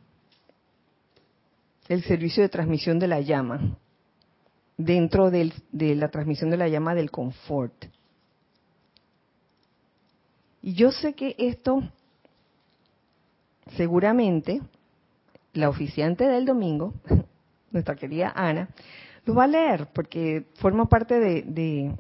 el 1.90 2.04
servicio 2.04 2.44
de 2.44 2.50
transmisión 2.50 3.00
de 3.00 3.08
la 3.08 3.22
llama 3.22 3.76
dentro 4.86 5.32
de 5.32 5.52
la 5.72 6.10
transmisión 6.10 6.50
de 6.50 6.58
la 6.58 6.68
llama 6.68 6.96
del 6.96 7.12
confort. 7.12 7.86
Y 10.62 10.74
yo 10.74 10.92
sé 10.92 11.14
que 11.14 11.36
esto, 11.38 11.82
seguramente, 13.76 14.62
la 15.54 15.70
oficiante 15.70 16.28
del 16.28 16.46
domingo, 16.46 16.94
nuestra 17.72 17.96
querida 17.96 18.32
Ana, 18.36 18.70
lo 19.26 19.36
va 19.36 19.46
a 19.46 19.48
leer 19.48 19.88
porque 19.94 20.46
forma 20.56 20.88
parte 20.88 21.20
de, 21.20 21.96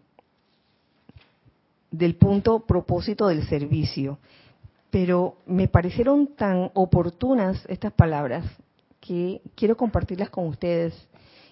del 1.89 2.15
punto 2.15 2.59
propósito 2.61 3.27
del 3.27 3.47
servicio. 3.47 4.19
Pero 4.89 5.37
me 5.45 5.67
parecieron 5.67 6.35
tan 6.35 6.69
oportunas 6.73 7.63
estas 7.67 7.93
palabras 7.93 8.45
que 8.99 9.41
quiero 9.55 9.77
compartirlas 9.77 10.29
con 10.29 10.47
ustedes 10.47 11.07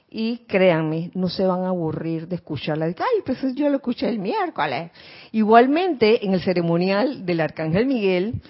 y 0.09 0.39
créanme, 0.47 1.11
no 1.13 1.29
se 1.29 1.45
van 1.45 1.63
a 1.63 1.69
aburrir 1.69 2.27
de 2.27 2.35
escucharla. 2.35 2.85
Ay, 2.85 3.21
pues 3.25 3.39
yo 3.55 3.69
lo 3.69 3.77
escuché 3.77 4.09
el 4.09 4.19
miércoles. 4.19 4.91
Igualmente, 5.31 6.25
en 6.25 6.33
el 6.33 6.41
ceremonial 6.41 7.25
del 7.25 7.41
Arcángel 7.41 7.85
Miguel, 7.85 8.41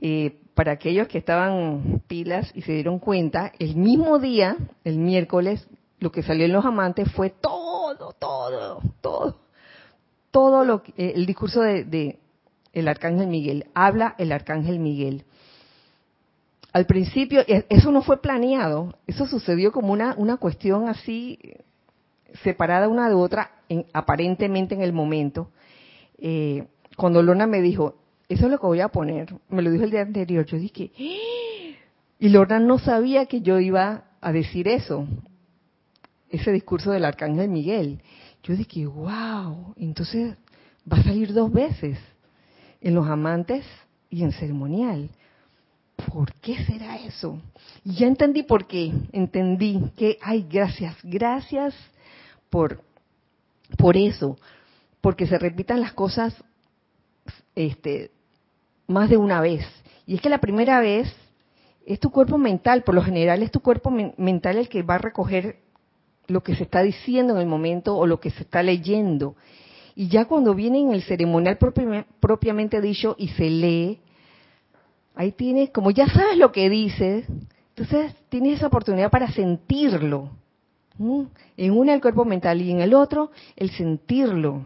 eh, 0.00 0.38
para 0.54 0.72
aquellos 0.72 1.08
que 1.08 1.18
estaban 1.18 2.02
pilas 2.06 2.50
y 2.54 2.62
se 2.62 2.72
dieron 2.72 2.98
cuenta, 2.98 3.52
el 3.58 3.76
mismo 3.76 4.18
día, 4.18 4.56
el 4.84 4.98
miércoles, 4.98 5.68
lo 5.98 6.10
que 6.10 6.22
salió 6.22 6.46
en 6.46 6.52
los 6.52 6.64
amantes 6.64 7.10
fue 7.12 7.30
todo 7.30 7.74
todo, 7.96 8.80
todo, 9.00 9.36
todo, 10.30 10.64
lo 10.64 10.82
que, 10.82 10.92
el 10.96 11.26
discurso 11.26 11.60
de, 11.60 11.84
de 11.84 12.18
el 12.72 12.88
arcángel 12.88 13.28
Miguel, 13.28 13.66
habla 13.74 14.14
el 14.18 14.32
arcángel 14.32 14.78
Miguel 14.78 15.24
al 16.74 16.86
principio, 16.86 17.40
e, 17.46 17.64
eso 17.70 17.92
no 17.92 18.02
fue 18.02 18.20
planeado, 18.20 18.98
eso 19.06 19.28
sucedió 19.28 19.70
como 19.70 19.92
una, 19.92 20.14
una 20.18 20.38
cuestión 20.38 20.88
así 20.88 21.38
separada 22.42 22.88
una 22.88 23.08
de 23.08 23.14
otra, 23.14 23.52
aparentemente 23.92 24.74
en 24.74 24.82
el 24.82 24.92
momento. 24.92 25.50
Eh, 26.18 26.66
cuando 26.96 27.22
Lorna 27.22 27.46
me 27.46 27.62
dijo, 27.62 27.94
eso 28.28 28.46
es 28.46 28.50
lo 28.50 28.58
que 28.58 28.66
voy 28.66 28.80
a 28.80 28.88
poner, 28.88 29.32
me 29.48 29.62
lo 29.62 29.70
dijo 29.70 29.84
el 29.84 29.92
día 29.92 30.02
anterior, 30.02 30.44
yo 30.46 30.58
dije, 30.58 30.90
¡Ah!". 30.98 31.76
y 32.18 32.28
Lorna 32.28 32.58
no 32.58 32.80
sabía 32.80 33.26
que 33.26 33.40
yo 33.40 33.60
iba 33.60 34.06
a 34.20 34.32
decir 34.32 34.66
eso, 34.66 35.06
ese 36.28 36.50
discurso 36.50 36.90
del 36.90 37.04
arcángel 37.04 37.50
Miguel. 37.50 38.02
Yo 38.42 38.56
dije, 38.56 38.84
wow, 38.86 39.74
entonces 39.76 40.36
va 40.92 40.96
a 40.96 41.04
salir 41.04 41.32
dos 41.32 41.52
veces, 41.52 41.98
en 42.80 42.96
los 42.96 43.06
amantes 43.06 43.64
y 44.10 44.24
en 44.24 44.32
ceremonial. 44.32 45.08
¿Por 46.14 46.32
qué 46.34 46.64
será 46.64 46.94
eso? 46.94 47.40
Y 47.84 47.96
ya 47.96 48.06
entendí 48.06 48.44
por 48.44 48.68
qué, 48.68 48.92
entendí 49.10 49.90
que, 49.96 50.16
ay, 50.22 50.46
gracias, 50.48 50.96
gracias 51.02 51.74
por, 52.50 52.82
por 53.76 53.96
eso, 53.96 54.38
porque 55.00 55.26
se 55.26 55.40
repitan 55.40 55.80
las 55.80 55.92
cosas 55.92 56.32
este, 57.56 58.12
más 58.86 59.10
de 59.10 59.16
una 59.16 59.40
vez. 59.40 59.66
Y 60.06 60.14
es 60.14 60.20
que 60.20 60.28
la 60.28 60.38
primera 60.38 60.78
vez 60.78 61.12
es 61.84 61.98
tu 61.98 62.10
cuerpo 62.10 62.38
mental, 62.38 62.84
por 62.84 62.94
lo 62.94 63.02
general 63.02 63.42
es 63.42 63.50
tu 63.50 63.58
cuerpo 63.58 63.90
mental 63.90 64.58
el 64.58 64.68
que 64.68 64.84
va 64.84 64.94
a 64.94 64.98
recoger 64.98 65.56
lo 66.28 66.44
que 66.44 66.54
se 66.54 66.62
está 66.62 66.84
diciendo 66.84 67.34
en 67.34 67.40
el 67.40 67.48
momento 67.48 67.96
o 67.96 68.06
lo 68.06 68.20
que 68.20 68.30
se 68.30 68.44
está 68.44 68.62
leyendo. 68.62 69.34
Y 69.96 70.06
ya 70.06 70.26
cuando 70.26 70.54
viene 70.54 70.78
en 70.78 70.92
el 70.92 71.02
ceremonial 71.02 71.58
propiamente 72.20 72.80
dicho 72.80 73.16
y 73.18 73.30
se 73.30 73.50
lee, 73.50 73.98
Ahí 75.14 75.32
tienes, 75.32 75.70
como 75.70 75.90
ya 75.90 76.06
sabes 76.08 76.36
lo 76.36 76.50
que 76.50 76.68
dices, 76.68 77.26
entonces 77.76 78.14
tienes 78.28 78.58
esa 78.58 78.66
oportunidad 78.66 79.10
para 79.10 79.30
sentirlo. 79.30 80.30
En 80.98 81.72
uno 81.72 81.92
el 81.92 82.00
cuerpo 82.00 82.24
mental 82.24 82.62
y 82.62 82.70
en 82.70 82.80
el 82.80 82.94
otro 82.94 83.30
el 83.56 83.70
sentirlo. 83.70 84.62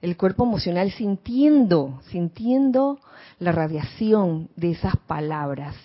El 0.00 0.16
cuerpo 0.16 0.44
emocional 0.44 0.90
sintiendo, 0.90 2.00
sintiendo 2.10 2.98
la 3.38 3.52
radiación 3.52 4.48
de 4.56 4.72
esas 4.72 4.96
palabras. 4.96 5.76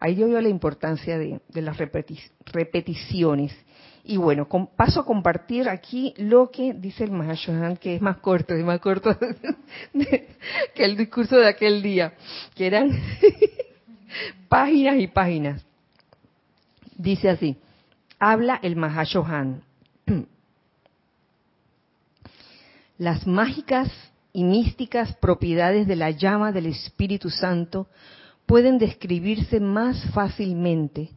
Ahí 0.00 0.16
yo 0.16 0.26
veo 0.26 0.40
la 0.40 0.48
importancia 0.48 1.18
de, 1.18 1.40
las 1.54 1.78
repeticiones. 1.78 3.54
Y 4.06 4.18
bueno, 4.18 4.46
paso 4.76 5.00
a 5.00 5.06
compartir 5.06 5.66
aquí 5.66 6.12
lo 6.18 6.50
que 6.50 6.74
dice 6.74 7.04
el 7.04 7.10
Mahashohan, 7.10 7.78
que 7.78 7.96
es 7.96 8.02
más 8.02 8.18
corto, 8.18 8.52
es 8.54 8.62
más 8.62 8.78
corto 8.78 9.18
que 10.74 10.84
el 10.84 10.94
discurso 10.98 11.38
de 11.38 11.48
aquel 11.48 11.82
día, 11.82 12.12
que 12.54 12.66
eran 12.66 12.90
páginas 14.50 14.98
y 14.98 15.06
páginas. 15.06 15.64
Dice 16.98 17.30
así, 17.30 17.56
habla 18.18 18.60
el 18.62 18.76
Mahashohan. 18.76 19.62
Las 22.98 23.26
mágicas 23.26 23.90
y 24.34 24.44
místicas 24.44 25.16
propiedades 25.16 25.86
de 25.86 25.96
la 25.96 26.10
llama 26.10 26.52
del 26.52 26.66
Espíritu 26.66 27.30
Santo 27.30 27.88
pueden 28.44 28.76
describirse 28.76 29.60
más 29.60 30.04
fácilmente 30.12 31.08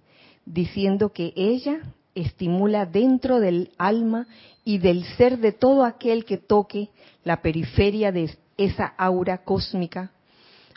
diciendo 0.46 1.12
que 1.12 1.34
ella 1.36 1.82
estimula 2.22 2.86
dentro 2.86 3.40
del 3.40 3.72
alma 3.78 4.28
y 4.64 4.80
del 4.80 5.06
ser 5.16 5.38
de 5.38 5.52
todo 5.52 5.86
aquel 5.86 6.26
que 6.26 6.38
toque 6.38 6.90
la 7.24 7.42
periferia 7.42 8.12
de 8.12 8.36
esa 8.58 8.86
aura 8.98 9.40
cósmica, 9.40 10.12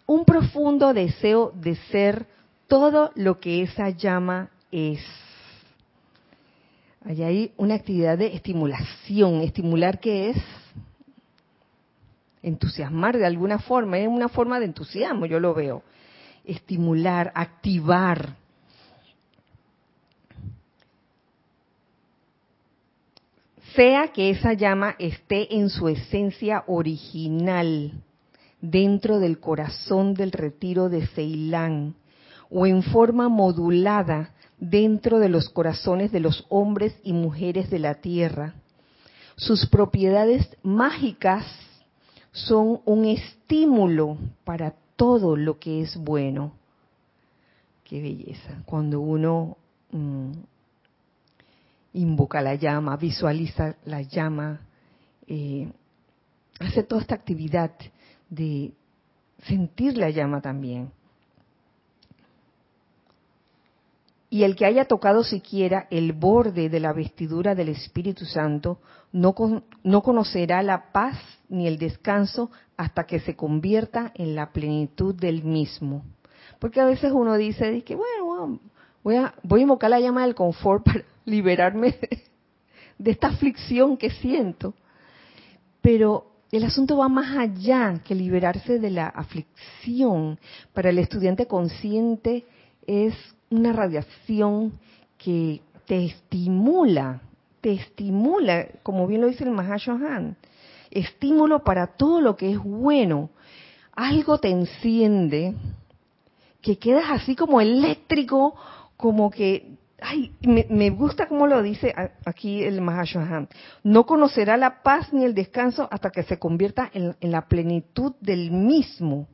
un 0.06 0.24
profundo 0.24 0.92
deseo 0.92 1.52
de 1.54 1.76
ser 1.90 2.26
todo 2.68 3.10
lo 3.14 3.40
que 3.40 3.62
esa 3.62 3.90
llama 3.90 4.50
es. 4.70 5.00
Hay 7.04 7.22
ahí 7.22 7.52
una 7.56 7.74
actividad 7.74 8.18
de 8.18 8.34
estimulación. 8.34 9.40
¿Estimular 9.40 10.00
qué 10.00 10.30
es? 10.30 10.36
Entusiasmar 12.42 13.16
de 13.16 13.26
alguna 13.26 13.58
forma, 13.58 13.98
es 13.98 14.08
una 14.08 14.28
forma 14.28 14.60
de 14.60 14.66
entusiasmo, 14.66 15.26
yo 15.26 15.40
lo 15.40 15.54
veo. 15.54 15.82
Estimular, 16.44 17.32
activar 17.34 18.36
sea 23.74 24.08
que 24.08 24.30
esa 24.30 24.52
llama 24.52 24.96
esté 24.98 25.56
en 25.56 25.70
su 25.70 25.88
esencia 25.88 26.64
original, 26.66 27.92
dentro 28.60 29.18
del 29.18 29.38
corazón 29.40 30.14
del 30.14 30.32
retiro 30.32 30.88
de 30.88 31.06
Ceilán, 31.08 31.94
o 32.50 32.66
en 32.66 32.82
forma 32.82 33.28
modulada 33.28 34.34
dentro 34.58 35.18
de 35.18 35.28
los 35.28 35.48
corazones 35.48 36.12
de 36.12 36.20
los 36.20 36.44
hombres 36.48 36.94
y 37.02 37.12
mujeres 37.12 37.70
de 37.70 37.78
la 37.78 37.94
tierra. 37.94 38.54
Sus 39.36 39.66
propiedades 39.66 40.46
mágicas 40.62 41.46
son 42.32 42.80
un 42.84 43.06
estímulo 43.06 44.18
para 44.44 44.74
todo 44.96 45.36
lo 45.36 45.58
que 45.58 45.80
es 45.80 45.96
bueno. 45.96 46.52
Qué 47.84 48.02
belleza. 48.02 48.62
Cuando 48.66 49.00
uno 49.00 49.56
mm, 49.90 50.32
invoca 51.92 52.40
la 52.40 52.54
llama, 52.54 52.96
visualiza 52.96 53.76
la 53.84 54.02
llama, 54.02 54.60
eh, 55.26 55.70
hace 56.58 56.82
toda 56.82 57.00
esta 57.00 57.14
actividad 57.14 57.72
de 58.28 58.72
sentir 59.44 59.96
la 59.96 60.10
llama 60.10 60.40
también. 60.40 60.90
Y 64.32 64.44
el 64.44 64.54
que 64.54 64.64
haya 64.64 64.84
tocado 64.84 65.24
siquiera 65.24 65.88
el 65.90 66.12
borde 66.12 66.68
de 66.68 66.78
la 66.78 66.92
vestidura 66.92 67.56
del 67.56 67.68
Espíritu 67.70 68.24
Santo 68.24 68.78
no, 69.10 69.34
no 69.82 70.02
conocerá 70.02 70.62
la 70.62 70.92
paz 70.92 71.16
ni 71.48 71.66
el 71.66 71.78
descanso 71.78 72.50
hasta 72.76 73.04
que 73.04 73.18
se 73.18 73.34
convierta 73.34 74.12
en 74.14 74.36
la 74.36 74.52
plenitud 74.52 75.16
del 75.16 75.42
mismo. 75.42 76.04
Porque 76.60 76.80
a 76.80 76.84
veces 76.84 77.10
uno 77.12 77.36
dice 77.36 77.82
que, 77.82 77.96
bueno, 77.96 78.60
voy 79.02 79.16
a, 79.16 79.34
voy 79.42 79.60
a 79.60 79.62
invocar 79.62 79.90
la 79.90 80.00
llama 80.00 80.22
del 80.22 80.34
confort 80.34 80.84
para 80.84 81.04
liberarme 81.24 81.98
de 82.98 83.10
esta 83.10 83.28
aflicción 83.28 83.96
que 83.96 84.10
siento. 84.10 84.74
Pero 85.80 86.26
el 86.52 86.64
asunto 86.64 86.96
va 86.96 87.08
más 87.08 87.36
allá 87.36 88.00
que 88.04 88.14
liberarse 88.14 88.78
de 88.78 88.90
la 88.90 89.06
aflicción. 89.06 90.38
Para 90.72 90.90
el 90.90 90.98
estudiante 90.98 91.46
consciente 91.46 92.44
es 92.86 93.14
una 93.50 93.72
radiación 93.72 94.78
que 95.16 95.60
te 95.86 96.04
estimula, 96.06 97.20
te 97.60 97.72
estimula, 97.72 98.66
como 98.82 99.06
bien 99.06 99.20
lo 99.20 99.28
dice 99.28 99.44
el 99.44 99.50
Mahashohan, 99.50 100.36
estímulo 100.90 101.62
para 101.62 101.88
todo 101.88 102.20
lo 102.20 102.36
que 102.36 102.52
es 102.52 102.58
bueno. 102.58 103.30
Algo 103.92 104.38
te 104.38 104.50
enciende, 104.50 105.54
que 106.62 106.78
quedas 106.78 107.06
así 107.10 107.36
como 107.36 107.60
eléctrico, 107.60 108.54
como 109.00 109.30
que 109.30 109.78
ay, 110.00 110.32
me, 110.42 110.90
gusta 110.90 111.26
como 111.26 111.46
lo 111.46 111.62
dice 111.62 111.94
aquí 112.24 112.62
el 112.62 112.80
Mahashohan, 112.80 113.48
no 113.82 114.04
conocerá 114.04 114.56
la 114.56 114.82
paz 114.82 115.12
ni 115.12 115.24
el 115.24 115.34
descanso 115.34 115.88
hasta 115.90 116.10
que 116.10 116.22
se 116.22 116.38
convierta 116.38 116.90
en, 116.92 117.14
la 117.20 117.48
plenitud 117.48 118.14
del 118.20 118.50
mismo. 118.50 119.26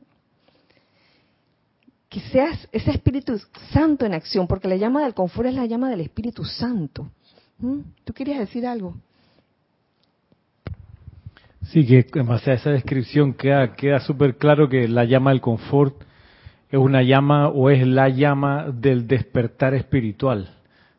Que 2.09 2.21
seas 2.21 2.67
ese 2.71 2.91
Espíritu 2.91 3.37
Santo 3.73 4.05
en 4.05 4.13
acción, 4.13 4.47
porque 4.47 4.69
la 4.69 4.77
llama 4.77 5.03
del 5.03 5.13
confort 5.13 5.49
es 5.49 5.55
la 5.55 5.65
llama 5.65 5.89
del 5.89 6.01
Espíritu 6.01 6.45
Santo. 6.45 7.11
¿Mm? 7.59 7.79
¿Tú 8.05 8.13
querías 8.13 8.39
decir 8.39 8.65
algo? 8.65 8.95
Sí, 11.63 11.85
que 11.85 12.05
en 12.13 12.31
a 12.31 12.35
esa 12.37 12.69
descripción 12.69 13.33
queda, 13.33 13.75
queda 13.75 13.99
súper 13.99 14.37
claro 14.37 14.69
que 14.69 14.87
la 14.87 15.03
llama 15.03 15.31
del 15.31 15.41
confort 15.41 16.06
es 16.69 16.79
una 16.79 17.01
llama 17.01 17.49
o 17.49 17.69
es 17.69 17.85
la 17.85 18.09
llama 18.09 18.67
del 18.71 19.07
despertar 19.07 19.73
espiritual 19.73 20.49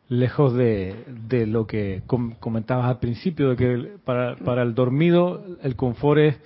lejos 0.09 0.55
de, 0.55 1.05
de 1.29 1.47
lo 1.47 1.67
que 1.67 2.03
comentabas 2.07 2.87
al 2.87 2.99
principio, 2.99 3.51
de 3.51 3.57
que 3.57 3.89
para, 4.05 4.63
el 4.63 4.75
dormido 4.75 5.45
el 5.63 5.77
confort 5.77 6.21
es 6.21 6.41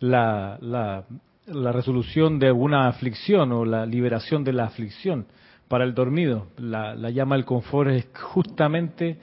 la, 0.00 0.58
la, 0.60 1.04
la, 1.46 1.72
resolución 1.72 2.38
de 2.38 2.50
una 2.52 2.88
aflicción 2.88 3.52
o 3.52 3.64
la 3.64 3.86
liberación 3.86 4.44
de 4.44 4.52
la 4.52 4.64
aflicción. 4.64 5.26
Para 5.68 5.84
el 5.84 5.94
dormido, 5.94 6.48
la, 6.56 6.94
la 6.94 7.10
llama 7.10 7.36
del 7.36 7.44
confort 7.44 7.90
es 7.90 8.08
justamente 8.14 9.18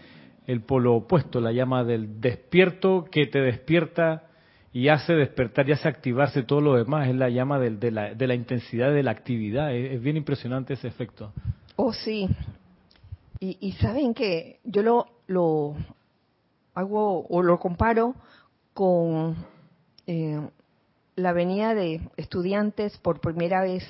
el 0.47 0.61
polo 0.61 0.95
opuesto, 0.95 1.41
la 1.41 1.51
llama 1.51 1.83
del 1.83 2.21
despierto 2.21 3.05
que 3.11 3.27
te 3.27 3.39
despierta 3.39 4.28
y 4.71 4.89
hace 4.89 5.13
despertar 5.13 5.67
y 5.67 5.71
hace 5.71 5.87
activarse 5.87 6.43
todo 6.43 6.61
lo 6.61 6.75
demás, 6.75 7.07
es 7.07 7.15
la 7.15 7.29
llama 7.29 7.59
de, 7.59 7.71
de, 7.71 7.91
la, 7.91 8.13
de 8.13 8.27
la 8.27 8.35
intensidad 8.35 8.93
de 8.93 9.03
la 9.03 9.11
actividad, 9.11 9.73
es, 9.73 10.01
bien 10.01 10.17
impresionante 10.17 10.73
ese 10.73 10.87
efecto. 10.87 11.33
Oh, 11.75 11.93
sí, 11.93 12.29
y, 13.39 13.71
saben 13.73 14.13
que 14.13 14.59
yo 14.65 14.83
lo, 14.83 15.07
lo 15.27 15.75
hago 16.73 17.25
o 17.27 17.41
lo 17.41 17.57
comparo 17.57 18.13
con 18.73 19.37
eh, 20.05 20.41
la 21.15 21.31
venida 21.31 21.73
de 21.73 22.01
estudiantes 22.17 22.97
por 22.97 23.21
primera 23.21 23.61
vez 23.61 23.83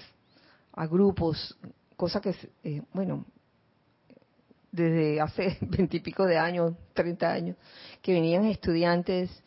a 0.74 0.86
grupos, 0.86 1.58
cosa 1.96 2.22
que, 2.22 2.36
eh, 2.64 2.84
bueno, 2.94 3.26
desde 4.72 5.20
hace 5.20 5.58
veintipico 5.62 6.26
de 6.26 6.38
años, 6.38 6.74
treinta 6.94 7.32
años, 7.32 7.58
que 8.04 8.14
venían 8.14 8.46
estudiantes 8.46 9.44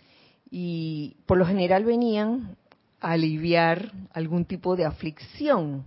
y 0.54 1.16
por 1.24 1.38
lo 1.38 1.46
general 1.46 1.82
venían 1.82 2.58
a 3.00 3.12
aliviar 3.12 3.90
algún 4.12 4.44
tipo 4.44 4.76
de 4.76 4.84
aflicción, 4.84 5.82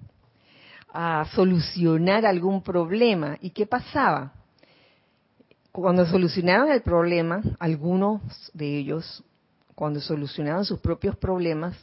a 0.91 1.23
solucionar 1.35 2.25
algún 2.25 2.63
problema. 2.63 3.37
¿Y 3.41 3.51
qué 3.51 3.67
pasaba? 3.67 4.33
Cuando 5.71 6.07
solucionaban 6.07 6.71
el 6.71 6.81
problema, 6.81 7.43
algunos 7.59 8.21
de 8.55 8.79
ellos, 8.79 9.23
cuando 9.75 10.01
solucionaban 10.01 10.65
sus 10.65 10.79
propios 10.79 11.15
problemas, 11.15 11.77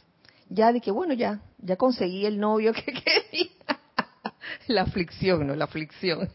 ya 0.49 0.73
de 0.73 0.81
que, 0.81 0.91
bueno, 0.91 1.13
ya, 1.13 1.39
ya 1.59 1.77
conseguí 1.77 2.25
el 2.25 2.37
novio 2.37 2.73
que 2.73 2.83
quería. 2.91 3.49
la 4.67 4.81
aflicción, 4.81 5.47
¿no? 5.47 5.55
La 5.55 5.65
aflicción. 5.65 6.27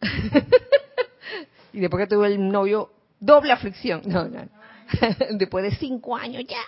y 1.72 1.80
después 1.80 2.04
que 2.04 2.14
tuve 2.14 2.28
el 2.28 2.48
novio, 2.48 2.92
doble 3.18 3.52
aflicción. 3.52 4.02
No, 4.06 4.28
no. 4.28 4.61
después 5.32 5.64
de 5.64 5.76
cinco 5.76 6.16
años 6.16 6.44
ya. 6.48 6.62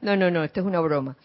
No, 0.00 0.16
no, 0.16 0.30
no, 0.30 0.44
esto 0.44 0.60
es 0.60 0.66
una 0.66 0.80
broma. 0.80 1.16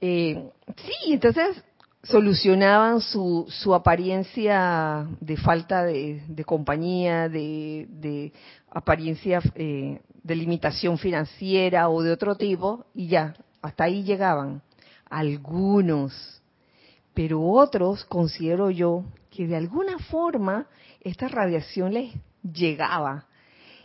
Eh, 0.00 0.50
sí, 0.76 1.12
entonces 1.12 1.62
solucionaban 2.02 3.00
su, 3.00 3.46
su 3.48 3.74
apariencia 3.74 5.06
de 5.20 5.36
falta 5.36 5.84
de, 5.84 6.44
compañía, 6.46 7.28
de, 7.28 7.86
de 7.90 8.32
apariencia 8.70 9.40
eh, 9.54 10.00
de 10.22 10.34
limitación 10.34 10.98
financiera 10.98 11.88
o 11.90 12.02
de 12.02 12.12
otro 12.12 12.36
tipo, 12.36 12.86
y 12.94 13.08
ya, 13.08 13.34
hasta 13.60 13.84
ahí 13.84 14.02
llegaban. 14.02 14.62
Algunos, 15.10 16.42
pero 17.14 17.42
otros 17.42 18.04
considero 18.04 18.70
yo 18.70 19.04
que 19.30 19.46
de 19.46 19.56
alguna 19.56 19.98
forma 19.98 20.66
esta 21.00 21.28
radiación 21.28 21.94
les 21.94 22.14
llegaba 22.42 23.26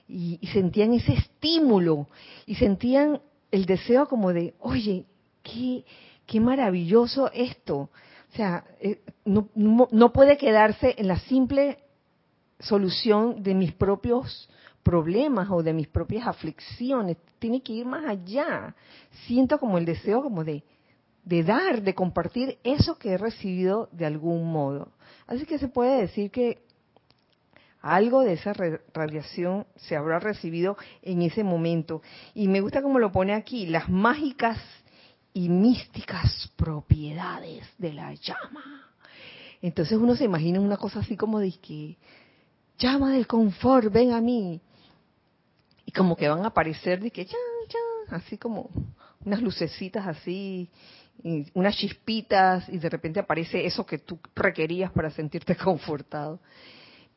y, 0.08 0.40
sentían 0.54 0.94
ese 0.94 1.14
estímulo 1.14 2.08
y 2.46 2.56
sentían 2.56 3.22
el 3.52 3.66
deseo 3.66 4.08
como 4.08 4.34
de, 4.34 4.54
oye, 4.60 5.06
qué, 5.44 5.84
qué 6.26 6.40
maravilloso 6.40 7.32
esto. 7.34 7.90
O 8.32 8.36
sea, 8.36 8.66
eh, 8.80 9.02
no, 9.24 9.50
no, 9.56 10.14
puede 10.14 10.38
quedarse 10.38 10.96
en 10.98 11.08
la 11.08 11.20
simple 11.20 11.80
solución 12.60 13.44
de 13.44 13.54
mis 13.54 13.74
propios 13.74 14.50
problemas 14.84 15.50
o 15.50 15.64
de 15.64 15.74
mis 15.74 15.88
propias 15.88 16.28
aflicciones. 16.28 17.18
Tiene 17.40 17.62
que 17.62 17.74
ir 17.74 17.86
más 17.86 18.06
allá. 18.06 18.76
Siento 19.26 19.58
como 19.58 19.78
el 19.78 19.86
deseo 19.86 20.22
como 20.22 20.44
de, 20.44 20.64
de 21.24 21.44
dar, 21.44 21.82
de 21.82 21.96
compartir 21.96 22.58
eso 22.64 22.98
que 22.98 23.12
he 23.12 23.18
recibido 23.18 23.90
de 23.92 24.06
algún 24.06 24.52
modo. 24.52 24.90
Así 25.28 25.46
que 25.46 25.58
se 25.58 25.70
puede 25.70 26.02
decir 26.02 26.30
que 26.30 26.60
algo 27.86 28.22
de 28.22 28.34
esa 28.34 28.52
radiación 28.94 29.68
se 29.76 29.96
habrá 29.96 30.20
recibido 30.20 30.76
en 31.04 31.22
ese 31.22 31.44
momento. 31.44 32.02
Y 32.34 32.48
me 32.48 32.60
gusta 32.60 32.82
como 32.82 32.98
lo 32.98 33.12
pone 33.12 33.34
aquí, 33.34 33.68
las 33.68 33.88
mágicas 33.90 34.58
y 35.34 35.50
místicas 35.50 36.52
propiedades 36.56 37.68
de 37.78 37.94
la 37.94 38.12
llama. 38.16 38.90
Entonces 39.62 40.00
uno 40.00 40.16
se 40.16 40.24
imagina 40.24 40.60
una 40.60 40.78
cosa 40.78 41.02
así 41.02 41.16
como 41.16 41.40
de 41.40 41.52
que, 41.52 41.98
llama 42.80 43.12
del 43.12 43.28
confort, 43.28 43.92
ven 43.92 44.14
a 44.14 44.22
mí. 44.22 44.60
Y 45.86 45.92
como 45.92 46.16
que 46.16 46.28
van 46.28 46.44
a 46.44 46.48
aparecer 46.48 47.00
que, 47.12 47.26
ya, 47.26 47.38
ya, 47.70 48.16
así 48.16 48.40
como 48.40 48.72
unas 49.24 49.44
lucecitas 49.44 50.08
así, 50.08 50.72
unas 51.54 51.76
chispitas, 51.78 52.68
y 52.68 52.80
de 52.80 52.90
repente 52.90 53.20
aparece 53.20 53.64
eso 53.64 53.86
que 53.86 54.00
tú 54.00 54.20
requerías 54.36 54.92
para 54.92 55.12
sentirte 55.12 55.56
confortado. 55.64 56.40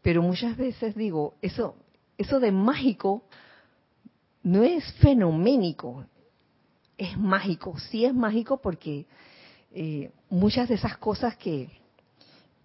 Pero 0.08 0.22
muchas 0.22 0.56
veces 0.56 0.94
digo, 0.94 1.34
eso, 1.42 1.76
eso 2.16 2.40
de 2.40 2.50
mágico 2.50 3.24
no 4.42 4.64
es 4.64 4.90
fenoménico, 5.02 6.06
es 6.96 7.18
mágico. 7.18 7.78
Sí 7.78 8.06
es 8.06 8.14
mágico 8.14 8.56
porque 8.56 9.04
eh, 9.70 10.10
muchas 10.30 10.70
de 10.70 10.76
esas 10.76 10.96
cosas 10.96 11.36
que, 11.36 11.68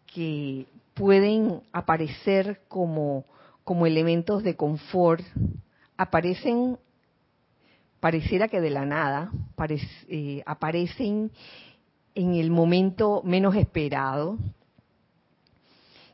que 0.06 0.68
pueden 0.94 1.64
aparecer 1.74 2.62
como, 2.70 3.26
como 3.66 3.88
elementos 3.88 4.42
de 4.42 4.56
confort 4.56 5.26
aparecen, 5.98 6.80
pareciera 8.00 8.48
que 8.48 8.62
de 8.62 8.70
la 8.70 8.86
nada, 8.86 9.34
eh, 10.08 10.44
aparecen 10.46 11.30
en 12.16 12.36
el 12.36 12.52
momento 12.52 13.22
menos 13.26 13.54
esperado, 13.58 14.38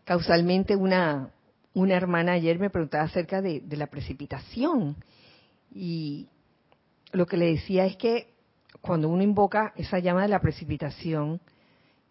Causalmente 0.09 0.75
una, 0.75 1.29
hermana 1.75 2.31
ayer 2.31 2.57
me 2.57 2.71
preguntaba 2.71 3.03
acerca 3.03 3.43
de, 3.43 3.61
la 3.69 3.85
precipitación 3.85 4.95
y 5.71 6.27
lo 7.11 7.27
que 7.27 7.37
le 7.37 7.51
decía 7.51 7.85
es 7.85 7.95
que 7.95 8.33
cuando 8.81 9.07
uno 9.07 9.21
invoca 9.21 9.71
esa 9.75 9.99
llama 9.99 10.23
de 10.23 10.29
la 10.29 10.41
precipitación, 10.41 11.39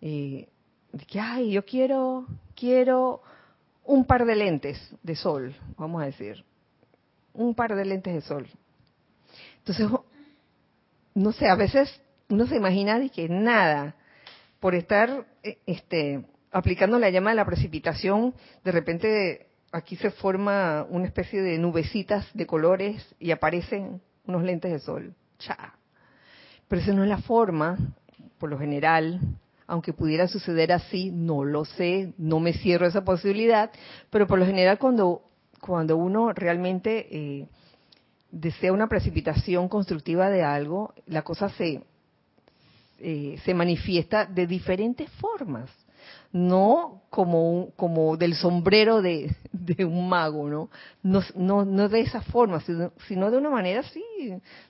eh, 0.01 0.49
que, 1.09 1.19
ay, 1.19 1.51
yo 1.51 1.65
quiero, 1.65 2.25
quiero 2.55 3.21
un 3.85 4.05
par 4.05 4.27
de 4.27 4.37
lentes 4.37 4.79
de 5.03 5.17
sol, 5.17 5.57
vamos 5.77 6.01
a 6.01 6.07
decir, 6.07 6.45
un 7.35 7.53
par 7.53 7.75
de 7.75 7.85
lentes 7.85 8.15
de 8.15 8.21
sol. 8.21 8.47
Entonces, 9.57 9.89
no 11.17 11.33
sé, 11.33 11.49
a 11.49 11.57
veces 11.57 12.01
uno 12.29 12.47
se 12.47 12.55
imagina 12.55 13.01
de 13.01 13.11
que 13.11 13.29
nada, 13.29 13.97
por 14.61 14.77
estar 14.77 15.27
eh, 15.43 15.59
este, 15.67 16.25
aplicando 16.51 16.99
la 16.99 17.11
llama 17.11 17.31
de 17.31 17.37
la 17.37 17.45
precipitación, 17.45 18.35
de 18.65 18.73
repente 18.73 19.47
aquí 19.73 19.97
se 19.97 20.11
forma 20.11 20.87
una 20.89 21.07
especie 21.07 21.43
de 21.43 21.59
nubecitas 21.59 22.27
de 22.35 22.47
colores 22.47 23.15
y 23.19 23.31
aparecen 23.31 24.01
unos 24.27 24.43
lentes 24.43 24.73
de 24.73 24.79
sol. 24.79 25.15
Cha. 25.39 25.75
Pero 26.69 26.83
esa 26.83 26.93
no 26.93 27.03
es 27.03 27.09
la 27.09 27.19
forma, 27.19 27.79
por 28.39 28.51
lo 28.51 28.59
general, 28.59 29.21
aunque 29.67 29.93
pudiera 29.93 30.29
suceder 30.29 30.73
así, 30.73 31.11
no 31.11 31.45
lo 31.45 31.65
sé, 31.65 32.13
no 32.19 32.41
me 32.41 32.53
cierro 32.55 32.87
esa 32.87 33.05
posibilidad, 33.05 33.71
pero 34.11 34.27
por 34.27 34.39
lo 34.39 34.47
general 34.47 34.79
cuando, 34.79 35.23
cuando 35.61 35.97
uno 35.97 36.33
realmente 36.33 37.07
eh, 37.11 37.47
desea 38.31 38.73
una 38.73 38.89
precipitación 38.89 39.69
constructiva 39.69 40.31
de 40.31 40.43
algo, 40.43 40.95
la 41.07 41.23
cosa 41.23 41.51
se, 41.51 41.83
eh, 42.99 43.39
se 43.45 43.55
manifiesta 43.55 44.25
de 44.27 44.47
diferentes 44.47 45.11
formas 45.13 45.71
no 46.33 47.03
como, 47.11 47.71
como 47.77 48.17
del 48.17 48.35
sombrero 48.35 49.01
de, 49.03 49.35
un 49.85 50.09
mago, 50.09 50.49
¿no? 50.49 50.71
¿no? 51.03 51.65
No, 51.65 51.89
de 51.89 52.01
esa 52.01 52.23
forma, 52.23 52.61
sino, 52.61 53.31
de 53.31 53.37
una 53.37 53.51
manera 53.51 53.81
así. 53.81 54.03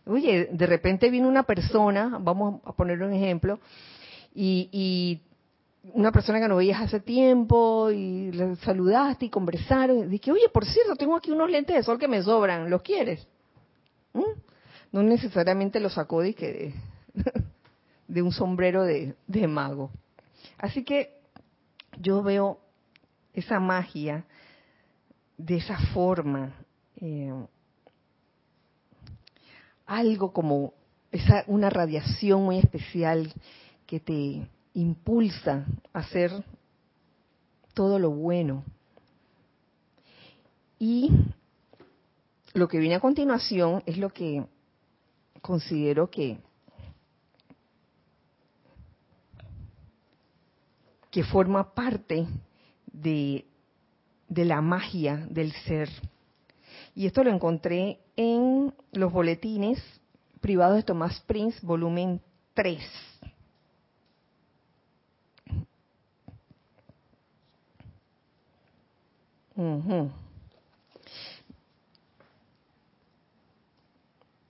Oye, 0.06 0.48
de 0.52 0.66
repente 0.66 1.10
viene 1.10 1.26
una 1.26 1.42
persona, 1.42 2.18
vamos 2.20 2.60
a 2.64 2.72
poner 2.72 3.02
un 3.02 3.12
ejemplo, 3.12 3.58
y, 4.34 5.20
una 5.94 6.12
persona 6.12 6.38
que 6.38 6.48
no 6.48 6.56
veías 6.56 6.82
hace 6.82 7.00
tiempo 7.00 7.90
y 7.90 8.30
le 8.32 8.56
saludaste 8.56 9.24
y 9.24 9.30
conversaron, 9.30 10.00
y 10.00 10.06
dije, 10.06 10.30
oye, 10.30 10.50
por 10.52 10.66
cierto, 10.66 10.96
tengo 10.96 11.16
aquí 11.16 11.30
unos 11.30 11.50
lentes 11.50 11.74
de 11.74 11.82
sol 11.82 11.98
que 11.98 12.08
me 12.08 12.22
sobran, 12.22 12.68
¿los 12.68 12.82
quieres? 12.82 13.26
¿Mm? 14.12 14.38
No 14.92 15.02
necesariamente 15.02 15.80
los 15.80 15.94
sacó 15.94 16.20
de, 16.20 16.34
que 16.34 16.74
de, 18.08 18.22
un 18.22 18.32
sombrero 18.32 18.82
de, 18.82 19.14
de 19.26 19.46
mago. 19.46 19.90
Así 20.58 20.84
que 20.84 21.17
yo 22.00 22.22
veo 22.22 22.58
esa 23.32 23.60
magia 23.60 24.24
de 25.36 25.56
esa 25.56 25.78
forma, 25.92 26.52
eh, 26.96 27.32
algo 29.86 30.32
como 30.32 30.74
esa, 31.12 31.44
una 31.46 31.70
radiación 31.70 32.44
muy 32.44 32.58
especial 32.58 33.32
que 33.86 34.00
te 34.00 34.48
impulsa 34.74 35.64
a 35.92 36.00
hacer 36.00 36.44
todo 37.74 37.98
lo 37.98 38.10
bueno. 38.10 38.64
Y 40.78 41.10
lo 42.54 42.68
que 42.68 42.78
viene 42.78 42.96
a 42.96 43.00
continuación 43.00 43.82
es 43.86 43.98
lo 43.98 44.10
que 44.10 44.44
considero 45.40 46.10
que 46.10 46.38
que 51.10 51.24
forma 51.24 51.74
parte 51.74 52.26
de, 52.86 53.44
la 54.28 54.60
magia 54.60 55.16
del 55.30 55.52
ser. 55.52 55.88
Y 56.94 57.06
esto 57.06 57.24
lo 57.24 57.30
encontré 57.30 57.98
en 58.16 58.74
los 58.92 59.12
boletines 59.12 59.82
privados 60.40 60.76
de 60.76 60.82
Tomás 60.82 61.20
Prince, 61.26 61.58
volumen 61.64 62.20
3. 62.54 62.82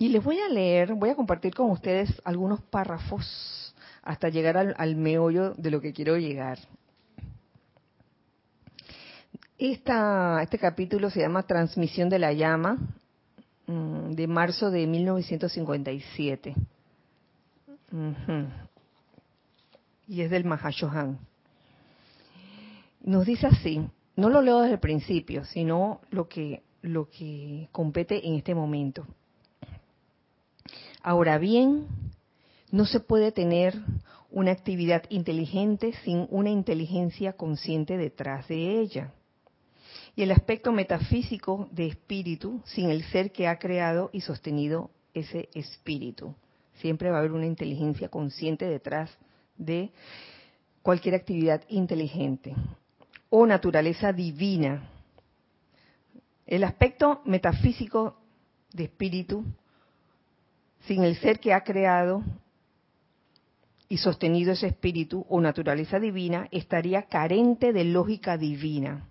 Y 0.01 0.09
les 0.09 0.23
voy 0.23 0.39
a 0.39 0.49
leer, 0.49 0.95
voy 0.95 1.11
a 1.11 1.17
compartir 1.17 1.55
con 1.55 1.71
ustedes 1.71 2.21
algunos 2.25 2.61
párrafos 2.63 3.68
hasta 4.09 4.31
llegar 4.31 4.57
al, 4.57 4.97
meollo 4.97 5.53
de 5.59 5.71
lo 5.71 5.83
que 5.83 5.93
quiero 5.93 6.17
llegar. 6.17 6.59
este 9.59 10.59
capítulo 10.59 11.11
se 11.11 11.21
llama 11.21 11.43
Transmisión 11.43 12.09
de 12.09 12.19
la 12.19 12.33
Llama, 12.33 12.79
mm, 13.67 14.13
de 14.13 14.27
marzo 14.27 14.71
de 14.71 14.87
1957. 14.87 16.55
Y 20.09 20.23
es 20.23 20.31
del 20.31 20.47
Mahashohan. 20.47 21.19
Nos 23.03 23.27
dice 23.27 23.47
así, 23.47 23.87
no 24.17 24.31
lo 24.31 24.41
leo 24.41 24.61
desde 24.61 24.75
el 24.75 24.81
principio, 24.81 25.45
sino 25.45 26.01
lo 26.11 26.31
que, 26.31 26.63
lo 26.81 27.11
que 27.11 27.69
compete 27.73 28.27
en 28.27 28.37
este 28.37 28.55
momento. 28.55 29.07
Ahora 31.03 31.37
bien, 31.37 31.87
no 32.71 32.85
se 32.87 33.01
puede 33.01 33.33
tener 33.33 33.75
una 34.31 34.53
actividad 34.53 35.05
inteligente 35.09 35.95
sin 36.05 36.27
una 36.31 36.51
inteligencia 36.51 37.33
consciente 37.33 37.97
detrás 37.97 38.47
de 38.49 38.81
ella. 38.81 39.13
Y 40.15 40.23
el 40.23 40.33
aspecto 40.33 40.73
metafísico 40.73 41.69
de 41.71 41.87
espíritu 41.87 42.61
sin 42.65 42.91
el 42.91 43.05
ser 43.05 43.33
que 43.33 43.49
ha 43.49 43.59
creado 43.59 44.11
y 44.13 44.21
sostenido 44.21 44.91
ese 45.15 45.49
espíritu. 45.55 46.35
Siempre 46.81 47.11
va 47.11 47.17
a 47.17 47.19
haber 47.21 47.33
una 47.33 47.47
inteligencia 47.47 48.09
consciente 48.09 48.67
detrás 48.67 49.11
de 49.57 49.91
cualquier 50.83 51.15
actividad 51.15 51.63
inteligente 51.69 52.55
o 53.31 53.47
naturaleza 53.47 54.13
divina. 54.13 54.91
El 56.47 56.65
aspecto 56.65 57.21
metafísico 57.25 58.17
de 58.73 58.85
espíritu, 58.85 59.45
sin 60.87 61.03
el 61.05 61.17
ser 61.17 61.41
que 61.41 61.53
ha 61.53 61.63
creado 61.63 62.23
y 63.89 63.99
sostenido 63.99 64.53
ese 64.53 64.67
espíritu 64.67 65.25
o 65.29 65.41
naturaleza 65.41 65.99
divina, 65.99 66.49
estaría 66.51 67.03
carente 67.03 67.73
de 67.73 67.85
lógica 67.85 68.37
divina. 68.37 69.09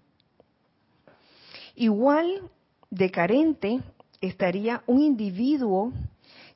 Igual 1.76 2.50
de 2.90 3.12
carente 3.12 3.82
estaría 4.22 4.84
un 4.88 5.02
individuo 5.02 5.92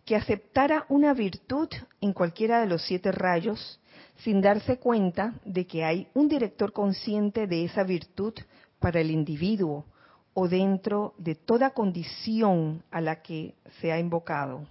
que 0.05 0.15
aceptara 0.15 0.85
una 0.89 1.13
virtud 1.13 1.69
en 1.99 2.13
cualquiera 2.13 2.59
de 2.61 2.67
los 2.67 2.83
siete 2.83 3.11
rayos 3.11 3.79
sin 4.23 4.41
darse 4.41 4.77
cuenta 4.77 5.33
de 5.45 5.65
que 5.65 5.83
hay 5.83 6.07
un 6.13 6.27
director 6.27 6.73
consciente 6.73 7.47
de 7.47 7.65
esa 7.65 7.83
virtud 7.83 8.33
para 8.79 8.99
el 8.99 9.11
individuo 9.11 9.85
o 10.33 10.47
dentro 10.47 11.13
de 11.17 11.35
toda 11.35 11.71
condición 11.71 12.83
a 12.91 13.01
la 13.01 13.21
que 13.21 13.55
se 13.79 13.91
ha 13.91 13.99
invocado. 13.99 14.65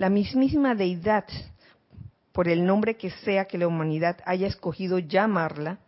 La 0.00 0.08
mismísima 0.08 0.74
deidad, 0.74 1.26
por 2.32 2.48
el 2.48 2.64
nombre 2.64 2.96
que 2.96 3.10
sea 3.10 3.44
que 3.44 3.58
la 3.58 3.66
humanidad 3.66 4.16
haya 4.24 4.46
escogido 4.46 4.98
llamarla, 4.98 5.78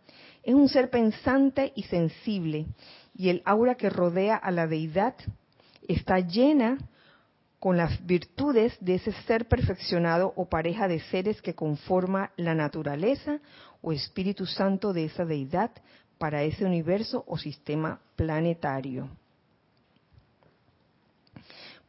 es 0.43 0.53
un 0.53 0.69
ser 0.69 0.91
pensante 0.91 1.73
y 1.75 1.81
sensible, 1.81 2.67
y 3.15 3.29
el 3.29 3.41
aura 3.43 3.73
que 3.73 3.89
rodea 3.89 4.35
a 4.35 4.51
la 4.51 4.67
deidad 4.67 5.15
está 5.87 6.19
llena 6.19 6.77
con 7.57 7.75
las 7.75 8.05
virtudes 8.05 8.77
de 8.79 8.93
ese 8.93 9.13
ser 9.25 9.47
perfeccionado 9.47 10.31
o 10.35 10.47
pareja 10.47 10.87
de 10.87 10.99
seres 10.99 11.41
que 11.41 11.55
conforma 11.55 12.33
la 12.37 12.53
naturaleza 12.53 13.39
o 13.81 13.93
Espíritu 13.93 14.45
Santo 14.45 14.93
de 14.93 15.05
esa 15.05 15.25
deidad 15.25 15.71
para 16.19 16.43
ese 16.43 16.65
universo 16.65 17.23
o 17.25 17.35
sistema 17.39 17.99
planetario. 18.15 19.09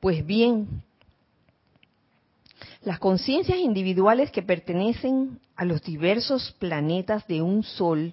Pues 0.00 0.24
bien, 0.24 0.82
las 2.84 2.98
conciencias 2.98 3.58
individuales 3.58 4.30
que 4.30 4.42
pertenecen 4.42 5.40
a 5.56 5.64
los 5.64 5.82
diversos 5.82 6.54
planetas 6.58 7.26
de 7.26 7.40
un 7.40 7.62
sol, 7.62 8.12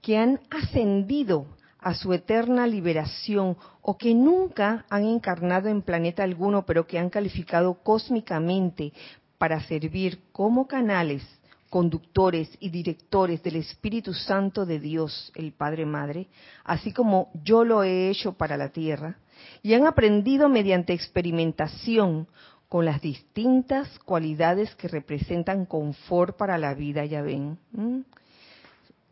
que 0.00 0.16
han 0.16 0.40
ascendido 0.50 1.46
a 1.80 1.94
su 1.94 2.12
eterna 2.12 2.66
liberación 2.66 3.56
o 3.82 3.98
que 3.98 4.14
nunca 4.14 4.84
han 4.88 5.04
encarnado 5.04 5.68
en 5.68 5.82
planeta 5.82 6.22
alguno, 6.22 6.64
pero 6.64 6.86
que 6.86 6.98
han 6.98 7.10
calificado 7.10 7.74
cósmicamente 7.82 8.92
para 9.36 9.60
servir 9.62 10.20
como 10.32 10.66
canales, 10.66 11.22
conductores 11.68 12.48
y 12.60 12.70
directores 12.70 13.42
del 13.42 13.56
Espíritu 13.56 14.14
Santo 14.14 14.64
de 14.64 14.78
Dios, 14.78 15.32
el 15.34 15.52
Padre 15.52 15.86
Madre, 15.86 16.28
así 16.64 16.92
como 16.92 17.30
yo 17.44 17.64
lo 17.64 17.82
he 17.82 18.10
hecho 18.10 18.32
para 18.32 18.56
la 18.56 18.70
tierra, 18.70 19.18
y 19.62 19.74
han 19.74 19.86
aprendido 19.86 20.48
mediante 20.48 20.92
experimentación 20.92 22.26
con 22.68 22.84
las 22.84 23.00
distintas 23.00 23.98
cualidades 24.00 24.74
que 24.74 24.88
representan 24.88 25.64
confort 25.64 26.36
para 26.36 26.58
la 26.58 26.74
vida, 26.74 27.04
ya 27.04 27.22
ven. 27.22 27.58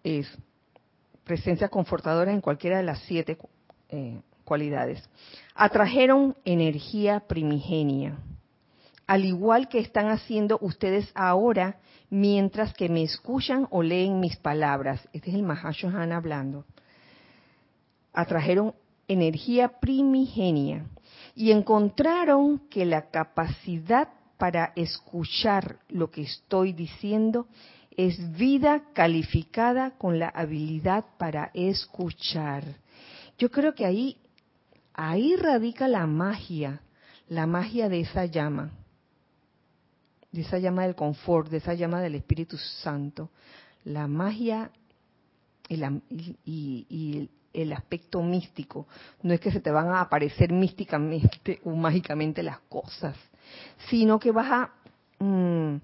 Es 0.04 0.28
presencia 1.24 1.68
confortadora 1.68 2.32
en 2.32 2.40
cualquiera 2.40 2.76
de 2.76 2.84
las 2.84 3.00
siete 3.00 3.38
eh, 3.88 4.20
cualidades. 4.44 5.02
Atrajeron 5.54 6.36
energía 6.44 7.20
primigenia, 7.20 8.18
al 9.06 9.24
igual 9.24 9.68
que 9.68 9.78
están 9.78 10.08
haciendo 10.08 10.58
ustedes 10.60 11.10
ahora 11.14 11.78
mientras 12.10 12.74
que 12.74 12.88
me 12.88 13.02
escuchan 13.02 13.66
o 13.70 13.82
leen 13.82 14.20
mis 14.20 14.36
palabras. 14.36 15.08
Este 15.12 15.30
es 15.30 15.36
el 15.36 15.42
Mahashohan 15.42 16.12
hablando. 16.12 16.64
Atrajeron 18.12 18.74
energía 19.08 19.68
primigenia 19.80 20.84
y 21.36 21.52
encontraron 21.52 22.58
que 22.70 22.86
la 22.86 23.10
capacidad 23.10 24.08
para 24.38 24.72
escuchar 24.74 25.78
lo 25.88 26.10
que 26.10 26.22
estoy 26.22 26.72
diciendo 26.72 27.46
es 27.90 28.32
vida 28.36 28.84
calificada 28.94 29.92
con 29.92 30.18
la 30.18 30.28
habilidad 30.30 31.04
para 31.18 31.50
escuchar. 31.52 32.64
Yo 33.38 33.50
creo 33.50 33.74
que 33.74 33.84
ahí, 33.84 34.16
ahí 34.94 35.36
radica 35.36 35.88
la 35.88 36.06
magia, 36.06 36.80
la 37.28 37.46
magia 37.46 37.90
de 37.90 38.00
esa 38.00 38.24
llama, 38.24 38.70
de 40.32 40.40
esa 40.40 40.58
llama 40.58 40.84
del 40.84 40.94
confort, 40.94 41.50
de 41.50 41.58
esa 41.58 41.74
llama 41.74 42.00
del 42.00 42.14
Espíritu 42.14 42.56
Santo. 42.56 43.30
La 43.84 44.06
magia 44.06 44.70
y, 45.68 47.28
el 47.62 47.72
aspecto 47.72 48.22
místico. 48.22 48.86
No 49.22 49.32
es 49.34 49.40
que 49.40 49.50
se 49.50 49.60
te 49.60 49.70
van 49.70 49.88
a 49.88 50.00
aparecer 50.00 50.52
místicamente 50.52 51.60
o 51.64 51.70
mágicamente 51.70 52.42
las 52.42 52.60
cosas, 52.68 53.16
sino 53.88 54.18
que 54.18 54.32
vas 54.32 54.52
a... 54.52 54.70
Mm, 55.24 55.76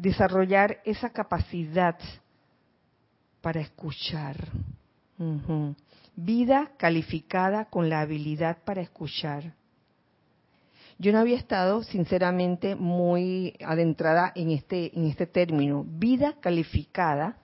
desarrollar 0.00 0.80
esa 0.84 1.10
capacidad 1.10 1.96
para 3.42 3.60
escuchar. 3.60 4.36
Vida 6.16 6.72
calificada 6.78 7.66
con 7.66 7.90
la 7.90 8.00
habilidad 8.00 8.58
para 8.64 8.80
escuchar. 8.80 9.52
Yo 10.98 11.12
no 11.12 11.18
había 11.18 11.36
estado, 11.36 11.82
sinceramente, 11.82 12.74
muy 12.74 13.54
adentrada 13.64 14.32
en 14.34 14.50
este, 14.50 14.98
en 14.98 15.06
este 15.06 15.26
término. 15.26 15.84
Vida 15.86 16.36
calificada 16.40 17.36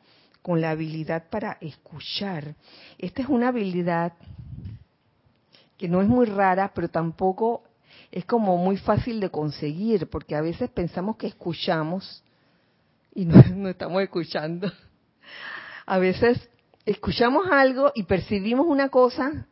con 0.47 0.61
la 0.61 0.71
habilidad 0.71 1.29
para 1.29 1.59
escuchar. 1.61 2.55
Esta 2.99 3.21
es 3.21 3.29
una 3.29 3.49
habilidad 3.49 4.13
que 5.77 5.89
no 5.89 6.01
es 6.01 6.07
muy 6.07 6.25
rara, 6.27 6.71
pero 6.73 6.87
tampoco 6.87 7.65
es 8.13 8.25
como 8.27 8.57
muy 8.57 8.77
fácil 8.77 9.19
de 9.19 9.29
conseguir, 9.29 10.09
porque 10.09 10.37
a 10.37 10.41
veces 10.41 10.71
pensamos 10.71 11.17
que 11.17 11.27
escuchamos 11.27 12.23
y 13.13 13.25
no, 13.55 13.69
estamos 13.69 14.01
escuchando. 14.01 14.71
A 15.85 15.99
veces 15.99 16.49
escuchamos 16.85 17.49
algo 17.51 17.91
y 17.97 18.05
percibimos 18.05 18.69
una 18.69 18.89
cosa 18.89 19.49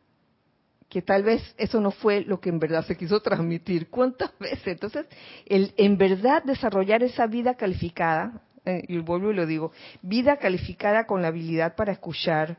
que 0.89 1.03
tal 1.03 1.25
vez 1.25 1.43
eso 1.59 1.81
no 1.81 1.91
fue 1.91 2.21
lo 2.21 2.39
que 2.39 2.51
en 2.51 2.61
verdad 2.61 2.87
se 2.87 2.97
quiso 2.97 3.19
transmitir. 3.19 3.91
¿Cuántas 3.91 4.31
veces? 4.39 4.69
Entonces, 4.69 5.07
el 5.47 5.75
en 5.77 5.99
verdad 5.99 6.45
desarrollar 6.45 7.03
esa 7.03 7.27
vida 7.27 7.57
calificada, 7.57 8.45
eh, 8.67 8.83
y 8.89 8.99
vuelvo 8.99 9.31
y 9.31 9.35
lo 9.35 9.47
digo, 9.47 9.73
vida 10.03 10.39
calificada 10.39 11.07
con 11.07 11.23
la 11.23 11.29
habilidad 11.29 11.75
para 11.77 11.93
escuchar, 11.93 12.59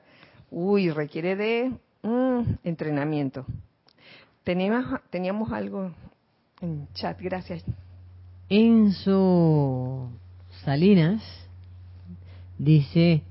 uy, 0.52 0.90
requiere 0.92 1.36
de 1.36 1.72
mm, 2.04 2.42
entrenamiento. 2.64 3.46
Teníamos, 4.44 5.02
teníamos 5.10 5.52
algo 5.52 5.92
en 6.62 6.88
chat, 6.94 7.20
gracias. 7.20 7.64
Enzo 8.50 10.12
Salinas 10.64 11.24
dice, 12.58 13.24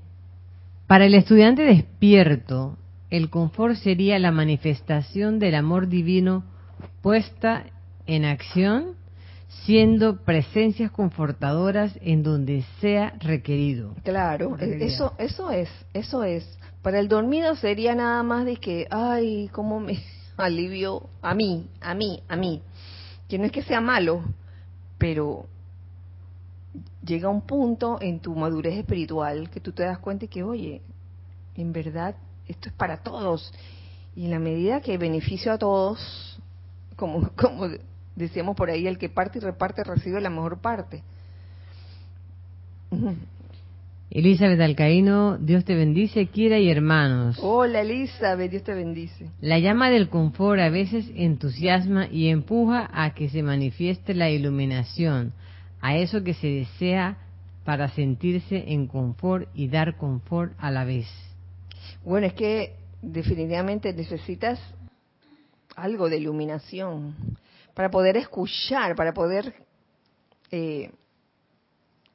para 0.87 1.05
el 1.05 1.15
estudiante 1.15 1.63
despierto, 1.63 2.77
el 3.09 3.29
confort 3.29 3.75
sería 3.75 4.19
la 4.19 4.31
manifestación 4.31 5.39
del 5.39 5.55
amor 5.55 5.87
divino 5.87 6.43
puesta 7.01 7.65
en 8.07 8.25
acción, 8.25 8.95
siendo 9.63 10.17
presencias 10.17 10.91
confortadoras 10.91 11.97
en 12.01 12.23
donde 12.23 12.63
sea 12.81 13.15
requerido. 13.19 13.95
Claro, 14.03 14.57
eso, 14.59 15.13
eso 15.17 15.49
es, 15.51 15.69
eso 15.93 16.23
es. 16.23 16.45
Para 16.81 16.99
el 16.99 17.07
dormido 17.07 17.55
sería 17.55 17.95
nada 17.95 18.21
más 18.21 18.45
de 18.45 18.57
que, 18.57 18.87
ay, 18.91 19.49
cómo 19.51 19.79
me, 19.79 19.99
alivio 20.37 21.09
a 21.21 21.33
mí, 21.33 21.67
a 21.81 21.93
mí, 21.93 22.21
a 22.27 22.35
mí. 22.35 22.61
Que 23.27 23.39
no 23.39 23.45
es 23.45 23.51
que 23.51 23.63
sea 23.63 23.81
malo, 23.81 24.23
pero 24.97 25.47
llega 27.03 27.29
un 27.29 27.41
punto 27.41 27.97
en 28.01 28.19
tu 28.19 28.35
madurez 28.35 28.77
espiritual 28.77 29.49
que 29.49 29.59
tú 29.59 29.71
te 29.71 29.83
das 29.83 29.97
cuenta 29.99 30.25
y 30.25 30.27
que, 30.27 30.43
oye, 30.43 30.81
en 31.55 31.71
verdad 31.71 32.15
esto 32.47 32.69
es 32.69 32.75
para 32.75 32.97
todos. 32.97 33.51
Y 34.15 34.25
en 34.25 34.31
la 34.31 34.39
medida 34.39 34.81
que 34.81 34.97
beneficio 34.97 35.51
a 35.51 35.57
todos, 35.57 36.39
como, 36.95 37.29
como 37.35 37.67
decíamos 38.15 38.55
por 38.55 38.69
ahí, 38.69 38.87
el 38.87 38.97
que 38.97 39.09
parte 39.09 39.39
y 39.39 39.41
reparte 39.41 39.83
recibe 39.83 40.21
la 40.21 40.29
mejor 40.29 40.59
parte. 40.59 41.03
Elizabeth 44.11 44.61
Alcaíno, 44.61 45.37
Dios 45.37 45.65
te 45.65 45.75
bendice, 45.75 46.27
Kira 46.27 46.57
y 46.59 46.69
hermanos. 46.69 47.37
Hola 47.41 47.81
Elizabeth, 47.81 48.51
Dios 48.51 48.63
te 48.63 48.73
bendice. 48.73 49.29
La 49.41 49.59
llama 49.59 49.89
del 49.89 50.09
confort 50.09 50.61
a 50.61 50.69
veces 50.69 51.11
entusiasma 51.15 52.07
y 52.07 52.29
empuja 52.29 52.89
a 52.93 53.13
que 53.13 53.29
se 53.29 53.43
manifieste 53.43 54.13
la 54.13 54.29
iluminación, 54.29 55.33
a 55.81 55.97
eso 55.97 56.23
que 56.23 56.33
se 56.33 56.47
desea 56.47 57.17
para 57.65 57.89
sentirse 57.89 58.71
en 58.71 58.87
confort 58.87 59.49
y 59.53 59.67
dar 59.67 59.97
confort 59.97 60.53
a 60.59 60.71
la 60.71 60.85
vez. 60.85 61.07
Bueno, 62.05 62.27
es 62.27 62.33
que 62.33 62.75
definitivamente 63.01 63.91
necesitas 63.91 64.59
algo 65.75 66.07
de 66.07 66.17
iluminación 66.17 67.15
para 67.75 67.91
poder 67.91 68.17
escuchar, 68.17 68.95
para 68.95 69.13
poder 69.13 69.53
eh, 70.49 70.91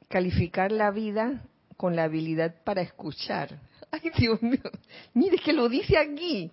calificar 0.09 0.71
la 0.71 0.91
vida 0.91 1.45
con 1.77 1.95
la 1.95 2.03
habilidad 2.03 2.55
para 2.65 2.81
escuchar. 2.81 3.59
Ay, 3.91 4.11
Dios 4.17 4.41
mío, 4.41 4.59
mire 5.13 5.37
que 5.37 5.53
lo 5.53 5.69
dice 5.69 5.97
aquí. 5.97 6.51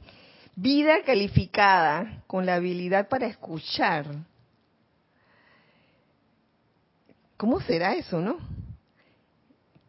Vida 0.55 1.03
calificada 1.05 2.23
con 2.27 2.45
la 2.45 2.57
habilidad 2.57 3.09
para 3.09 3.27
escuchar. 3.27 4.07
¿Cómo 7.37 7.61
será 7.61 7.95
eso, 7.95 8.21
no? 8.21 8.39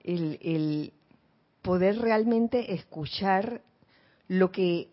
El, 0.03 0.39
el 0.41 0.93
poder 1.61 1.97
realmente 1.97 2.73
escuchar 2.73 3.61
lo 4.27 4.51
que 4.51 4.89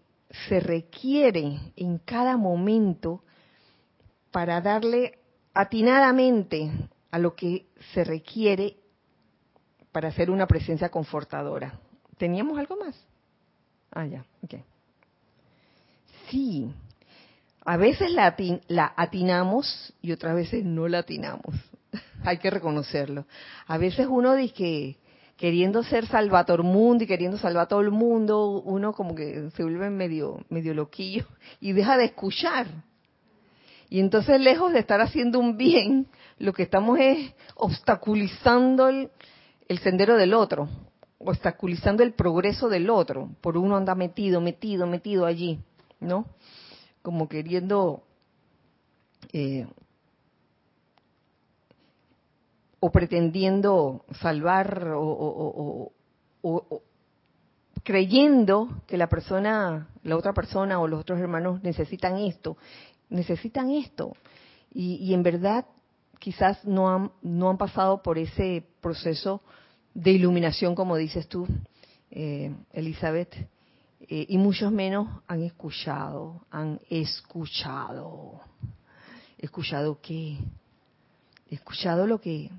se 0.49 0.61
requiere 0.61 1.61
en 1.77 1.99
cada 1.99 2.39
momento 2.39 3.23
para 4.37 4.61
darle 4.61 5.15
atinadamente 5.55 6.71
a 7.11 7.19
lo 7.19 7.35
que 7.35 7.69
se 7.95 8.05
requiere 8.05 8.77
para 9.93 10.09
hacer 10.09 10.31
una 10.31 10.47
presencia 10.47 10.91
confortadora. 10.91 11.81
¿Teníamos 12.19 12.59
algo 12.59 12.77
más? 12.77 13.03
Ah, 13.91 14.05
ya, 14.05 14.27
ok. 14.43 14.57
Sí, 16.29 16.71
a 17.65 17.79
veces 17.79 18.11
la, 18.11 18.37
la 18.69 18.93
atinamos 18.95 19.95
y 20.03 20.13
otras 20.13 20.35
veces 20.35 20.67
no 20.67 20.87
la 20.87 20.99
atinamos. 20.99 21.57
Hay 22.23 22.37
que 22.37 22.51
reconocerlo. 22.51 23.25
A 23.67 23.79
veces 23.79 24.07
uno 24.07 24.35
dice 24.35 24.53
que 24.53 24.97
queriendo 25.39 25.83
ser 25.83 26.07
salvator 26.09 26.63
mundo 26.63 27.05
y 27.05 27.07
queriendo 27.07 27.39
salvar 27.39 27.65
a 27.65 27.69
todo 27.69 27.81
el 27.81 27.91
mundo, 27.91 28.49
uno 28.67 28.93
como 28.93 29.15
que 29.15 29.51
se 29.57 29.63
vuelve 29.63 29.89
medio, 29.89 30.45
medio 30.51 30.75
loquillo 30.75 31.25
y 31.59 31.73
deja 31.73 31.97
de 31.97 32.05
escuchar. 32.05 32.67
Y 33.89 34.01
entonces, 34.01 34.41
lejos 34.41 34.73
de 34.73 34.81
estar 34.81 35.01
haciendo 35.01 35.39
un 35.39 35.57
bien, 35.57 36.09
lo 36.39 36.53
que 36.53 36.65
estamos 36.65 36.99
es 36.99 37.33
obstaculizando 37.55 38.89
el, 38.89 39.11
sendero 39.83 40.17
del 40.17 40.35
otro, 40.35 40.69
obstaculizando 41.19 42.03
el 42.03 42.13
progreso 42.13 42.69
del 42.69 42.91
otro, 42.91 43.31
por 43.41 43.57
uno 43.57 43.77
anda 43.77 43.95
metido, 43.95 44.41
metido, 44.41 44.87
metido 44.87 45.25
allí, 45.25 45.61
¿no? 46.01 46.27
Como 47.03 47.29
queriendo 47.29 48.03
eh, 49.33 49.67
o 52.81 52.91
pretendiendo 52.91 54.05
salvar 54.21 54.93
o, 54.97 55.93
creyendo 57.83 58.83
que 58.87 58.97
la 58.97 59.09
persona, 59.09 59.89
la 60.03 60.17
otra 60.17 60.33
persona 60.33 60.81
o 60.81 60.89
los 60.89 61.01
otros 61.01 61.21
hermanos 61.21 61.63
necesitan 61.63 62.19
esto, 62.19 62.57
necesitan 63.09 63.71
esto. 63.71 64.15
Y, 64.73 65.15
en 65.15 65.23
verdad 65.23 65.67
quizás 66.19 66.65
no 66.65 66.91
han, 66.91 67.13
no 67.23 67.51
han 67.51 67.59
pasado 67.59 68.03
por 68.03 68.19
ese 68.19 68.65
proceso 68.81 69.43
de 69.95 70.13
iluminación, 70.13 70.75
como 70.75 70.97
dices 70.97 71.29
tú, 71.29 71.47
eh, 72.11 72.55
Elizabeth, 72.73 73.35
eh, 74.09 74.27
y 74.29 74.39
muchos 74.39 74.71
menos 74.71 75.09
han 75.27 75.43
escuchado, 75.43 76.43
han 76.51 76.81
escuchado. 76.91 78.41
¿Escuchado 79.39 80.01
qué? 80.01 80.39
Escuchado 81.51 82.07
lo 82.07 82.21
que 82.21 82.51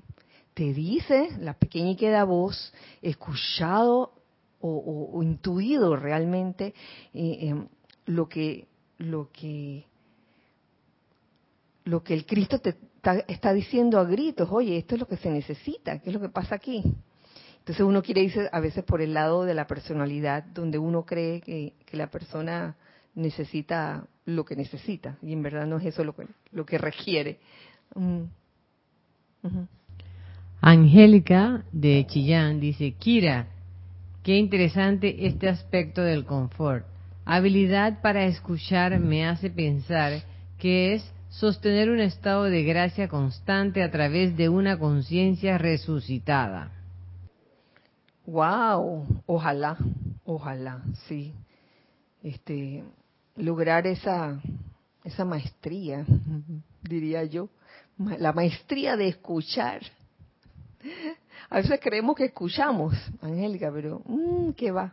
te 0.54 0.72
dice 0.74 1.28
la 1.38 1.54
pequeña 1.54 1.90
y 1.90 1.96
queda 1.96 2.24
voz, 2.24 2.72
escuchado 3.00 4.12
o, 4.60 5.22
intuido 5.22 5.94
realmente 5.94 6.74
eh, 7.14 7.38
em, 7.42 7.68
lo 8.06 8.28
que 8.28 8.66
lo 8.98 9.30
que 9.30 9.86
lo 11.88 12.02
que 12.02 12.12
el 12.12 12.26
Cristo 12.26 12.58
te 12.58 12.76
está, 13.28 13.52
diciendo 13.54 13.98
a 13.98 14.04
gritos, 14.04 14.48
oye, 14.50 14.76
esto 14.76 14.94
es 14.94 15.00
lo 15.00 15.08
que 15.08 15.16
se 15.16 15.30
necesita, 15.30 15.98
¿qué 16.00 16.10
es 16.10 16.14
lo 16.14 16.20
que 16.20 16.28
pasa 16.28 16.54
aquí? 16.56 16.82
Entonces 17.60 17.84
uno 17.84 18.02
quiere 18.02 18.22
irse 18.22 18.48
a 18.52 18.60
veces 18.60 18.84
por 18.84 19.00
el 19.00 19.14
lado 19.14 19.44
de 19.44 19.54
la 19.54 19.66
personalidad, 19.66 20.44
donde 20.44 20.78
uno 20.78 21.04
cree 21.06 21.40
que, 21.40 21.72
la 21.92 22.08
persona 22.08 22.76
necesita 23.14 24.06
lo 24.26 24.44
que 24.44 24.54
necesita, 24.54 25.16
y 25.22 25.32
en 25.32 25.42
verdad 25.42 25.66
no 25.66 25.78
es 25.78 25.86
eso 25.86 26.04
lo 26.04 26.14
que, 26.14 26.26
lo 26.52 26.66
que 26.66 26.76
requiere. 26.76 27.38
Mm. 27.94 28.24
Angélica 30.60 31.64
de 31.72 32.06
Chillán 32.06 32.60
dice, 32.60 32.92
Kira, 32.92 33.46
qué 34.22 34.36
interesante 34.36 35.26
este 35.26 35.48
aspecto 35.48 36.02
del 36.02 36.26
confort. 36.26 36.84
Habilidad 37.24 38.02
para 38.02 38.26
escuchar 38.26 38.98
me 39.00 39.26
hace 39.26 39.48
pensar 39.48 40.22
que 40.58 40.94
es 40.94 41.17
sostener 41.30 41.90
un 41.90 42.00
estado 42.00 42.44
de 42.44 42.62
gracia 42.62 43.08
constante 43.08 43.82
a 43.82 43.90
través 43.90 44.36
de 44.36 44.48
una 44.48 44.78
conciencia 44.78 45.58
resucitada. 45.58 46.72
Wow, 48.26 49.22
ojalá, 49.26 49.76
ojalá, 50.24 50.82
sí. 51.06 51.34
Este 52.22 52.84
lograr 53.36 53.86
esa 53.86 54.40
esa 55.04 55.24
maestría, 55.24 56.04
diría 56.82 57.24
yo, 57.24 57.48
la 57.96 58.32
maestría 58.32 58.96
de 58.96 59.08
escuchar 59.08 59.80
a 61.50 61.56
veces 61.56 61.80
creemos 61.80 62.16
que 62.16 62.26
escuchamos, 62.26 62.94
Angélica, 63.22 63.70
pero 63.72 64.02
mmm, 64.04 64.52
¿qué 64.52 64.70
va? 64.70 64.92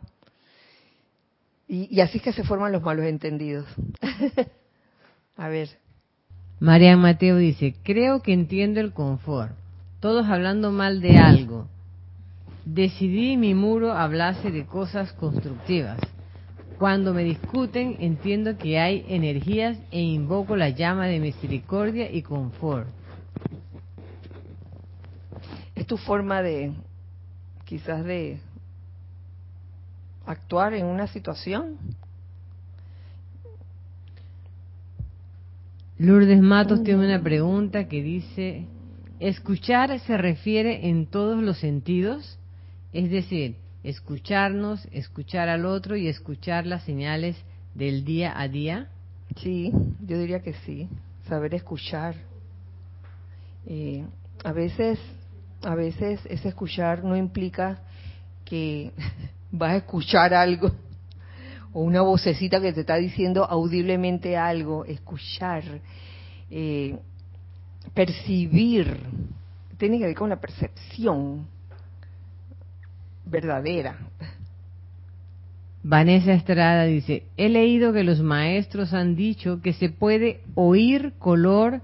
Y, 1.68 2.00
así 2.00 2.18
es 2.18 2.24
que 2.24 2.32
se 2.32 2.44
forman 2.44 2.70
los 2.70 2.82
malos 2.82 3.06
entendidos. 3.06 3.66
a 5.36 5.48
ver. 5.48 5.68
María 6.58 6.96
Mateo 6.96 7.36
dice, 7.36 7.74
creo 7.82 8.22
que 8.22 8.32
entiendo 8.32 8.80
el 8.80 8.92
confort. 8.92 9.52
Todos 10.00 10.26
hablando 10.26 10.70
mal 10.72 11.00
de 11.00 11.18
algo. 11.18 11.68
Decidí 12.64 13.36
mi 13.36 13.54
muro 13.54 13.92
hablase 13.92 14.50
de 14.50 14.66
cosas 14.66 15.12
constructivas. 15.12 15.98
Cuando 16.78 17.14
me 17.14 17.24
discuten 17.24 17.96
entiendo 18.00 18.58
que 18.58 18.78
hay 18.78 19.04
energías 19.08 19.78
e 19.90 20.00
invoco 20.00 20.56
la 20.56 20.70
llama 20.70 21.06
de 21.06 21.20
misericordia 21.20 22.10
y 22.10 22.22
confort 22.22 22.88
es 25.76 25.86
tu 25.86 25.98
forma 25.98 26.42
de, 26.42 26.72
quizás 27.64 28.02
de 28.04 28.40
actuar 30.24 30.72
en 30.72 30.86
una 30.86 31.06
situación. 31.06 31.76
Lourdes 35.98 36.42
Matos 36.42 36.82
tiene 36.82 37.06
una 37.06 37.22
pregunta 37.22 37.88
que 37.88 38.02
dice, 38.02 38.66
¿escuchar 39.18 39.98
se 40.00 40.18
refiere 40.18 40.90
en 40.90 41.06
todos 41.06 41.42
los 41.42 41.58
sentidos? 41.58 42.38
Es 42.92 43.10
decir, 43.10 43.56
escucharnos, 43.82 44.86
escuchar 44.92 45.48
al 45.48 45.64
otro 45.64 45.96
y 45.96 46.08
escuchar 46.08 46.66
las 46.66 46.82
señales 46.84 47.34
del 47.74 48.04
día 48.04 48.38
a 48.38 48.46
día. 48.46 48.88
Sí, 49.36 49.72
yo 50.06 50.18
diría 50.18 50.40
que 50.40 50.52
sí, 50.66 50.86
saber 51.28 51.54
escuchar. 51.54 52.14
Eh, 53.66 54.04
a 54.44 54.52
veces 54.52 54.98
a 55.62 55.74
veces 55.74 56.20
ese 56.28 56.48
escuchar 56.48 57.04
no 57.04 57.16
implica 57.16 57.80
que 58.44 58.92
vas 59.50 59.72
a 59.72 59.76
escuchar 59.76 60.34
algo 60.34 60.70
o 61.76 61.80
una 61.80 62.00
vocecita 62.00 62.58
que 62.58 62.72
te 62.72 62.80
está 62.80 62.96
diciendo 62.96 63.44
audiblemente 63.44 64.34
algo, 64.34 64.86
escuchar, 64.86 65.62
eh, 66.50 66.98
percibir, 67.92 68.98
tiene 69.76 69.98
que 69.98 70.06
ver 70.06 70.14
con 70.14 70.30
la 70.30 70.40
percepción 70.40 71.46
verdadera. 73.26 73.98
Vanessa 75.82 76.32
Estrada 76.32 76.84
dice, 76.84 77.24
he 77.36 77.50
leído 77.50 77.92
que 77.92 78.04
los 78.04 78.20
maestros 78.20 78.94
han 78.94 79.14
dicho 79.14 79.60
que 79.60 79.74
se 79.74 79.90
puede 79.90 80.40
oír 80.54 81.12
color 81.18 81.82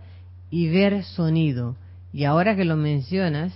y 0.48 0.70
ver 0.70 1.04
sonido. 1.04 1.76
Y 2.14 2.24
ahora 2.24 2.56
que 2.56 2.64
lo 2.64 2.76
mencionas, 2.76 3.52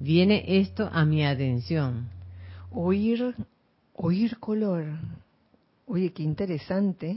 viene 0.00 0.44
esto 0.46 0.88
a 0.90 1.04
mi 1.04 1.26
atención. 1.26 2.08
Oír, 2.70 3.34
oír 3.92 4.38
color. 4.38 4.86
Oye, 5.90 6.12
qué 6.12 6.22
interesante. 6.22 7.16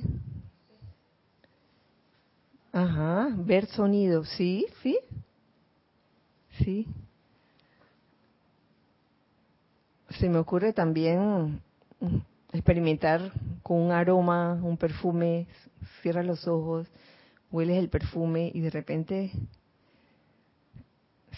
Ajá, 2.71 3.27
ver 3.35 3.65
sonido, 3.65 4.23
sí, 4.23 4.65
sí. 4.81 4.97
Sí. 6.63 6.87
Se 10.11 10.29
me 10.29 10.37
ocurre 10.37 10.71
también 10.71 11.61
experimentar 12.53 13.33
con 13.61 13.77
un 13.77 13.91
aroma, 13.91 14.53
un 14.63 14.77
perfume, 14.77 15.47
cierras 16.01 16.25
los 16.25 16.47
ojos, 16.47 16.87
hueles 17.51 17.77
el 17.77 17.89
perfume 17.89 18.51
y 18.53 18.61
de 18.61 18.69
repente 18.69 19.31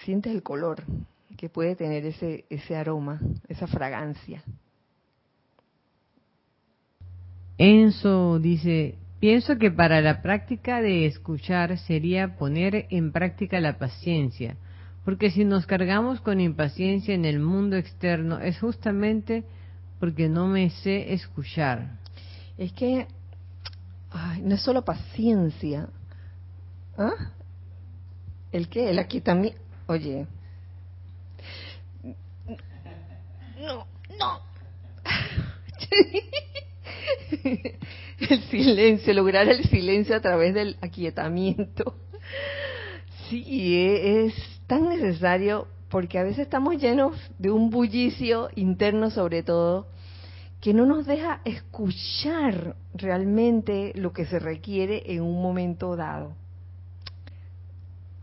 sientes 0.03 0.31
el 0.31 0.43
color 0.43 0.83
que 1.35 1.49
puede 1.49 1.75
tener 1.75 2.05
ese, 2.05 2.45
ese 2.51 2.75
aroma, 2.75 3.19
esa 3.47 3.65
fragancia. 3.65 4.43
Enzo 7.57 8.39
dice, 8.39 8.95
pienso 9.19 9.57
que 9.57 9.71
para 9.71 10.01
la 10.01 10.21
práctica 10.21 10.81
de 10.81 11.05
escuchar 11.05 11.77
sería 11.77 12.35
poner 12.35 12.87
en 12.89 13.11
práctica 13.11 13.59
la 13.59 13.77
paciencia, 13.77 14.57
porque 15.05 15.31
si 15.31 15.45
nos 15.45 15.65
cargamos 15.65 16.19
con 16.21 16.39
impaciencia 16.39 17.13
en 17.13 17.25
el 17.25 17.39
mundo 17.39 17.75
externo 17.75 18.39
es 18.39 18.59
justamente 18.59 19.43
porque 19.99 20.29
no 20.29 20.47
me 20.47 20.69
sé 20.69 21.13
escuchar. 21.13 21.99
Es 22.57 22.73
que 22.73 23.07
no 24.41 24.55
es 24.55 24.61
solo 24.61 24.83
paciencia. 24.83 25.89
¿Ah? 26.97 27.31
¿El 28.51 28.67
qué? 28.67 28.89
El 28.89 28.99
aquí 28.99 29.21
también. 29.21 29.55
Oye. 29.87 30.27
No, 33.59 33.87
no. 34.19 34.39
el 38.19 38.41
silencio, 38.49 39.13
lograr 39.13 39.47
el 39.47 39.63
silencio 39.65 40.15
a 40.15 40.21
través 40.21 40.53
del 40.53 40.77
aquietamiento. 40.81 41.95
Sí, 43.29 43.77
es 43.77 44.33
tan 44.67 44.89
necesario 44.89 45.67
porque 45.89 46.19
a 46.19 46.23
veces 46.23 46.39
estamos 46.39 46.81
llenos 46.81 47.15
de 47.37 47.51
un 47.51 47.69
bullicio 47.69 48.49
interno 48.55 49.09
sobre 49.09 49.43
todo 49.43 49.87
que 50.63 50.73
no 50.73 50.85
nos 50.85 51.05
deja 51.05 51.41
escuchar 51.43 52.75
realmente 52.93 53.91
lo 53.95 54.13
que 54.13 54.25
se 54.25 54.39
requiere 54.39 55.03
en 55.13 55.21
un 55.21 55.41
momento 55.41 55.97
dado. 55.97 56.33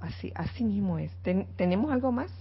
Así, 0.01 0.33
así 0.35 0.65
mismo 0.65 0.99
es. 0.99 1.13
¿Tenemos 1.57 1.93
algo 1.93 2.13
más? 2.13 2.33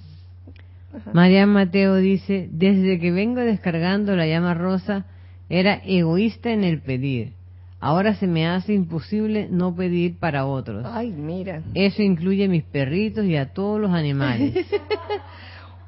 María 1.13 1.45
Mateo 1.45 1.95
dice, 1.97 2.47
desde 2.51 2.97
que 2.99 3.11
vengo 3.11 3.41
descargando 3.41 4.15
la 4.15 4.25
llama 4.25 4.53
rosa, 4.53 5.05
era 5.49 5.81
egoísta 5.85 6.51
en 6.51 6.63
el 6.63 6.79
pedir. 6.79 7.33
Ahora 7.81 8.15
se 8.15 8.27
me 8.27 8.45
hace 8.47 8.73
imposible 8.73 9.47
no 9.49 9.73
pedir 9.75 10.17
para 10.17 10.45
otros. 10.45 10.85
Ay, 10.85 11.11
mira. 11.11 11.63
Eso 11.73 12.01
incluye 12.01 12.45
a 12.45 12.49
mis 12.49 12.63
perritos 12.63 13.25
y 13.25 13.35
a 13.37 13.53
todos 13.53 13.79
los 13.79 13.91
animales. 13.91 14.65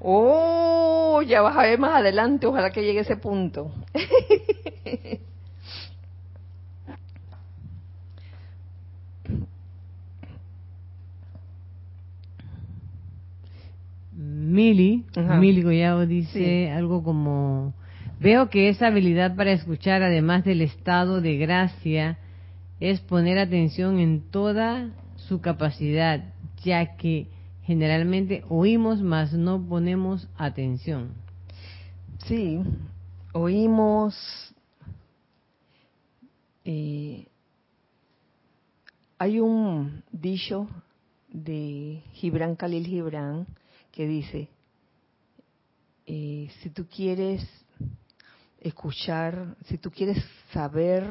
Oh, 0.03 1.21
ya 1.21 1.43
vas 1.43 1.55
a 1.55 1.61
ver 1.61 1.77
más 1.77 1.99
adelante, 1.99 2.47
ojalá 2.47 2.71
que 2.71 2.81
llegue 2.81 3.01
ese 3.01 3.17
punto. 3.17 3.71
Mili, 14.11 15.05
Mili 15.39 15.61
Goyao 15.61 16.07
dice 16.07 16.71
algo 16.71 17.03
como, 17.03 17.75
veo 18.21 18.49
que 18.49 18.69
esa 18.69 18.87
habilidad 18.87 19.35
para 19.35 19.51
escuchar, 19.51 20.03
además 20.03 20.45
del 20.45 20.61
estado 20.61 21.21
de 21.21 21.37
gracia, 21.37 22.19
es 22.79 23.01
poner 23.01 23.39
atención 23.39 23.99
en 23.99 24.21
toda 24.29 24.91
su 25.15 25.41
capacidad, 25.41 26.23
ya 26.63 26.97
que 26.97 27.27
generalmente 27.63 28.43
oímos 28.47 29.01
mas 29.01 29.33
no 29.33 29.59
ponemos 29.67 30.27
atención. 30.37 31.13
Sí, 32.27 32.61
oímos 33.33 34.15
eh, 36.63 37.25
hay 39.17 39.39
un 39.39 40.03
dicho 40.11 40.69
de 41.27 42.03
Gibran 42.13 42.55
Khalil 42.55 42.85
Gibran 42.85 43.47
que 43.91 44.07
dice, 44.07 44.47
eh, 46.05 46.49
si 46.61 46.69
tú 46.69 46.85
quieres 46.85 47.47
escuchar, 48.61 49.55
si 49.65 49.77
tú 49.77 49.91
quieres 49.91 50.23
saber 50.53 51.03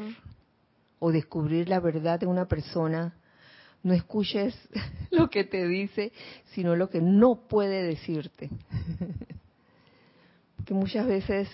o 0.99 1.11
descubrir 1.11 1.67
la 1.69 1.79
verdad 1.79 2.19
de 2.19 2.25
una 2.25 2.47
persona, 2.47 3.13
no 3.83 3.93
escuches 3.93 4.55
lo 5.11 5.29
que 5.29 5.43
te 5.43 5.67
dice, 5.67 6.11
sino 6.53 6.75
lo 6.75 6.89
que 6.89 7.01
no 7.01 7.47
puede 7.47 7.83
decirte. 7.83 8.49
Porque 10.55 10.73
muchas 10.73 11.05
veces 11.05 11.49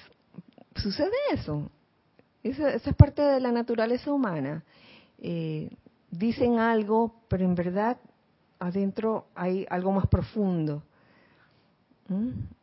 sucede 0.75 1.15
eso. 1.31 1.69
Esa, 2.43 2.73
es 2.75 2.95
parte 2.95 3.21
de 3.21 3.39
la 3.39 3.51
naturaleza 3.51 4.11
humana. 4.11 4.63
Eh, 5.19 5.69
dicen 6.11 6.59
algo, 6.59 7.15
pero 7.27 7.43
en 7.43 7.55
verdad 7.55 7.97
adentro 8.59 9.27
hay 9.33 9.65
algo 9.69 9.91
más 9.91 10.07
profundo. 10.07 10.83
¿Mm? 12.09 12.56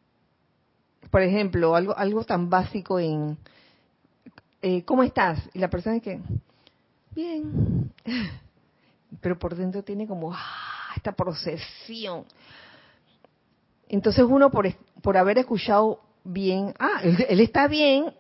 Por 1.15 1.23
ejemplo, 1.23 1.77
algo, 1.77 1.97
algo 1.97 2.25
tan 2.25 2.51
básico 2.51 2.99
en 2.99 3.39
eh, 4.61 4.83
¿cómo 4.83 5.05
estás? 5.05 5.39
Y 5.53 5.61
la 5.61 5.71
persona 5.71 5.95
es 5.95 6.03
que, 6.03 6.19
bien 7.15 7.93
pero 9.21 9.39
por 9.39 9.55
dentro 9.55 9.85
tiene 9.85 10.09
como 10.09 10.35
ah, 10.35 10.93
esta 10.97 11.13
procesión. 11.13 12.25
Entonces 13.89 14.25
uno 14.29 14.51
por, 14.51 14.67
por 15.03 15.17
haber 15.17 15.39
escuchado 15.39 16.01
bien, 16.25 16.75
ah, 16.81 17.01
él, 17.05 17.39
está 17.39 17.69
bien, 17.69 18.13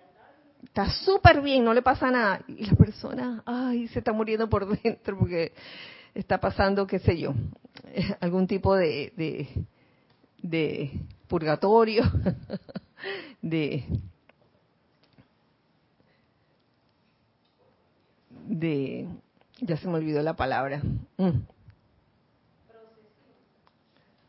está 0.62 0.88
súper 0.88 1.40
bien, 1.40 1.64
no 1.64 1.74
le 1.74 1.82
pasa 1.82 2.12
nada. 2.12 2.44
Y 2.46 2.64
la 2.64 2.76
persona, 2.76 3.42
ay, 3.44 3.88
se 3.88 3.98
está 3.98 4.12
muriendo 4.12 4.48
por 4.48 4.68
dentro 4.82 5.18
porque 5.18 5.52
está 6.14 6.38
pasando, 6.38 6.86
qué 6.86 7.00
sé 7.00 7.18
yo, 7.18 7.34
algún 8.20 8.46
tipo 8.46 8.76
de, 8.76 9.12
de, 9.16 9.48
de 10.40 10.92
purgatorio, 11.26 12.04
de, 13.42 13.84
de 18.46 19.08
ya 19.60 19.76
se 19.76 19.88
me 19.88 19.94
olvidó 19.94 20.22
la 20.22 20.34
palabra. 20.34 20.80
Mm. 21.16 21.40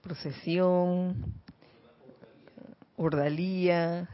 Procesión, 0.01 1.33
ordalía. 2.95 4.07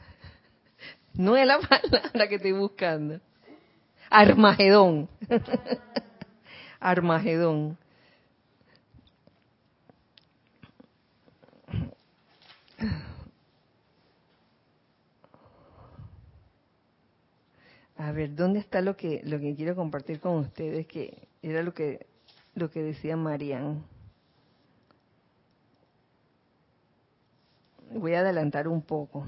No 1.14 1.36
es 1.36 1.46
la 1.46 1.60
palabra 1.60 2.28
que 2.28 2.36
estoy 2.36 2.54
buscando. 2.54 3.20
Armagedón. 4.10 5.10
Armagedón. 6.80 7.78
A 18.02 18.12
ver, 18.14 18.34
¿dónde 18.34 18.60
está 18.60 18.82
lo 18.82 18.98
que 18.98 19.22
lo 19.26 19.40
que 19.40 19.56
quiero 19.56 19.76
compartir 19.76 20.20
con 20.20 20.38
ustedes 20.38 20.88
que 20.88 21.28
era 21.44 21.62
lo 21.62 21.72
que 21.72 22.08
lo 22.56 22.72
que 22.72 22.82
decía 22.82 23.16
Marian? 23.16 23.84
Voy 27.94 28.16
a 28.16 28.22
adelantar 28.22 28.68
un 28.68 28.82
poco. 28.82 29.24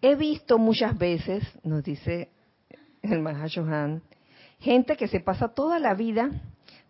He 0.00 0.14
visto 0.14 0.56
muchas 0.56 0.96
veces, 0.96 1.44
nos 1.62 1.84
dice 1.84 2.30
el 3.02 3.20
Mahashohan, 3.20 4.02
gente 4.60 4.96
que 4.96 5.08
se 5.08 5.20
pasa 5.20 5.48
toda 5.48 5.78
la 5.78 5.92
vida 5.92 6.30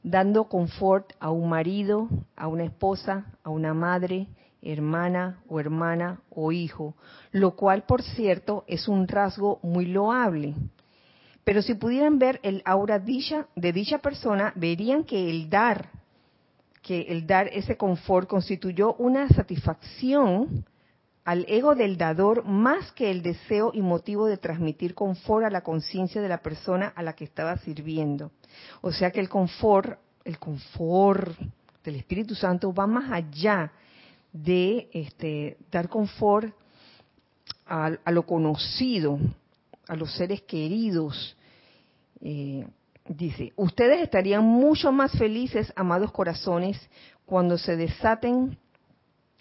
dando 0.07 0.45
confort 0.45 1.13
a 1.19 1.31
un 1.31 1.49
marido, 1.49 2.09
a 2.37 2.47
una 2.47 2.63
esposa, 2.63 3.27
a 3.43 3.51
una 3.51 3.75
madre, 3.75 4.29
hermana 4.63 5.43
o 5.49 5.59
hermana 5.59 6.21
o 6.31 6.53
hijo, 6.53 6.95
lo 7.33 7.57
cual, 7.57 7.83
por 7.83 8.03
cierto, 8.03 8.65
es 8.69 8.87
un 8.87 9.09
rasgo 9.09 9.59
muy 9.63 9.87
loable. 9.87 10.55
Pero 11.43 11.61
si 11.61 11.75
pudieran 11.75 12.21
ver 12.21 12.39
el 12.45 12.63
aura 12.65 13.01
de 13.01 13.73
dicha 13.73 13.99
persona, 13.99 14.53
verían 14.55 15.05
que 15.05 15.29
el 15.29 15.51
dar 15.51 15.91
que 16.83 17.03
el 17.09 17.27
dar 17.27 17.49
ese 17.49 17.77
confort 17.77 18.29
constituyó 18.29 18.95
una 18.95 19.29
satisfacción 19.31 20.65
al 21.27 21.45
ego 21.49 21.75
del 21.75 21.99
dador 21.99 22.45
más 22.45 22.93
que 22.93 23.11
el 23.11 23.21
deseo 23.21 23.73
y 23.75 23.83
motivo 23.83 24.27
de 24.27 24.37
transmitir 24.37 24.95
confort 24.95 25.45
a 25.45 25.51
la 25.51 25.63
conciencia 25.63 26.23
de 26.23 26.29
la 26.29 26.39
persona 26.39 26.93
a 26.95 27.03
la 27.03 27.15
que 27.15 27.25
estaba 27.25 27.59
sirviendo. 27.59 28.31
O 28.81 28.93
sea 28.93 29.11
que 29.11 29.19
el 29.19 29.29
confort, 29.29 29.99
el 30.25 30.39
confort 30.39 31.37
del 31.83 31.97
Espíritu 31.97 32.37
Santo 32.37 32.73
va 32.73 32.87
más 32.87 33.11
allá 33.11 33.73
de 34.33 34.89
este, 34.93 35.57
dar 35.69 35.89
confort 35.89 36.55
a, 37.67 37.91
lo 38.13 38.25
conocido, 38.25 39.19
a 39.89 39.97
los 39.97 40.15
seres 40.15 40.43
queridos. 40.43 41.37
Eh, 42.21 42.65
dice, 43.09 43.53
ustedes 43.57 44.01
estarían 44.01 44.45
mucho 44.45 44.93
más 44.93 45.11
felices, 45.19 45.73
amados 45.75 46.13
corazones, 46.13 46.79
cuando 47.25 47.59
se 47.59 47.75
desaten 47.75 48.57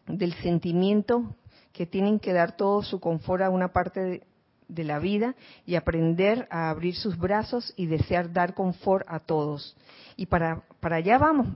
del 0.08 0.34
sentimiento 0.34 1.36
que 1.76 1.86
tienen 1.86 2.20
que 2.20 2.32
dar 2.32 2.56
todo 2.56 2.82
su 2.84 3.02
confort 3.02 3.44
a 3.44 3.50
una 3.50 3.74
parte 3.74 4.24
de, 4.68 4.84
la 4.84 4.98
vida 4.98 5.36
y 5.66 5.76
aprender 5.76 6.48
a 6.50 6.70
abrir 6.70 6.96
sus 6.96 7.18
brazos 7.18 7.74
y 7.76 7.86
desear 7.86 8.32
dar 8.32 8.54
confort 8.54 9.06
a 9.10 9.20
todos. 9.20 9.76
Y 10.16 10.26
para, 10.26 10.64
para 10.80 10.96
allá 10.96 11.18
vamos, 11.18 11.48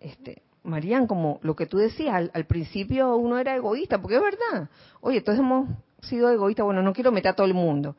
este, 0.00 0.42
Marían, 0.64 1.06
como 1.06 1.38
lo 1.42 1.54
que 1.54 1.66
tú 1.66 1.78
decías, 1.78 2.30
al, 2.32 2.44
principio 2.46 3.14
uno 3.14 3.38
era 3.38 3.54
egoísta, 3.54 4.02
porque 4.02 4.16
es 4.16 4.22
verdad. 4.22 4.68
Oye, 5.00 5.18
entonces 5.18 5.40
hemos 5.40 5.68
sido 6.02 6.30
egoístas, 6.30 6.64
bueno, 6.64 6.82
no 6.82 6.92
quiero 6.92 7.12
meter 7.12 7.30
a 7.30 7.36
todo 7.36 7.46
el 7.46 7.54
mundo. 7.54 7.94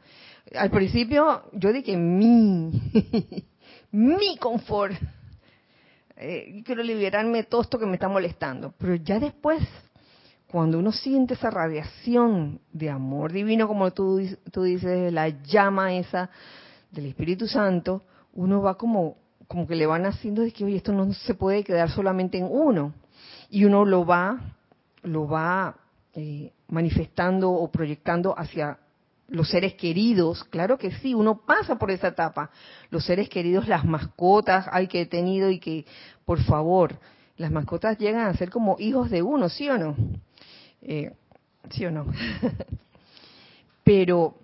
Al 0.53 0.69
principio 0.71 1.43
yo 1.53 1.71
dije 1.71 1.95
mi, 1.95 2.69
mi 3.91 4.37
confort. 4.37 4.95
Eh, 6.17 6.61
quiero 6.65 6.83
liberarme 6.83 7.39
de 7.39 7.43
todo 7.45 7.61
esto 7.61 7.79
que 7.79 7.85
me 7.85 7.93
está 7.93 8.09
molestando. 8.09 8.73
Pero 8.77 8.95
ya 8.95 9.19
después 9.19 9.59
cuando 10.51 10.79
uno 10.79 10.91
siente 10.91 11.35
esa 11.35 11.49
radiación 11.49 12.59
de 12.73 12.89
amor 12.89 13.31
divino, 13.31 13.69
como 13.69 13.91
tú, 13.91 14.21
tú 14.51 14.63
dices, 14.63 15.13
la 15.13 15.29
llama 15.29 15.93
esa 15.93 16.29
del 16.91 17.05
Espíritu 17.05 17.47
Santo, 17.47 18.03
uno 18.33 18.61
va 18.61 18.77
como, 18.77 19.15
como 19.47 19.65
que 19.65 19.77
le 19.77 19.85
van 19.85 20.05
haciendo 20.05 20.41
de 20.41 20.51
que, 20.51 20.65
oye, 20.65 20.75
esto 20.75 20.91
no 20.91 21.13
se 21.13 21.35
puede 21.35 21.63
quedar 21.63 21.89
solamente 21.89 22.37
en 22.37 22.49
uno. 22.51 22.93
Y 23.49 23.63
uno 23.63 23.85
lo 23.85 24.05
va, 24.05 24.55
lo 25.03 25.25
va 25.25 25.77
eh, 26.15 26.51
manifestando 26.67 27.49
o 27.49 27.71
proyectando 27.71 28.37
hacia 28.37 28.77
los 29.29 29.49
seres 29.49 29.75
queridos, 29.75 30.43
claro 30.43 30.77
que 30.77 30.91
sí, 30.97 31.13
uno 31.13 31.45
pasa 31.45 31.77
por 31.77 31.91
esa 31.91 32.09
etapa. 32.09 32.51
Los 32.89 33.05
seres 33.05 33.29
queridos, 33.29 33.69
las 33.69 33.85
mascotas, 33.85 34.65
hay 34.69 34.87
que 34.87 34.99
he 34.99 35.05
tenido 35.05 35.49
y 35.49 35.59
que, 35.59 35.85
por 36.25 36.43
favor, 36.43 36.99
las 37.37 37.51
mascotas 37.51 37.97
llegan 37.97 38.27
a 38.27 38.33
ser 38.37 38.49
como 38.49 38.75
hijos 38.79 39.09
de 39.09 39.21
uno, 39.21 39.49
¿sí 39.49 39.69
o 39.69 39.77
no? 39.77 39.95
Eh, 40.81 41.13
¿Sí 41.69 41.85
o 41.85 41.91
no? 41.91 42.07
Pero 43.83 44.35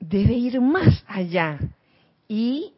debe 0.00 0.34
ir 0.34 0.60
más 0.60 1.04
allá. 1.06 1.58
Y 2.28 2.74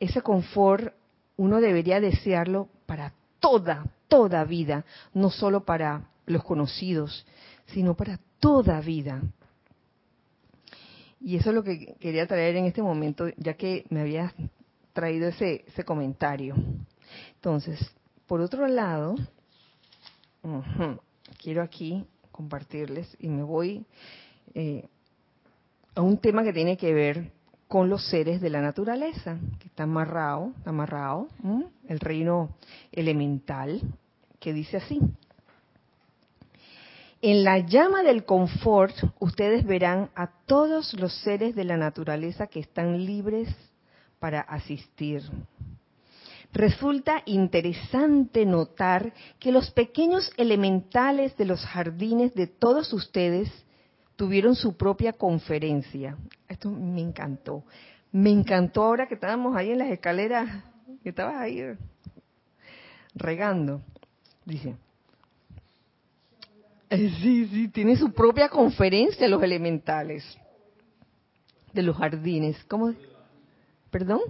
ese 0.00 0.22
confort 0.22 0.94
uno 1.36 1.60
debería 1.60 2.00
desearlo 2.00 2.68
para 2.86 3.12
toda, 3.40 3.86
toda 4.08 4.44
vida, 4.44 4.84
no 5.14 5.30
solo 5.30 5.64
para 5.64 6.08
los 6.26 6.44
conocidos, 6.44 7.26
sino 7.66 7.94
para 7.94 8.18
toda 8.40 8.80
vida. 8.80 9.22
Y 11.20 11.36
eso 11.36 11.50
es 11.50 11.54
lo 11.54 11.64
que 11.64 11.94
quería 12.00 12.26
traer 12.26 12.56
en 12.56 12.66
este 12.66 12.82
momento, 12.82 13.28
ya 13.36 13.54
que 13.54 13.84
me 13.90 14.00
había 14.00 14.32
traído 14.92 15.28
ese, 15.28 15.64
ese 15.66 15.84
comentario. 15.84 16.54
Entonces, 17.34 17.78
por 18.28 18.42
otro 18.42 18.68
lado, 18.68 19.16
quiero 21.42 21.62
aquí 21.62 22.04
compartirles 22.30 23.16
y 23.18 23.28
me 23.28 23.42
voy 23.42 23.84
eh, 24.54 24.86
a 25.94 26.02
un 26.02 26.18
tema 26.18 26.44
que 26.44 26.52
tiene 26.52 26.76
que 26.76 26.92
ver 26.92 27.32
con 27.66 27.88
los 27.88 28.06
seres 28.08 28.40
de 28.40 28.50
la 28.50 28.60
naturaleza, 28.60 29.38
que 29.58 29.68
está 29.68 29.84
amarrado, 29.84 30.52
está 30.58 30.70
amarrado, 30.70 31.28
el 31.88 32.00
reino 32.00 32.50
elemental, 32.92 33.80
que 34.38 34.52
dice 34.52 34.76
así. 34.76 35.00
En 37.20 37.44
la 37.44 37.58
llama 37.58 38.02
del 38.02 38.24
confort, 38.24 38.94
ustedes 39.18 39.64
verán 39.64 40.10
a 40.14 40.30
todos 40.46 40.94
los 40.94 41.12
seres 41.22 41.54
de 41.54 41.64
la 41.64 41.76
naturaleza 41.76 42.46
que 42.46 42.60
están 42.60 43.04
libres 43.04 43.48
para 44.20 44.40
asistir 44.40 45.22
resulta 46.52 47.22
interesante 47.26 48.46
notar 48.46 49.12
que 49.38 49.52
los 49.52 49.70
pequeños 49.70 50.30
elementales 50.36 51.36
de 51.36 51.44
los 51.44 51.64
jardines 51.64 52.34
de 52.34 52.46
todos 52.46 52.92
ustedes 52.92 53.50
tuvieron 54.16 54.54
su 54.54 54.76
propia 54.76 55.12
conferencia. 55.12 56.16
Esto 56.48 56.70
me 56.70 57.00
encantó. 57.00 57.64
Me 58.10 58.30
encantó 58.30 58.82
ahora 58.82 59.06
que 59.06 59.14
estábamos 59.14 59.54
ahí 59.56 59.70
en 59.70 59.78
las 59.78 59.90
escaleras, 59.90 60.64
que 61.02 61.10
estabas 61.10 61.36
ahí 61.36 61.62
regando. 63.14 63.82
Dice, 64.44 64.76
eh, 66.90 67.12
sí, 67.20 67.46
sí, 67.48 67.68
tiene 67.68 67.96
su 67.96 68.12
propia 68.12 68.48
conferencia 68.48 69.28
los 69.28 69.42
elementales 69.42 70.24
de 71.72 71.82
los 71.82 71.96
jardines. 71.96 72.56
¿Cómo? 72.64 72.94
¿Perdón? 73.90 74.20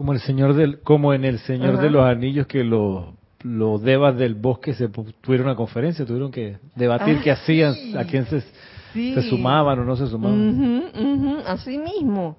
Como 0.00 0.14
el 0.14 0.20
señor 0.20 0.54
del, 0.54 0.80
como 0.80 1.12
en 1.12 1.26
el 1.26 1.40
Señor 1.40 1.78
de 1.78 1.90
los 1.90 2.06
Anillos 2.06 2.46
que 2.46 2.64
los 2.64 3.08
los 3.42 3.82
devas 3.82 4.16
del 4.16 4.34
bosque 4.34 4.72
se 4.72 4.88
tuvieron 4.88 5.48
una 5.48 5.56
conferencia, 5.56 6.06
tuvieron 6.06 6.30
que 6.30 6.56
debatir 6.74 7.20
qué 7.20 7.30
hacían, 7.30 7.74
a 7.98 8.04
quién 8.06 8.24
se, 8.24 8.40
se, 8.94 9.22
sumaban 9.28 9.78
o 9.78 9.84
no 9.84 9.96
se 9.96 10.06
sumaban. 10.06 11.42
así 11.46 11.76
mismo. 11.76 12.38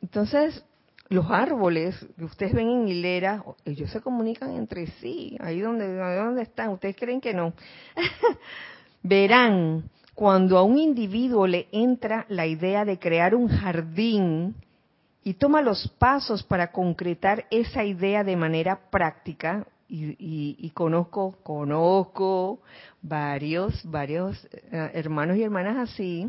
Entonces, 0.00 0.64
los 1.10 1.30
árboles 1.30 1.94
que 2.16 2.24
ustedes 2.24 2.54
ven 2.54 2.70
en 2.70 2.88
hilera, 2.88 3.44
ellos 3.66 3.90
se 3.90 4.00
comunican 4.00 4.56
entre 4.56 4.86
sí, 4.86 5.36
ahí 5.40 5.60
donde, 5.60 5.94
donde 5.94 6.40
están, 6.40 6.70
ustedes 6.70 6.96
creen 6.96 7.20
que 7.20 7.34
no. 7.34 7.52
Verán, 9.02 9.90
cuando 10.14 10.56
a 10.56 10.62
un 10.62 10.78
individuo 10.78 11.46
le 11.46 11.68
entra 11.70 12.24
la 12.30 12.46
idea 12.46 12.86
de 12.86 12.98
crear 12.98 13.34
un 13.34 13.48
jardín, 13.48 14.54
y 15.26 15.34
toma 15.34 15.60
los 15.60 15.88
pasos 15.98 16.44
para 16.44 16.70
concretar 16.70 17.48
esa 17.50 17.82
idea 17.82 18.22
de 18.22 18.36
manera 18.36 18.78
práctica. 18.92 19.66
Y, 19.88 20.70
conozco, 20.70 21.38
conozco 21.42 22.60
varios, 23.02 23.82
varios 23.90 24.44
eh, 24.52 24.92
hermanos 24.94 25.36
y 25.36 25.42
hermanas 25.42 25.90
así. 25.90 26.28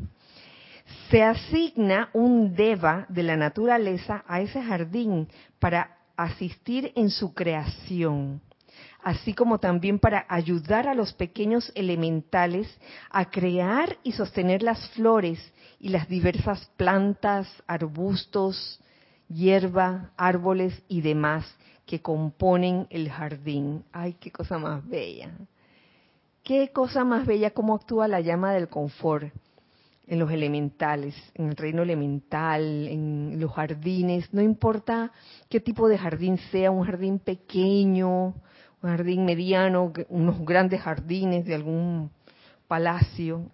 Se 1.11 1.21
asigna 1.21 2.09
un 2.13 2.55
deva 2.55 3.05
de 3.09 3.21
la 3.21 3.37
naturaleza 3.37 4.23
a 4.27 4.41
ese 4.41 4.63
jardín 4.63 5.27
para 5.59 5.97
asistir 6.15 6.91
en 6.95 7.11
su 7.11 7.35
creación 7.35 8.41
así 9.03 9.33
como 9.33 9.59
también 9.59 9.99
para 9.99 10.25
ayudar 10.27 10.87
a 10.87 10.93
los 10.93 11.13
pequeños 11.13 11.71
elementales 11.75 12.67
a 13.09 13.29
crear 13.29 13.97
y 14.03 14.11
sostener 14.11 14.63
las 14.63 14.89
flores 14.89 15.39
y 15.79 15.89
las 15.89 16.09
diversas 16.09 16.69
plantas, 16.75 17.47
arbustos, 17.67 18.81
hierba, 19.27 20.11
árboles 20.17 20.83
y 20.87 21.01
demás 21.01 21.45
que 21.85 22.01
componen 22.01 22.87
el 22.89 23.09
jardín. 23.09 23.83
Ay, 23.91 24.13
qué 24.19 24.31
cosa 24.31 24.57
más 24.57 24.87
bella. 24.87 25.31
Qué 26.43 26.71
cosa 26.71 27.03
más 27.03 27.25
bella 27.25 27.51
cómo 27.51 27.75
actúa 27.75 28.07
la 28.07 28.21
llama 28.21 28.53
del 28.53 28.67
confort 28.69 29.33
en 30.07 30.19
los 30.19 30.31
elementales, 30.31 31.13
en 31.33 31.49
el 31.49 31.57
reino 31.57 31.81
elemental, 31.83 32.87
en 32.87 33.39
los 33.39 33.51
jardines, 33.51 34.33
no 34.33 34.41
importa 34.41 35.11
qué 35.49 35.59
tipo 35.59 35.89
de 35.89 35.97
jardín 35.97 36.37
sea, 36.49 36.71
un 36.71 36.85
jardín 36.85 37.19
pequeño, 37.19 38.27
un 38.27 38.89
jardín 38.89 39.25
mediano, 39.25 39.91
unos 40.07 40.39
grandes 40.45 40.81
jardines 40.81 41.45
de 41.45 41.55
algún 41.55 42.09
palacio. 42.67 43.51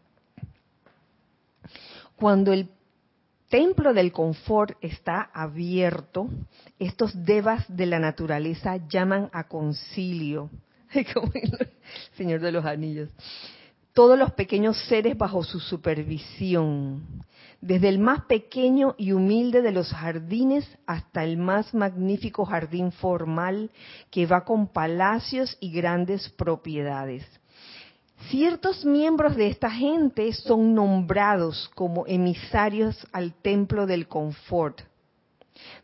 Cuando 2.15 2.53
el 2.53 2.69
templo 3.53 3.93
del 3.93 4.11
confort 4.11 4.75
está 4.81 5.29
abierto, 5.31 6.27
estos 6.79 7.23
devas 7.23 7.63
de 7.67 7.85
la 7.85 7.99
naturaleza 7.99 8.77
llaman 8.89 9.29
a 9.31 9.43
concilio, 9.43 10.49
Señor 12.17 12.41
de 12.41 12.51
los 12.51 12.65
Anillos, 12.65 13.11
todos 13.93 14.17
los 14.17 14.31
pequeños 14.31 14.75
seres 14.87 15.15
bajo 15.15 15.43
su 15.43 15.59
supervisión, 15.59 17.23
desde 17.61 17.89
el 17.89 17.99
más 17.99 18.25
pequeño 18.25 18.95
y 18.97 19.11
humilde 19.11 19.61
de 19.61 19.71
los 19.71 19.93
jardines 19.93 20.67
hasta 20.87 21.23
el 21.23 21.37
más 21.37 21.75
magnífico 21.75 22.45
jardín 22.45 22.91
formal 22.91 23.69
que 24.09 24.25
va 24.25 24.45
con 24.45 24.67
palacios 24.67 25.57
y 25.59 25.71
grandes 25.71 26.27
propiedades 26.29 27.23
Ciertos 28.29 28.85
miembros 28.85 29.35
de 29.35 29.47
esta 29.47 29.69
gente 29.69 30.31
son 30.33 30.73
nombrados 30.73 31.69
como 31.75 32.05
emisarios 32.07 33.07
al 33.11 33.33
templo 33.33 33.85
del 33.85 34.07
confort. 34.07 34.81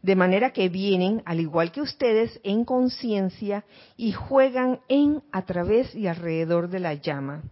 De 0.02 0.16
manera 0.16 0.52
que 0.52 0.70
vienen, 0.70 1.22
al 1.26 1.40
igual 1.40 1.72
que 1.72 1.82
ustedes, 1.82 2.40
en 2.44 2.66
conciencia 2.66 3.66
y 3.98 4.12
juegan 4.12 4.80
en, 4.88 5.22
a 5.32 5.46
través 5.46 5.94
y 5.96 6.08
alrededor 6.08 6.70
de 6.70 6.80
la 6.80 6.94
llama. 6.96 7.44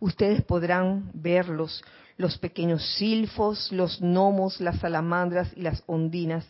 Ustedes 0.00 0.42
podrán 0.42 1.10
verlos, 1.14 1.82
los 2.16 2.38
pequeños 2.38 2.84
silfos, 2.96 3.72
los 3.72 4.00
gnomos, 4.00 4.60
las 4.60 4.78
salamandras 4.78 5.50
y 5.56 5.62
las 5.62 5.82
ondinas. 5.86 6.46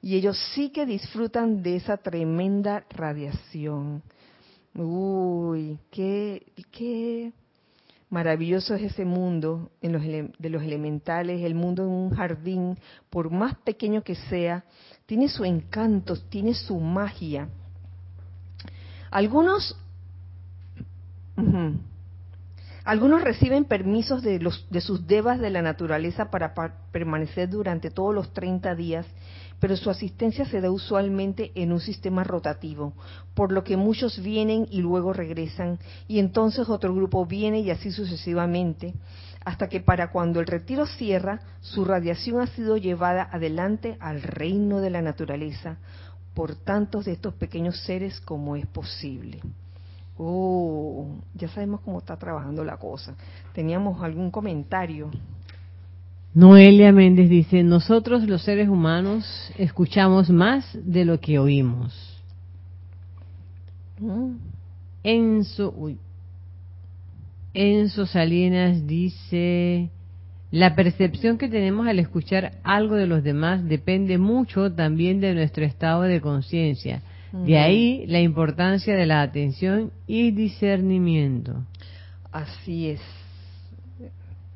Y 0.00 0.16
ellos 0.16 0.38
sí 0.54 0.70
que 0.70 0.86
disfrutan 0.86 1.62
de 1.62 1.76
esa 1.76 1.96
tremenda 1.96 2.84
radiación. 2.90 4.02
Uy, 4.74 5.78
qué, 5.90 6.52
qué 6.70 7.32
maravilloso 8.10 8.74
es 8.74 8.82
ese 8.82 9.04
mundo 9.04 9.70
en 9.82 9.92
los, 9.92 10.02
de 10.02 10.50
los 10.50 10.62
elementales, 10.62 11.42
el 11.42 11.54
mundo 11.54 11.82
en 11.82 11.90
un 11.90 12.10
jardín, 12.10 12.78
por 13.10 13.30
más 13.30 13.56
pequeño 13.58 14.02
que 14.02 14.14
sea, 14.14 14.64
tiene 15.06 15.28
su 15.28 15.44
encanto, 15.44 16.16
tiene 16.16 16.54
su 16.54 16.78
magia. 16.78 17.48
Algunos, 19.10 19.76
algunos 22.84 23.22
reciben 23.22 23.64
permisos 23.64 24.22
de, 24.22 24.38
los, 24.38 24.66
de 24.70 24.80
sus 24.80 25.06
devas 25.06 25.38
de 25.38 25.50
la 25.50 25.62
naturaleza 25.62 26.30
para 26.30 26.54
permanecer 26.92 27.48
durante 27.48 27.90
todos 27.90 28.14
los 28.14 28.32
30 28.32 28.74
días 28.74 29.06
pero 29.60 29.76
su 29.76 29.90
asistencia 29.90 30.44
se 30.44 30.60
da 30.60 30.70
usualmente 30.70 31.52
en 31.54 31.72
un 31.72 31.80
sistema 31.80 32.24
rotativo, 32.24 32.92
por 33.34 33.52
lo 33.52 33.64
que 33.64 33.76
muchos 33.76 34.22
vienen 34.22 34.66
y 34.70 34.80
luego 34.80 35.12
regresan, 35.12 35.78
y 36.06 36.18
entonces 36.18 36.68
otro 36.68 36.94
grupo 36.94 37.26
viene 37.26 37.60
y 37.60 37.70
así 37.70 37.90
sucesivamente, 37.90 38.94
hasta 39.44 39.68
que 39.68 39.80
para 39.80 40.10
cuando 40.10 40.40
el 40.40 40.46
retiro 40.46 40.86
cierra, 40.86 41.40
su 41.60 41.84
radiación 41.84 42.40
ha 42.40 42.46
sido 42.48 42.76
llevada 42.76 43.28
adelante 43.32 43.96
al 44.00 44.22
reino 44.22 44.80
de 44.80 44.90
la 44.90 45.02
naturaleza 45.02 45.78
por 46.34 46.54
tantos 46.54 47.06
de 47.06 47.12
estos 47.12 47.34
pequeños 47.34 47.80
seres 47.84 48.20
como 48.20 48.54
es 48.56 48.66
posible. 48.66 49.40
Oh, 50.16 51.06
ya 51.34 51.48
sabemos 51.48 51.80
cómo 51.80 51.98
está 51.98 52.16
trabajando 52.16 52.64
la 52.64 52.76
cosa. 52.76 53.14
¿Teníamos 53.52 54.02
algún 54.02 54.30
comentario? 54.30 55.10
Noelia 56.34 56.92
Méndez 56.92 57.28
dice, 57.28 57.62
nosotros 57.62 58.24
los 58.28 58.42
seres 58.42 58.68
humanos 58.68 59.24
escuchamos 59.58 60.30
más 60.30 60.64
de 60.74 61.04
lo 61.04 61.20
que 61.20 61.38
oímos. 61.38 62.22
Enzo, 65.02 65.74
uy, 65.76 65.98
Enzo 67.54 68.06
Salinas 68.06 68.86
dice, 68.86 69.90
la 70.50 70.74
percepción 70.74 71.38
que 71.38 71.48
tenemos 71.48 71.86
al 71.88 71.98
escuchar 71.98 72.52
algo 72.62 72.94
de 72.94 73.06
los 73.06 73.24
demás 73.24 73.64
depende 73.64 74.18
mucho 74.18 74.72
también 74.72 75.20
de 75.20 75.34
nuestro 75.34 75.64
estado 75.64 76.02
de 76.02 76.20
conciencia. 76.20 77.02
De 77.32 77.58
ahí 77.58 78.06
la 78.06 78.20
importancia 78.20 78.94
de 78.94 79.04
la 79.04 79.20
atención 79.20 79.92
y 80.06 80.30
discernimiento. 80.30 81.66
Así 82.32 82.88
es. 82.88 83.00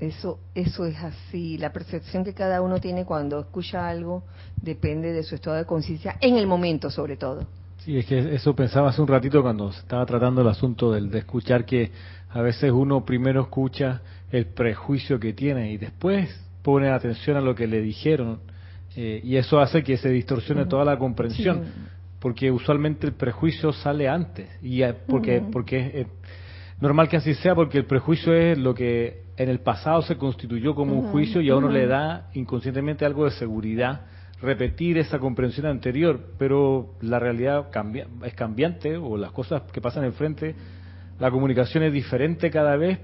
Eso, 0.03 0.41
eso 0.53 0.85
es 0.85 0.97
así. 1.01 1.57
La 1.59 1.73
percepción 1.73 2.25
que 2.25 2.35
cada 2.35 2.61
uno 2.61 2.81
tiene 2.81 3.05
cuando 3.05 3.39
escucha 3.39 3.89
algo 3.89 4.25
depende 4.61 5.13
de 5.13 5.23
su 5.23 5.37
estado 5.37 5.55
de 5.55 5.65
conciencia, 5.65 6.17
en 6.21 6.37
el 6.39 6.49
momento 6.49 6.91
sobre 6.91 7.17
todo. 7.17 7.47
Sí, 7.79 7.97
es 7.97 8.07
que 8.07 8.35
eso 8.35 8.53
pensaba 8.57 8.91
hace 8.91 9.01
un 9.01 9.07
ratito 9.07 9.41
cuando 9.43 9.71
estaba 9.71 10.05
tratando 10.05 10.41
el 10.41 10.49
asunto 10.49 10.91
del, 10.91 11.09
de 11.09 11.21
escuchar 11.21 11.65
que 11.65 11.93
a 12.31 12.41
veces 12.41 12.73
uno 12.73 13.05
primero 13.05 13.43
escucha 13.43 14.03
el 14.33 14.47
prejuicio 14.47 15.21
que 15.21 15.35
tiene 15.35 15.71
y 15.71 15.77
después 15.77 16.29
pone 16.63 16.89
atención 16.89 17.37
a 17.37 17.41
lo 17.41 17.55
que 17.55 17.69
le 17.69 17.81
dijeron 17.81 18.41
eh, 18.97 19.21
y 19.23 19.37
eso 19.37 19.61
hace 19.61 19.85
que 19.85 19.99
se 19.99 20.09
distorsione 20.09 20.67
toda 20.67 20.85
la 20.85 20.99
comprensión 20.99 21.63
porque 22.19 22.51
usualmente 22.51 23.07
el 23.07 23.13
prejuicio 23.13 23.73
sale 23.73 24.09
antes 24.09 24.49
y 24.63 24.83
porque 25.07 25.43
porque 25.53 25.79
es, 25.79 25.95
es 25.95 26.07
normal 26.81 27.09
que 27.09 27.19
así 27.19 27.35
sea 27.35 27.55
porque 27.55 27.79
el 27.79 27.85
prejuicio 27.85 28.33
es 28.33 28.59
lo 28.59 28.75
que 28.75 29.22
en 29.37 29.49
el 29.49 29.61
pasado 29.61 30.03
se 30.03 30.17
constituyó 30.17 30.75
como 30.75 30.95
un 30.95 31.11
juicio 31.11 31.41
y 31.41 31.51
a 31.51 31.57
uno 31.57 31.69
le 31.69 31.87
da 31.87 32.29
inconscientemente 32.35 33.05
algo 33.05 33.25
de 33.25 33.31
seguridad 33.33 34.03
repetir 34.43 34.99
esa 34.99 35.19
comprensión 35.19 35.67
anterior, 35.67 36.21
pero 36.37 36.95
la 37.01 37.19
realidad 37.19 37.71
cambia, 37.71 38.09
es 38.25 38.35
cambiante 38.35 38.97
o 38.97 39.17
las 39.17 39.31
cosas 39.31 39.63
que 39.73 39.81
pasan 39.81 40.05
enfrente, 40.05 40.55
la 41.21 41.31
comunicación 41.31 41.85
es 41.85 41.93
diferente 41.93 42.51
cada 42.51 42.77
vez 42.77 42.99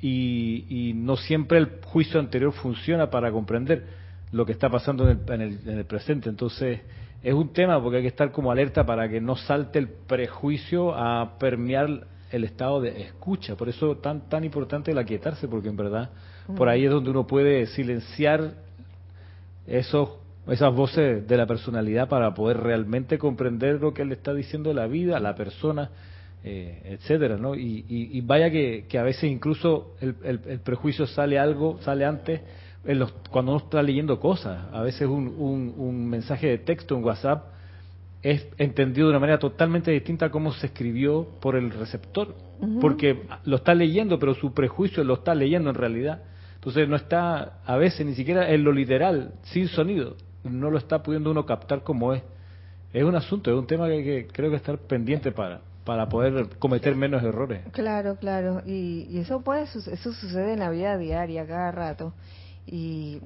y, 0.00 0.92
no 0.94 1.16
siempre 1.16 1.58
el 1.58 1.80
juicio 1.84 2.20
anterior 2.20 2.52
funciona 2.52 3.10
para 3.10 3.32
comprender 3.32 3.84
lo 4.32 4.46
que 4.46 4.52
está 4.52 4.68
pasando 4.68 5.10
en 5.10 5.40
el, 5.40 5.60
en 5.66 5.78
el 5.78 5.84
presente. 5.86 6.28
Entonces 6.28 6.80
es 7.22 7.34
un 7.34 7.52
tema 7.52 7.82
porque 7.82 7.96
hay 7.96 8.02
que 8.02 8.08
estar 8.08 8.30
como 8.30 8.52
alerta 8.52 8.84
para 8.84 9.08
que 9.08 9.20
no 9.20 9.34
salte 9.34 9.78
el 9.78 9.88
prejuicio 9.88 10.94
a 10.94 11.38
permear 11.38 12.06
el 12.34 12.44
estado 12.44 12.80
de 12.80 13.02
escucha. 13.02 13.56
Por 13.56 13.68
eso 13.68 13.96
tan 13.98 14.28
tan 14.28 14.44
importante 14.44 14.90
el 14.90 14.98
aquietarse, 14.98 15.48
porque 15.48 15.68
en 15.68 15.76
verdad 15.76 16.10
por 16.56 16.68
ahí 16.68 16.84
es 16.84 16.90
donde 16.90 17.10
uno 17.10 17.26
puede 17.26 17.66
silenciar 17.66 18.54
esos 19.66 20.10
esas 20.46 20.74
voces 20.74 21.26
de 21.26 21.36
la 21.36 21.46
personalidad 21.46 22.08
para 22.08 22.34
poder 22.34 22.58
realmente 22.58 23.16
comprender 23.18 23.80
lo 23.80 23.94
que 23.94 24.04
le 24.04 24.14
está 24.14 24.34
diciendo 24.34 24.74
la 24.74 24.86
vida, 24.86 25.18
la 25.18 25.34
persona, 25.34 25.90
eh, 26.42 26.98
etcétera, 27.00 27.38
¿no? 27.38 27.54
Y, 27.54 28.20
vaya 28.26 28.50
que, 28.50 28.86
a 28.98 29.02
veces 29.02 29.24
incluso 29.24 29.94
el, 30.00 30.60
prejuicio 30.62 31.06
sale 31.06 31.38
algo, 31.38 31.78
sale 31.80 32.04
antes 32.04 32.42
en 32.84 32.98
los, 32.98 33.12
cuando 33.30 33.52
uno 33.52 33.64
está 33.64 33.82
leyendo 33.82 34.20
cosas. 34.20 34.66
A 34.70 34.82
veces 34.82 35.08
un, 35.08 35.28
un, 35.28 35.74
un 35.78 36.10
mensaje 36.10 36.48
de 36.48 36.58
texto, 36.58 36.94
un 36.94 37.04
WhatsApp, 37.04 37.53
es 38.24 38.48
entendido 38.56 39.06
de 39.06 39.10
una 39.10 39.20
manera 39.20 39.38
totalmente 39.38 39.90
distinta 39.90 40.26
a 40.26 40.30
cómo 40.30 40.50
se 40.54 40.68
escribió 40.68 41.28
por 41.40 41.56
el 41.56 41.70
receptor, 41.70 42.34
porque 42.80 43.26
lo 43.44 43.56
está 43.56 43.74
leyendo, 43.74 44.18
pero 44.18 44.32
su 44.34 44.54
prejuicio 44.54 45.04
lo 45.04 45.14
está 45.14 45.34
leyendo 45.34 45.68
en 45.68 45.76
realidad. 45.76 46.22
Entonces 46.54 46.88
no 46.88 46.96
está, 46.96 47.60
a 47.66 47.76
veces 47.76 48.06
ni 48.06 48.14
siquiera 48.14 48.50
en 48.50 48.64
lo 48.64 48.72
literal, 48.72 49.34
sin 49.42 49.68
sonido, 49.68 50.16
no 50.42 50.70
lo 50.70 50.78
está 50.78 51.02
pudiendo 51.02 51.30
uno 51.30 51.44
captar 51.44 51.82
como 51.82 52.14
es. 52.14 52.22
Es 52.94 53.04
un 53.04 53.14
asunto, 53.14 53.50
es 53.50 53.58
un 53.58 53.66
tema 53.66 53.88
que, 53.88 54.02
que 54.02 54.26
creo 54.32 54.48
que 54.50 54.56
estar 54.56 54.78
pendiente 54.78 55.30
para 55.30 55.60
para 55.84 56.08
poder 56.08 56.48
cometer 56.58 56.96
menos 56.96 57.22
errores. 57.22 57.60
Claro, 57.72 58.16
claro, 58.16 58.62
y, 58.64 59.06
y 59.10 59.18
eso 59.18 59.42
puede 59.42 59.64
eso 59.64 60.12
sucede 60.14 60.54
en 60.54 60.60
la 60.60 60.70
vida 60.70 60.96
diaria 60.96 61.46
cada 61.46 61.70
rato 61.72 62.14
y 62.66 63.20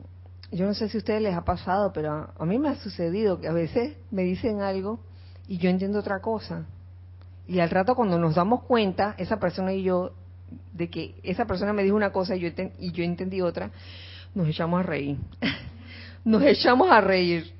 yo 0.50 0.66
no 0.66 0.74
sé 0.74 0.88
si 0.88 0.96
a 0.96 0.98
ustedes 0.98 1.22
les 1.22 1.34
ha 1.34 1.44
pasado, 1.44 1.92
pero 1.92 2.32
a, 2.36 2.46
mí 2.46 2.58
me 2.58 2.70
ha 2.70 2.76
sucedido 2.76 3.40
que 3.40 3.48
a 3.48 3.52
veces 3.52 3.96
me 4.10 4.22
dicen 4.22 4.62
algo 4.62 4.98
y 5.46 5.58
yo 5.58 5.68
entiendo 5.68 5.98
otra 5.98 6.20
cosa. 6.20 6.66
Y 7.46 7.60
al 7.60 7.70
rato 7.70 7.94
cuando 7.94 8.18
nos 8.18 8.34
damos 8.34 8.62
cuenta, 8.62 9.14
esa 9.18 9.38
persona 9.38 9.72
y 9.72 9.82
yo, 9.82 10.12
de 10.72 10.88
que 10.88 11.14
esa 11.22 11.46
persona 11.46 11.72
me 11.72 11.82
dijo 11.82 11.96
una 11.96 12.12
cosa 12.12 12.34
y 12.34 12.40
yo, 12.40 12.48
y 12.78 12.92
yo 12.92 13.04
entendí 13.04 13.42
otra, 13.42 13.70
nos 14.34 14.48
echamos 14.48 14.80
a 14.80 14.82
reír. 14.82 15.18
nos 16.24 16.42
echamos 16.42 16.90
a 16.90 17.00
reír. 17.00 17.52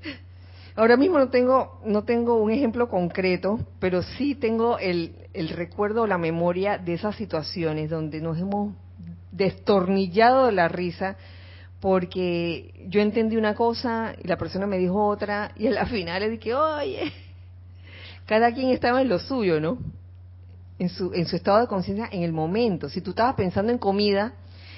Ahora 0.74 0.97
mismo 0.97 1.18
no 1.18 1.28
tengo, 1.28 1.80
no 1.84 2.05
tengo 2.05 2.41
un 2.41 2.51
ejemplo 2.51 2.89
concreto, 2.89 3.59
pero 3.80 4.03
sí 4.03 4.34
tengo 4.34 4.78
el, 4.78 5.14
el 5.34 5.51
recuerdo, 5.51 6.07
la 6.07 6.18
memoria 6.18 6.78
de 6.78 6.95
esas 6.95 7.16
situaciones 7.16 7.91
donde 7.91 8.20
nos 8.20 8.39
hemos 8.39 8.74
destornillado 9.32 10.47
de 10.47 10.53
la 10.53 10.68
risa 10.68 11.16
porque 11.81 12.87
yo 12.89 13.01
entendí 13.01 13.37
una 13.37 13.55
cosa 13.55 14.14
y 14.22 14.26
la 14.26 14.37
persona 14.37 14.66
me 14.66 14.79
dijo 14.79 15.07
otra 15.07 15.53
y 15.57 15.66
al 15.68 15.87
final 15.89 16.20
le 16.20 16.31
dije, 16.31 16.55
oye, 16.55 17.12
cada 18.26 18.53
quien 18.53 18.70
estaba 18.70 19.01
en 19.01 19.09
lo 19.09 19.18
suyo, 19.18 19.61
¿no? 19.61 19.79
En 20.79 20.89
su, 20.89 21.12
en 21.12 21.26
su 21.26 21.37
estado 21.37 21.61
de 21.61 21.66
conciencia 21.66 22.09
en 22.11 22.22
el 22.22 22.33
momento. 22.33 22.89
Si 22.89 23.01
tú 23.01 23.11
estabas 23.11 23.35
pensando 23.35 23.72
en 23.72 23.79
comida 23.79 24.35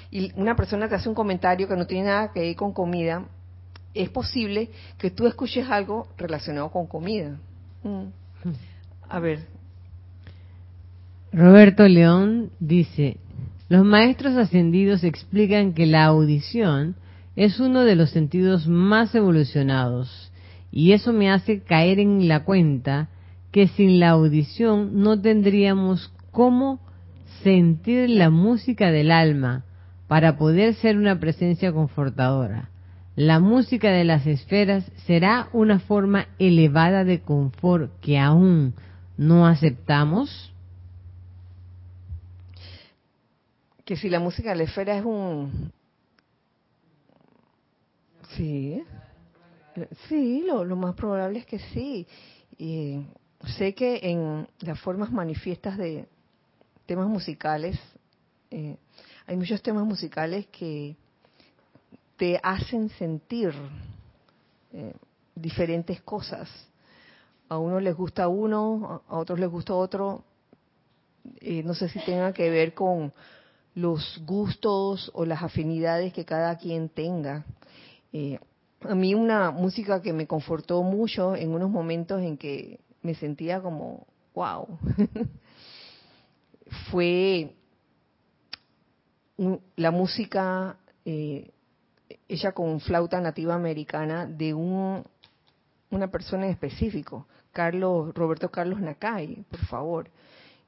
y 0.09 0.31
una 0.35 0.55
persona 0.55 0.89
te 0.89 0.95
hace 0.95 1.09
un 1.09 1.15
comentario 1.15 1.67
que 1.67 1.75
no 1.75 1.85
tiene 1.85 2.07
nada 2.07 2.31
que 2.31 2.41
ver 2.41 2.55
con 2.55 2.73
comida, 2.73 3.25
es 3.93 4.09
posible 4.09 4.69
que 4.97 5.11
tú 5.11 5.27
escuches 5.27 5.69
algo 5.69 6.07
relacionado 6.17 6.69
con 6.69 6.87
comida. 6.87 7.37
Mm. 7.83 8.05
A 9.09 9.19
ver. 9.19 9.47
Roberto 11.33 11.87
León 11.87 12.51
dice, 12.59 13.17
los 13.71 13.85
maestros 13.85 14.35
ascendidos 14.35 15.05
explican 15.05 15.71
que 15.71 15.85
la 15.85 16.03
audición 16.03 16.97
es 17.37 17.57
uno 17.61 17.85
de 17.85 17.95
los 17.95 18.09
sentidos 18.09 18.67
más 18.67 19.15
evolucionados 19.15 20.33
y 20.73 20.91
eso 20.91 21.13
me 21.13 21.31
hace 21.31 21.61
caer 21.61 21.97
en 21.97 22.27
la 22.27 22.43
cuenta 22.43 23.07
que 23.49 23.69
sin 23.69 24.01
la 24.01 24.09
audición 24.09 25.01
no 25.01 25.21
tendríamos 25.21 26.11
cómo 26.31 26.81
sentir 27.43 28.09
la 28.09 28.29
música 28.29 28.91
del 28.91 29.09
alma 29.09 29.63
para 30.09 30.37
poder 30.37 30.73
ser 30.73 30.97
una 30.97 31.21
presencia 31.21 31.71
confortadora. 31.71 32.71
La 33.15 33.39
música 33.39 33.89
de 33.91 34.03
las 34.03 34.27
esferas 34.27 34.83
será 35.07 35.47
una 35.53 35.79
forma 35.79 36.27
elevada 36.39 37.05
de 37.05 37.21
confort 37.21 37.89
que 38.01 38.19
aún 38.19 38.73
no 39.15 39.47
aceptamos. 39.47 40.50
Que 43.85 43.95
si 43.95 44.09
la 44.09 44.19
música 44.19 44.51
de 44.51 44.55
la 44.57 44.63
esfera 44.63 44.97
es 44.97 45.05
un... 45.05 45.71
Sí. 48.35 48.83
Sí, 50.07 50.43
lo, 50.45 50.63
más 50.75 50.95
probable 50.95 51.39
es 51.39 51.45
que 51.45 51.59
sí. 51.59 52.07
Y 52.57 53.05
sé 53.57 53.73
que 53.73 53.99
en 54.03 54.47
las 54.59 54.79
formas 54.79 55.11
manifiestas 55.11 55.77
de 55.77 56.07
temas 56.85 57.07
musicales, 57.07 57.79
eh, 58.51 58.77
hay 59.27 59.35
muchos 59.35 59.61
temas 59.61 59.85
musicales 59.85 60.47
que 60.47 60.95
te 62.17 62.39
hacen 62.43 62.89
sentir 62.89 63.53
eh, 64.73 64.93
diferentes 65.35 66.01
cosas. 66.01 66.49
A 67.49 67.57
uno 67.57 67.79
les 67.79 67.95
gusta 67.95 68.27
uno, 68.27 69.03
a 69.07 69.17
otros 69.17 69.39
les 69.39 69.49
gusta 69.49 69.73
otro. 69.73 70.23
No 71.41 71.73
sé 71.73 71.89
si 71.89 71.99
tenga 71.99 72.33
que 72.33 72.49
ver 72.49 72.73
con 72.73 73.13
los 73.75 74.21
gustos 74.25 75.11
o 75.13 75.25
las 75.25 75.43
afinidades 75.43 76.13
que 76.13 76.25
cada 76.25 76.57
quien 76.57 76.89
tenga. 76.89 77.45
Eh, 78.13 78.39
a 78.81 78.95
mí 78.95 79.13
una 79.13 79.51
música 79.51 80.01
que 80.01 80.13
me 80.13 80.27
confortó 80.27 80.83
mucho 80.83 81.35
en 81.35 81.51
unos 81.51 81.69
momentos 81.69 82.21
en 82.21 82.37
que 82.37 82.79
me 83.01 83.15
sentía 83.15 83.61
como, 83.61 84.07
wow, 84.33 84.67
fue 86.91 87.55
la 89.75 89.91
música 89.91 90.77
eh, 91.05 91.51
ella 92.27 92.51
con 92.51 92.79
flauta 92.79 93.19
nativa 93.19 93.55
americana 93.55 94.25
de 94.25 94.53
un, 94.53 95.03
una 95.89 96.11
persona 96.11 96.45
en 96.45 96.51
específico, 96.51 97.27
Carlos 97.51 98.13
Roberto 98.13 98.49
Carlos 98.49 98.79
Nakai, 98.79 99.43
por 99.49 99.59
favor. 99.65 100.09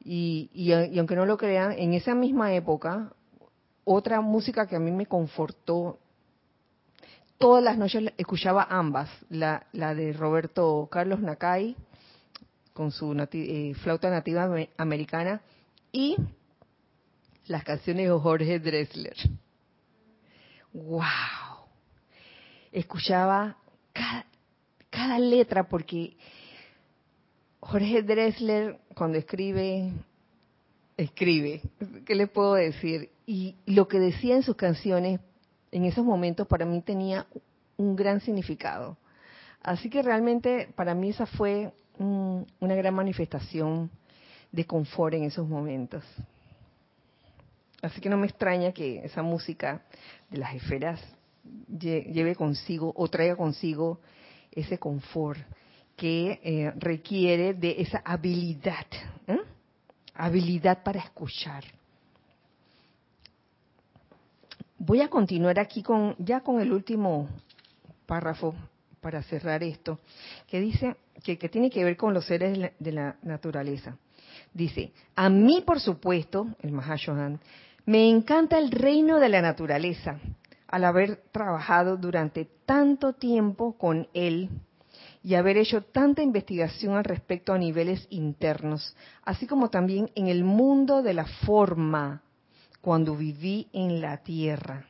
Y, 0.06 0.50
y, 0.54 0.72
aunque 1.00 1.16
no 1.16 1.26
lo 1.26 1.38
crean, 1.38 1.72
en 1.74 1.94
esa 1.94 2.14
misma 2.14 2.54
época, 2.54 3.14
otra 3.86 4.22
música 4.22 4.68
que 4.68 4.76
a 4.76 4.80
mí 4.80 4.92
me 4.92 5.06
confortó, 5.06 6.00
todas 7.38 7.64
las 7.64 7.78
noches 7.78 8.12
escuchaba 8.18 8.68
ambas, 8.70 9.10
la, 9.30 9.66
la 9.72 9.96
de 9.96 10.14
Roberto 10.14 10.88
Carlos 10.92 11.20
Nakai, 11.22 11.76
con 12.74 12.92
su 12.92 13.14
eh, 13.32 13.74
flauta 13.76 14.10
nativa 14.10 14.50
americana, 14.78 15.42
y 15.92 16.18
las 17.46 17.64
canciones 17.64 18.10
de 18.10 18.18
Jorge 18.18 18.60
Dressler. 18.60 19.16
¡Wow! 20.74 21.04
Escuchaba 22.72 23.58
cada 24.90 25.20
letra 25.20 25.68
porque 25.68 26.18
Jorge 27.66 28.04
Dressler 28.04 28.80
cuando 28.94 29.18
escribe, 29.18 29.94
escribe, 30.98 31.62
¿qué 32.06 32.14
le 32.14 32.28
puedo 32.28 32.56
decir? 32.56 33.10
Y 33.26 33.56
lo 33.66 33.88
que 33.88 34.00
decía 34.00 34.36
en 34.36 34.44
sus 34.44 34.56
canciones 34.56 35.22
en 35.72 35.86
esos 35.86 36.06
momentos 36.06 36.46
para 36.48 36.66
mí 36.66 36.82
tenía 36.82 37.26
un 37.78 37.96
gran 37.96 38.20
significado. 38.22 38.98
Así 39.62 39.90
que 39.90 40.02
realmente 40.02 40.70
para 40.76 40.94
mí 40.94 41.10
esa 41.10 41.26
fue 41.26 41.72
una 41.98 42.76
gran 42.76 42.94
manifestación 42.94 43.90
de 44.52 44.66
confort 44.66 45.16
en 45.16 45.24
esos 45.24 45.48
momentos. 45.48 46.04
Así 47.82 48.02
que 48.02 48.10
no 48.10 48.18
me 48.18 48.28
extraña 48.28 48.74
que 48.74 49.04
esa 49.06 49.24
música 49.24 49.84
de 50.30 50.38
las 50.38 50.54
esferas 50.54 51.02
lleve 51.68 52.36
consigo 52.36 52.94
o 52.96 53.08
traiga 53.08 53.36
consigo 53.36 54.00
ese 54.52 54.78
confort 54.78 55.40
que 56.04 56.42
eh, 56.44 56.74
requiere 56.76 57.54
de 57.54 57.76
esa 57.80 58.02
habilidad, 58.04 58.88
¿eh? 59.26 59.40
habilidad 60.14 60.84
para 60.84 61.00
escuchar. 61.00 61.64
Voy 64.78 65.00
a 65.00 65.08
continuar 65.08 65.58
aquí 65.60 65.82
con 65.82 66.14
ya 66.20 66.42
con 66.42 66.60
el 66.60 66.74
último 66.74 67.30
párrafo 68.06 68.54
para 69.00 69.24
cerrar 69.24 69.64
esto, 69.64 70.02
que 70.46 70.60
dice 70.60 70.98
que, 71.24 71.38
tiene 71.38 71.70
que 71.70 71.86
ver 71.86 71.96
con 71.96 72.14
los 72.14 72.26
seres 72.26 72.74
de 72.78 72.92
la, 72.92 73.16
naturaleza. 73.24 73.96
Dice, 74.54 74.92
a 75.16 75.30
mí 75.30 75.64
por 75.66 75.80
supuesto, 75.80 76.50
el 76.60 76.74
Mahashohan, 76.74 77.40
me 77.86 78.10
encanta 78.10 78.60
el 78.60 78.72
reino 78.72 79.22
de 79.22 79.30
la 79.30 79.42
naturaleza, 79.42 80.20
al 80.68 80.84
haber 80.84 81.24
trabajado 81.32 81.96
durante 81.96 82.44
tanto 82.66 83.14
tiempo 83.14 83.78
con 83.78 84.10
él 84.14 84.50
y 85.24 85.36
haber 85.36 85.58
hecho 85.58 85.82
tanta 85.82 86.22
investigación 86.22 86.96
al 86.96 87.06
respecto 87.06 87.54
a 87.54 87.58
niveles 87.58 88.06
internos, 88.10 88.96
así 89.24 89.48
como 89.48 89.70
también 89.70 90.12
en 90.16 90.28
el 90.28 90.44
mundo 90.44 91.02
de 91.02 91.14
la 91.14 91.26
forma 91.46 92.22
cuando 92.82 93.16
viví 93.16 93.70
en 93.72 94.02
la 94.02 94.18
tierra. 94.18 94.86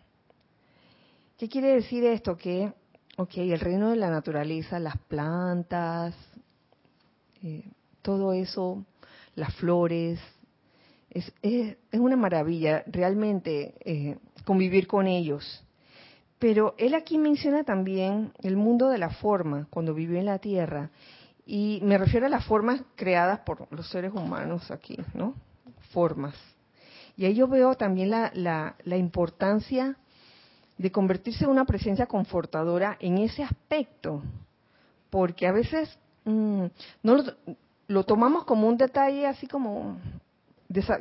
¿Qué 1.37 1.47
quiere 1.47 1.75
decir 1.75 2.03
esto? 2.05 2.35
Que, 2.35 2.73
ok, 3.17 3.37
el 3.37 3.59
reino 3.59 3.91
de 3.91 3.97
la 3.97 4.09
naturaleza, 4.09 4.79
las 4.79 4.97
plantas, 4.97 6.15
eh, 7.43 7.63
todo 8.01 8.33
eso, 8.33 8.83
las 9.35 9.53
flores, 9.55 10.19
es, 11.11 11.31
es, 11.43 11.77
una 11.91 12.15
maravilla 12.15 12.83
realmente 12.87 13.75
eh, 13.85 14.17
convivir 14.45 14.87
con 14.87 15.05
ellos. 15.05 15.63
Pero 16.43 16.75
él 16.77 16.93
aquí 16.93 17.17
menciona 17.17 17.63
también 17.63 18.33
el 18.41 18.57
mundo 18.57 18.89
de 18.89 18.97
la 18.97 19.11
forma, 19.11 19.65
cuando 19.69 19.93
vivió 19.93 20.19
en 20.19 20.25
la 20.25 20.39
Tierra, 20.39 20.89
y 21.45 21.79
me 21.83 21.97
refiero 21.97 22.25
a 22.25 22.29
las 22.29 22.43
formas 22.43 22.81
creadas 22.97 23.39
por 23.45 23.65
los 23.71 23.89
seres 23.89 24.11
humanos 24.13 24.69
aquí, 24.69 24.97
¿no? 25.13 25.35
Formas. 25.93 26.35
Y 27.15 27.23
ahí 27.23 27.33
yo 27.33 27.47
veo 27.47 27.75
también 27.75 28.09
la, 28.09 28.29
la, 28.35 28.97
importancia 28.97 29.95
de 30.77 30.91
convertirse 30.91 31.45
en 31.45 31.51
una 31.51 31.63
presencia 31.63 32.07
confortadora 32.07 32.97
en 32.99 33.19
ese 33.19 33.41
aspecto, 33.41 34.21
porque 35.09 35.47
a 35.47 35.53
veces 35.53 35.97
mm, 36.25 36.65
no 37.03 37.23
lo, 37.87 38.03
tomamos 38.03 38.43
como 38.43 38.67
un 38.67 38.75
detalle 38.75 39.27
así 39.27 39.47
como 39.47 39.97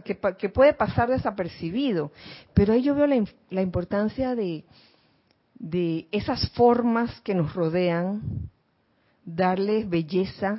que, 0.04 0.20
que, 0.38 0.48
puede 0.50 0.72
pasar 0.72 1.08
desapercibido, 1.08 2.12
pero 2.54 2.74
ahí 2.74 2.82
yo 2.84 2.94
veo 2.94 3.08
la, 3.08 3.24
la 3.50 3.62
importancia 3.62 4.36
de 4.36 4.64
de 5.62 6.08
esas 6.10 6.50
formas 6.50 7.20
que 7.20 7.34
nos 7.34 7.54
rodean, 7.54 8.50
darles 9.24 9.88
belleza, 9.88 10.58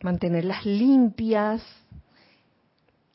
mantenerlas 0.00 0.64
limpias, 0.64 1.62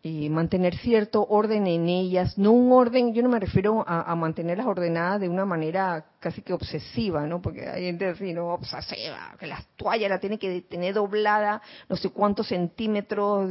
y 0.03 0.30
mantener 0.30 0.78
cierto 0.78 1.26
orden 1.28 1.65
en 1.65 1.89
ellas, 1.89 2.38
no 2.38 2.51
un 2.51 2.71
orden, 2.71 3.15
yo 3.15 3.23
no 3.23 3.30
me 3.30 3.39
refiero 3.39 3.84
a, 3.88 4.13
mantenerlas 4.13 4.67
ordenadas 4.67 5.19
de 5.19 5.28
una 5.28 5.45
manera 5.45 6.05
casi 6.19 6.43
que 6.43 6.53
obsesiva, 6.53 7.26
¿no? 7.26 7.41
Porque 7.41 7.67
hay 7.67 7.86
gente 7.86 8.05
así, 8.05 8.32
¿no? 8.32 8.53
Obsesiva, 8.53 9.36
que 9.39 9.47
la 9.47 9.65
toalla 9.76 10.07
la 10.07 10.19
tiene 10.19 10.38
que 10.38 10.61
tener 10.61 10.93
doblada 10.93 11.59
no 11.89 11.95
sé 11.95 12.09
cuántos 12.09 12.49
centímetros, 12.49 13.49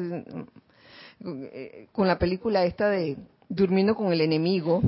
eh, 1.25 1.89
con 1.91 2.07
la 2.07 2.20
película 2.20 2.64
esta 2.64 2.89
de 2.89 3.16
Durmiendo 3.55 3.95
con 3.95 4.13
el 4.13 4.21
enemigo, 4.21 4.83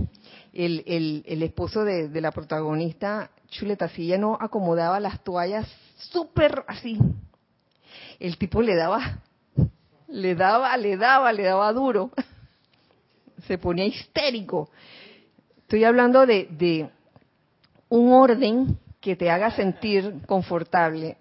el, 0.52 1.22
el, 1.24 1.42
esposo 1.44 1.84
de, 1.84 2.20
la 2.20 2.32
protagonista, 2.32 3.30
Chuletacilla, 3.48 4.18
no 4.18 4.36
acomodaba 4.40 4.98
las 4.98 5.22
toallas 5.22 5.68
súper 5.96 6.64
así. 6.66 6.98
El 8.18 8.36
tipo 8.38 8.60
le 8.62 8.74
daba, 8.74 9.20
le 10.08 10.34
daba, 10.34 10.76
le 10.76 10.96
daba, 10.96 11.32
le 11.32 11.44
daba 11.44 11.72
duro. 11.72 12.10
Se 13.46 13.56
ponía 13.56 13.84
histérico. 13.84 14.68
Estoy 15.58 15.84
hablando 15.84 16.26
de, 16.26 16.48
de 16.50 16.90
un 17.88 18.12
orden 18.12 18.78
que 19.00 19.14
te 19.14 19.30
haga 19.30 19.52
sentir 19.52 20.22
confortable. 20.26 21.18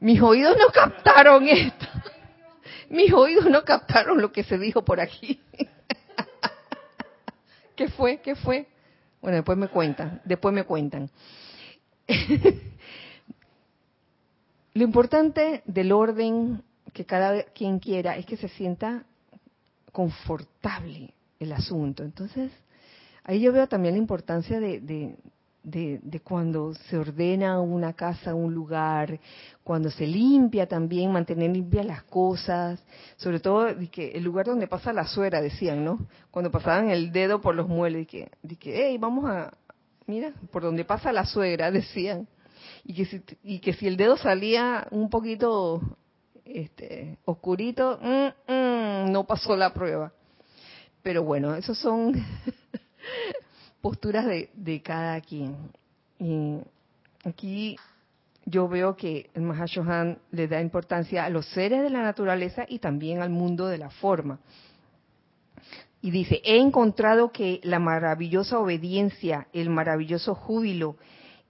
Mis 0.00 0.22
oídos 0.22 0.56
no 0.56 0.68
captaron 0.72 1.46
esto. 1.46 1.86
Mis 2.88 3.12
oídos 3.12 3.50
no 3.50 3.64
captaron 3.64 4.22
lo 4.22 4.32
que 4.32 4.44
se 4.44 4.56
dijo 4.56 4.82
por 4.82 5.00
aquí. 5.00 5.38
¿Qué 7.74 7.88
fue? 7.88 8.20
¿Qué 8.20 8.34
fue? 8.34 8.66
Bueno, 9.20 9.36
después 9.36 9.56
me 9.58 9.68
cuentan, 9.68 10.20
después 10.24 10.54
me 10.54 10.64
cuentan. 10.64 11.10
Lo 14.74 14.84
importante 14.84 15.62
del 15.66 15.92
orden 15.92 16.62
que 16.92 17.04
cada 17.04 17.44
quien 17.44 17.78
quiera 17.78 18.16
es 18.16 18.26
que 18.26 18.36
se 18.36 18.48
sienta 18.48 19.04
confortable 19.92 21.14
el 21.38 21.52
asunto. 21.52 22.02
Entonces, 22.02 22.50
ahí 23.22 23.40
yo 23.40 23.52
veo 23.52 23.68
también 23.68 23.94
la 23.94 24.00
importancia 24.00 24.60
de, 24.60 24.80
de, 24.80 25.16
cuando 26.22 26.74
se 26.74 26.98
ordena 26.98 27.60
una 27.60 27.94
casa, 27.94 28.34
un 28.34 28.54
lugar, 28.54 29.18
cuando 29.62 29.90
se 29.90 30.06
limpia 30.06 30.66
también, 30.66 31.10
mantener 31.10 31.50
limpias 31.50 31.86
las 31.86 32.02
cosas, 32.04 32.82
sobre 33.16 33.40
todo 33.40 33.68
que 33.90 34.12
el 34.12 34.24
lugar 34.24 34.46
donde 34.46 34.66
pasa 34.66 34.92
la 34.92 35.06
suera, 35.06 35.40
decían, 35.40 35.84
¿no? 35.84 36.06
Cuando 36.30 36.50
pasaban 36.50 36.90
el 36.90 37.12
dedo 37.12 37.40
por 37.40 37.54
los 37.54 37.68
muebles, 37.68 38.02
de 38.02 38.06
que, 38.06 38.30
de 38.42 38.56
que 38.56 38.88
hey, 38.88 38.98
vamos 38.98 39.24
a, 39.24 39.52
mira, 40.06 40.32
por 40.50 40.62
donde 40.62 40.84
pasa 40.84 41.12
la 41.12 41.24
suegra, 41.24 41.70
decían. 41.70 42.28
Y 42.84 42.94
que 42.94 43.04
si, 43.06 43.22
y 43.42 43.58
que 43.60 43.72
si 43.72 43.86
el 43.86 43.96
dedo 43.96 44.16
salía 44.16 44.86
un 44.90 45.08
poquito 45.08 45.80
este, 46.44 47.18
oscurito, 47.24 47.98
mm, 48.02 48.52
mm, 48.52 49.12
no 49.12 49.24
pasó 49.24 49.56
la 49.56 49.72
prueba. 49.72 50.12
Pero 51.02 51.22
bueno, 51.22 51.54
esos 51.54 51.78
son 51.78 52.14
posturas 53.84 54.24
de, 54.24 54.82
cada 54.82 55.20
quien. 55.20 55.56
Y 56.18 56.56
aquí 57.22 57.76
yo 58.46 58.66
veo 58.66 58.96
que 58.96 59.28
el 59.34 59.42
Mahashohan 59.42 60.16
le 60.30 60.48
da 60.48 60.62
importancia 60.62 61.26
a 61.26 61.28
los 61.28 61.44
seres 61.48 61.82
de 61.82 61.90
la 61.90 62.00
naturaleza 62.00 62.64
y 62.66 62.78
también 62.78 63.20
al 63.20 63.28
mundo 63.28 63.66
de 63.66 63.76
la 63.76 63.90
forma. 63.90 64.40
Y 66.00 66.12
dice, 66.12 66.40
he 66.46 66.56
encontrado 66.60 67.30
que 67.30 67.60
la 67.62 67.78
maravillosa 67.78 68.58
obediencia, 68.58 69.48
el 69.52 69.68
maravilloso 69.68 70.34
júbilo, 70.34 70.96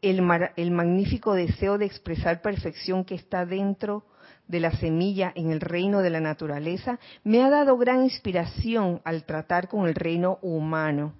el, 0.02 0.20
el 0.56 0.70
magnífico 0.72 1.34
deseo 1.34 1.78
de 1.78 1.86
expresar 1.86 2.42
perfección 2.42 3.04
que 3.04 3.14
está 3.14 3.46
dentro 3.46 4.02
de 4.48 4.58
la 4.58 4.72
semilla 4.72 5.30
en 5.36 5.52
el 5.52 5.60
reino 5.60 6.00
de 6.00 6.10
la 6.10 6.20
naturaleza 6.20 6.98
me 7.22 7.44
ha 7.44 7.48
dado 7.48 7.78
gran 7.78 8.02
inspiración 8.02 9.00
al 9.04 9.22
tratar 9.24 9.68
con 9.68 9.86
el 9.86 9.94
reino 9.94 10.40
humano, 10.42 11.14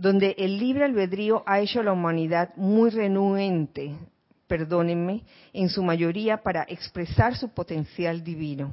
donde 0.00 0.34
el 0.38 0.58
libre 0.58 0.84
albedrío 0.84 1.42
ha 1.44 1.60
hecho 1.60 1.80
a 1.80 1.82
la 1.82 1.92
humanidad 1.92 2.56
muy 2.56 2.88
renuente, 2.88 3.94
perdónenme, 4.46 5.24
en 5.52 5.68
su 5.68 5.82
mayoría 5.82 6.38
para 6.38 6.64
expresar 6.66 7.36
su 7.36 7.50
potencial 7.50 8.24
divino. 8.24 8.72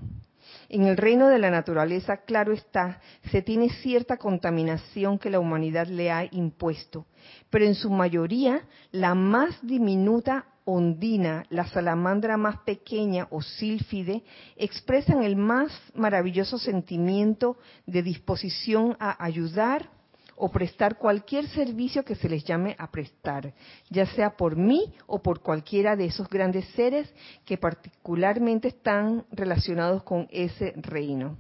En 0.70 0.84
el 0.84 0.96
reino 0.96 1.28
de 1.28 1.38
la 1.38 1.52
naturaleza, 1.52 2.18
claro 2.18 2.54
está, 2.54 3.02
se 3.30 3.42
tiene 3.42 3.70
cierta 3.70 4.16
contaminación 4.16 5.20
que 5.20 5.30
la 5.30 5.42
humanidad 5.42 5.88
le 5.88 6.12
ha 6.12 6.26
impuesto, 6.32 7.06
pero 7.50 7.66
en 7.66 7.76
su 7.76 7.90
mayoría 7.90 8.62
la 8.92 9.14
más 9.14 9.58
diminuta 9.62 10.46
ondina, 10.64 11.46
la 11.50 11.68
salamandra 11.68 12.38
más 12.38 12.60
pequeña 12.60 13.28
o 13.32 13.42
sílfide, 13.42 14.24
expresan 14.56 15.24
el 15.24 15.36
más 15.36 15.74
maravilloso 15.94 16.58
sentimiento 16.58 17.58
de 17.86 18.02
disposición 18.02 18.96
a 19.00 19.22
ayudar 19.22 19.97
o 20.38 20.50
prestar 20.50 20.98
cualquier 20.98 21.48
servicio 21.50 22.06
que 22.06 22.16
se 22.16 22.30
les 22.30 22.44
llame 22.44 22.76
a 22.78 22.90
prestar, 22.92 23.54
ya 23.90 24.06
sea 24.06 24.38
por 24.38 24.56
mí 24.56 24.94
o 25.08 25.22
por 25.22 25.42
cualquiera 25.42 25.96
de 25.96 26.06
esos 26.06 26.30
grandes 26.30 26.66
seres 26.70 27.12
que 27.44 27.58
particularmente 27.58 28.70
están 28.70 29.26
relacionados 29.32 30.04
con 30.04 30.28
ese 30.30 30.74
reino. 30.78 31.38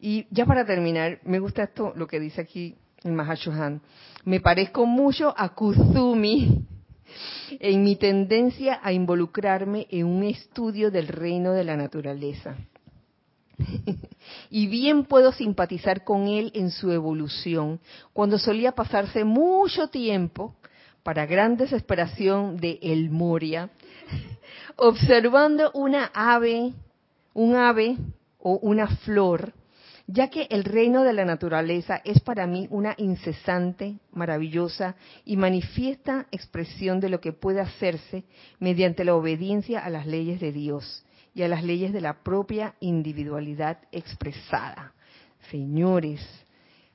Y 0.00 0.26
ya 0.30 0.44
para 0.44 0.66
terminar, 0.66 1.20
me 1.22 1.38
gusta 1.38 1.62
esto, 1.62 1.92
lo 1.94 2.08
que 2.08 2.18
dice 2.18 2.40
aquí 2.40 2.74
el 3.04 3.12
Mahashohan. 3.12 3.80
Me 4.24 4.40
parezco 4.40 4.84
mucho 4.84 5.32
a 5.36 5.50
Kuzumi 5.54 6.66
en 7.60 7.82
mi 7.84 7.96
tendencia 7.96 8.80
a 8.82 8.92
involucrarme 8.92 9.86
en 9.90 10.06
un 10.06 10.24
estudio 10.24 10.90
del 10.90 11.08
reino 11.08 11.52
de 11.52 11.64
la 11.64 11.76
naturaleza. 11.76 12.56
y 14.50 14.66
bien 14.66 15.04
puedo 15.04 15.32
simpatizar 15.32 16.04
con 16.04 16.26
él 16.28 16.50
en 16.54 16.70
su 16.70 16.90
evolución, 16.90 17.80
cuando 18.12 18.38
solía 18.38 18.72
pasarse 18.72 19.24
mucho 19.24 19.88
tiempo, 19.88 20.54
para 21.02 21.26
gran 21.26 21.56
desesperación 21.56 22.56
de 22.58 22.78
El 22.80 23.10
Moria, 23.10 23.70
observando 24.76 25.70
una 25.74 26.10
ave, 26.14 26.72
un 27.34 27.56
ave 27.56 27.96
o 28.38 28.58
una 28.62 28.86
flor 28.98 29.52
ya 30.06 30.28
que 30.28 30.46
el 30.50 30.64
reino 30.64 31.04
de 31.04 31.12
la 31.12 31.24
naturaleza 31.24 32.00
es 32.04 32.20
para 32.20 32.46
mí 32.46 32.66
una 32.70 32.94
incesante, 32.98 33.98
maravillosa 34.12 34.96
y 35.24 35.36
manifiesta 35.36 36.26
expresión 36.30 37.00
de 37.00 37.08
lo 37.08 37.20
que 37.20 37.32
puede 37.32 37.60
hacerse 37.60 38.24
mediante 38.58 39.04
la 39.04 39.14
obediencia 39.14 39.80
a 39.80 39.90
las 39.90 40.06
leyes 40.06 40.40
de 40.40 40.52
Dios 40.52 41.04
y 41.34 41.42
a 41.42 41.48
las 41.48 41.64
leyes 41.64 41.92
de 41.92 42.00
la 42.00 42.22
propia 42.22 42.74
individualidad 42.80 43.78
expresada. 43.90 44.92
Señores, 45.50 46.20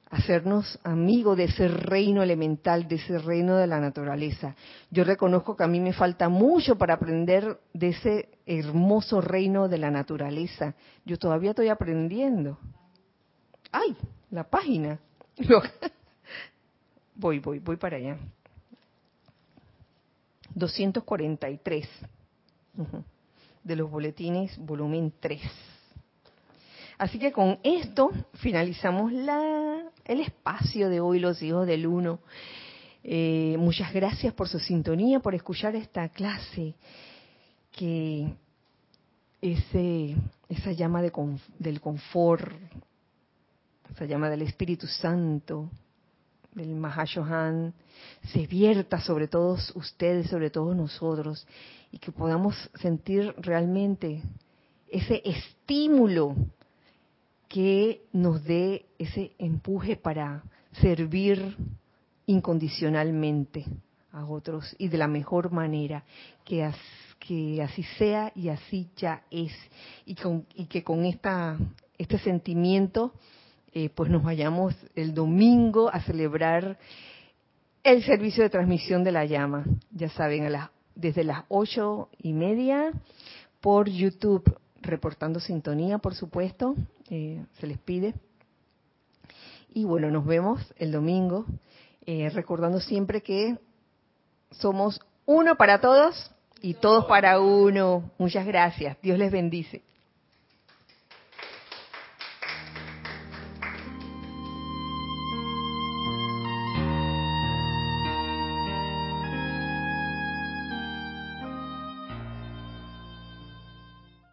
hacernos 0.09 0.79
amigos 0.83 1.37
de 1.37 1.45
ese 1.45 1.67
reino 1.67 2.23
elemental, 2.23 2.87
de 2.87 2.95
ese 2.95 3.17
reino 3.17 3.55
de 3.57 3.67
la 3.67 3.79
naturaleza. 3.79 4.55
Yo 4.89 5.03
reconozco 5.03 5.55
que 5.55 5.63
a 5.63 5.67
mí 5.67 5.79
me 5.79 5.93
falta 5.93 6.29
mucho 6.29 6.77
para 6.77 6.93
aprender 6.93 7.59
de 7.73 7.89
ese 7.89 8.29
hermoso 8.45 9.21
reino 9.21 9.67
de 9.67 9.77
la 9.77 9.91
naturaleza. 9.91 10.75
Yo 11.05 11.17
todavía 11.17 11.51
estoy 11.51 11.69
aprendiendo. 11.69 12.57
¡Ay! 13.71 13.97
La 14.31 14.43
página. 14.43 14.99
voy, 17.15 17.39
voy, 17.39 17.59
voy 17.59 17.77
para 17.77 17.97
allá. 17.97 18.17
243 20.53 21.87
de 23.67 23.75
los 23.75 23.91
boletines, 23.91 24.57
volumen 24.57 25.13
3. 25.19 25.41
Así 26.97 27.19
que 27.19 27.31
con 27.31 27.59
esto 27.63 28.09
finalizamos 28.35 29.11
el 29.11 30.21
espacio 30.21 30.89
de 30.89 30.99
hoy, 30.99 31.19
los 31.19 31.41
hijos 31.43 31.67
del 31.67 31.85
uno. 31.85 32.19
Eh, 33.03 33.55
muchas 33.59 33.93
gracias 33.93 34.33
por 34.33 34.47
su 34.47 34.59
sintonía, 34.59 35.19
por 35.19 35.35
escuchar 35.35 35.75
esta 35.75 36.09
clase, 36.09 36.73
que 37.71 38.33
ese, 39.41 40.15
esa 40.49 40.71
llama 40.71 41.01
de, 41.01 41.11
del 41.59 41.79
confort, 41.79 42.51
esa 43.93 44.05
llama 44.05 44.29
del 44.29 44.41
Espíritu 44.41 44.87
Santo, 44.87 45.69
del 46.55 46.73
Mahashohan, 46.73 47.73
se 48.33 48.47
vierta 48.47 48.99
sobre 48.99 49.27
todos 49.27 49.71
ustedes, 49.75 50.29
sobre 50.29 50.49
todos 50.49 50.75
nosotros, 50.75 51.45
y 51.91 51.99
que 51.99 52.11
podamos 52.11 52.55
sentir 52.79 53.33
realmente 53.37 54.21
ese 54.89 55.21
estímulo 55.25 56.35
que 57.47 58.05
nos 58.11 58.43
dé 58.43 58.85
ese 58.99 59.31
empuje 59.37 59.95
para 59.95 60.43
servir 60.81 61.55
incondicionalmente 62.25 63.65
a 64.11 64.25
otros 64.25 64.75
y 64.77 64.89
de 64.89 64.97
la 64.97 65.07
mejor 65.07 65.51
manera, 65.51 66.03
que, 66.43 66.69
que 67.19 67.61
así 67.61 67.83
sea 67.97 68.31
y 68.35 68.49
así 68.49 68.89
ya 68.97 69.23
es, 69.31 69.53
y, 70.05 70.15
y 70.55 70.65
que 70.65 70.83
con 70.83 71.05
esta, 71.05 71.57
este 71.97 72.19
sentimiento 72.19 73.13
eh, 73.73 73.89
pues 73.89 74.09
nos 74.09 74.23
vayamos 74.23 74.75
el 74.95 75.13
domingo 75.13 75.89
a 75.93 76.01
celebrar 76.01 76.77
el 77.83 78.03
servicio 78.03 78.43
de 78.43 78.49
transmisión 78.49 79.03
de 79.03 79.11
la 79.11 79.25
llama. 79.25 79.65
Ya 79.91 80.09
saben, 80.09 80.51
desde 80.97 81.23
las 81.23 81.45
ocho 81.47 82.09
y 82.17 82.33
media 82.33 82.91
por 83.61 83.87
YouTube, 83.89 84.59
reportando 84.81 85.39
sintonía, 85.39 85.99
por 85.99 86.15
supuesto, 86.15 86.75
eh, 87.09 87.45
se 87.59 87.67
les 87.67 87.77
pide. 87.77 88.13
Y 89.73 89.85
bueno, 89.85 90.09
nos 90.09 90.25
vemos 90.25 90.73
el 90.77 90.91
domingo, 90.91 91.45
eh, 92.05 92.29
recordando 92.29 92.79
siempre 92.79 93.21
que 93.21 93.57
somos 94.51 94.99
uno 95.25 95.55
para 95.55 95.81
todos 95.81 96.31
y 96.61 96.73
todos 96.73 97.05
para 97.05 97.39
uno. 97.39 98.11
Muchas 98.17 98.45
gracias. 98.45 98.97
Dios 99.01 99.19
les 99.19 99.31
bendice. 99.31 99.83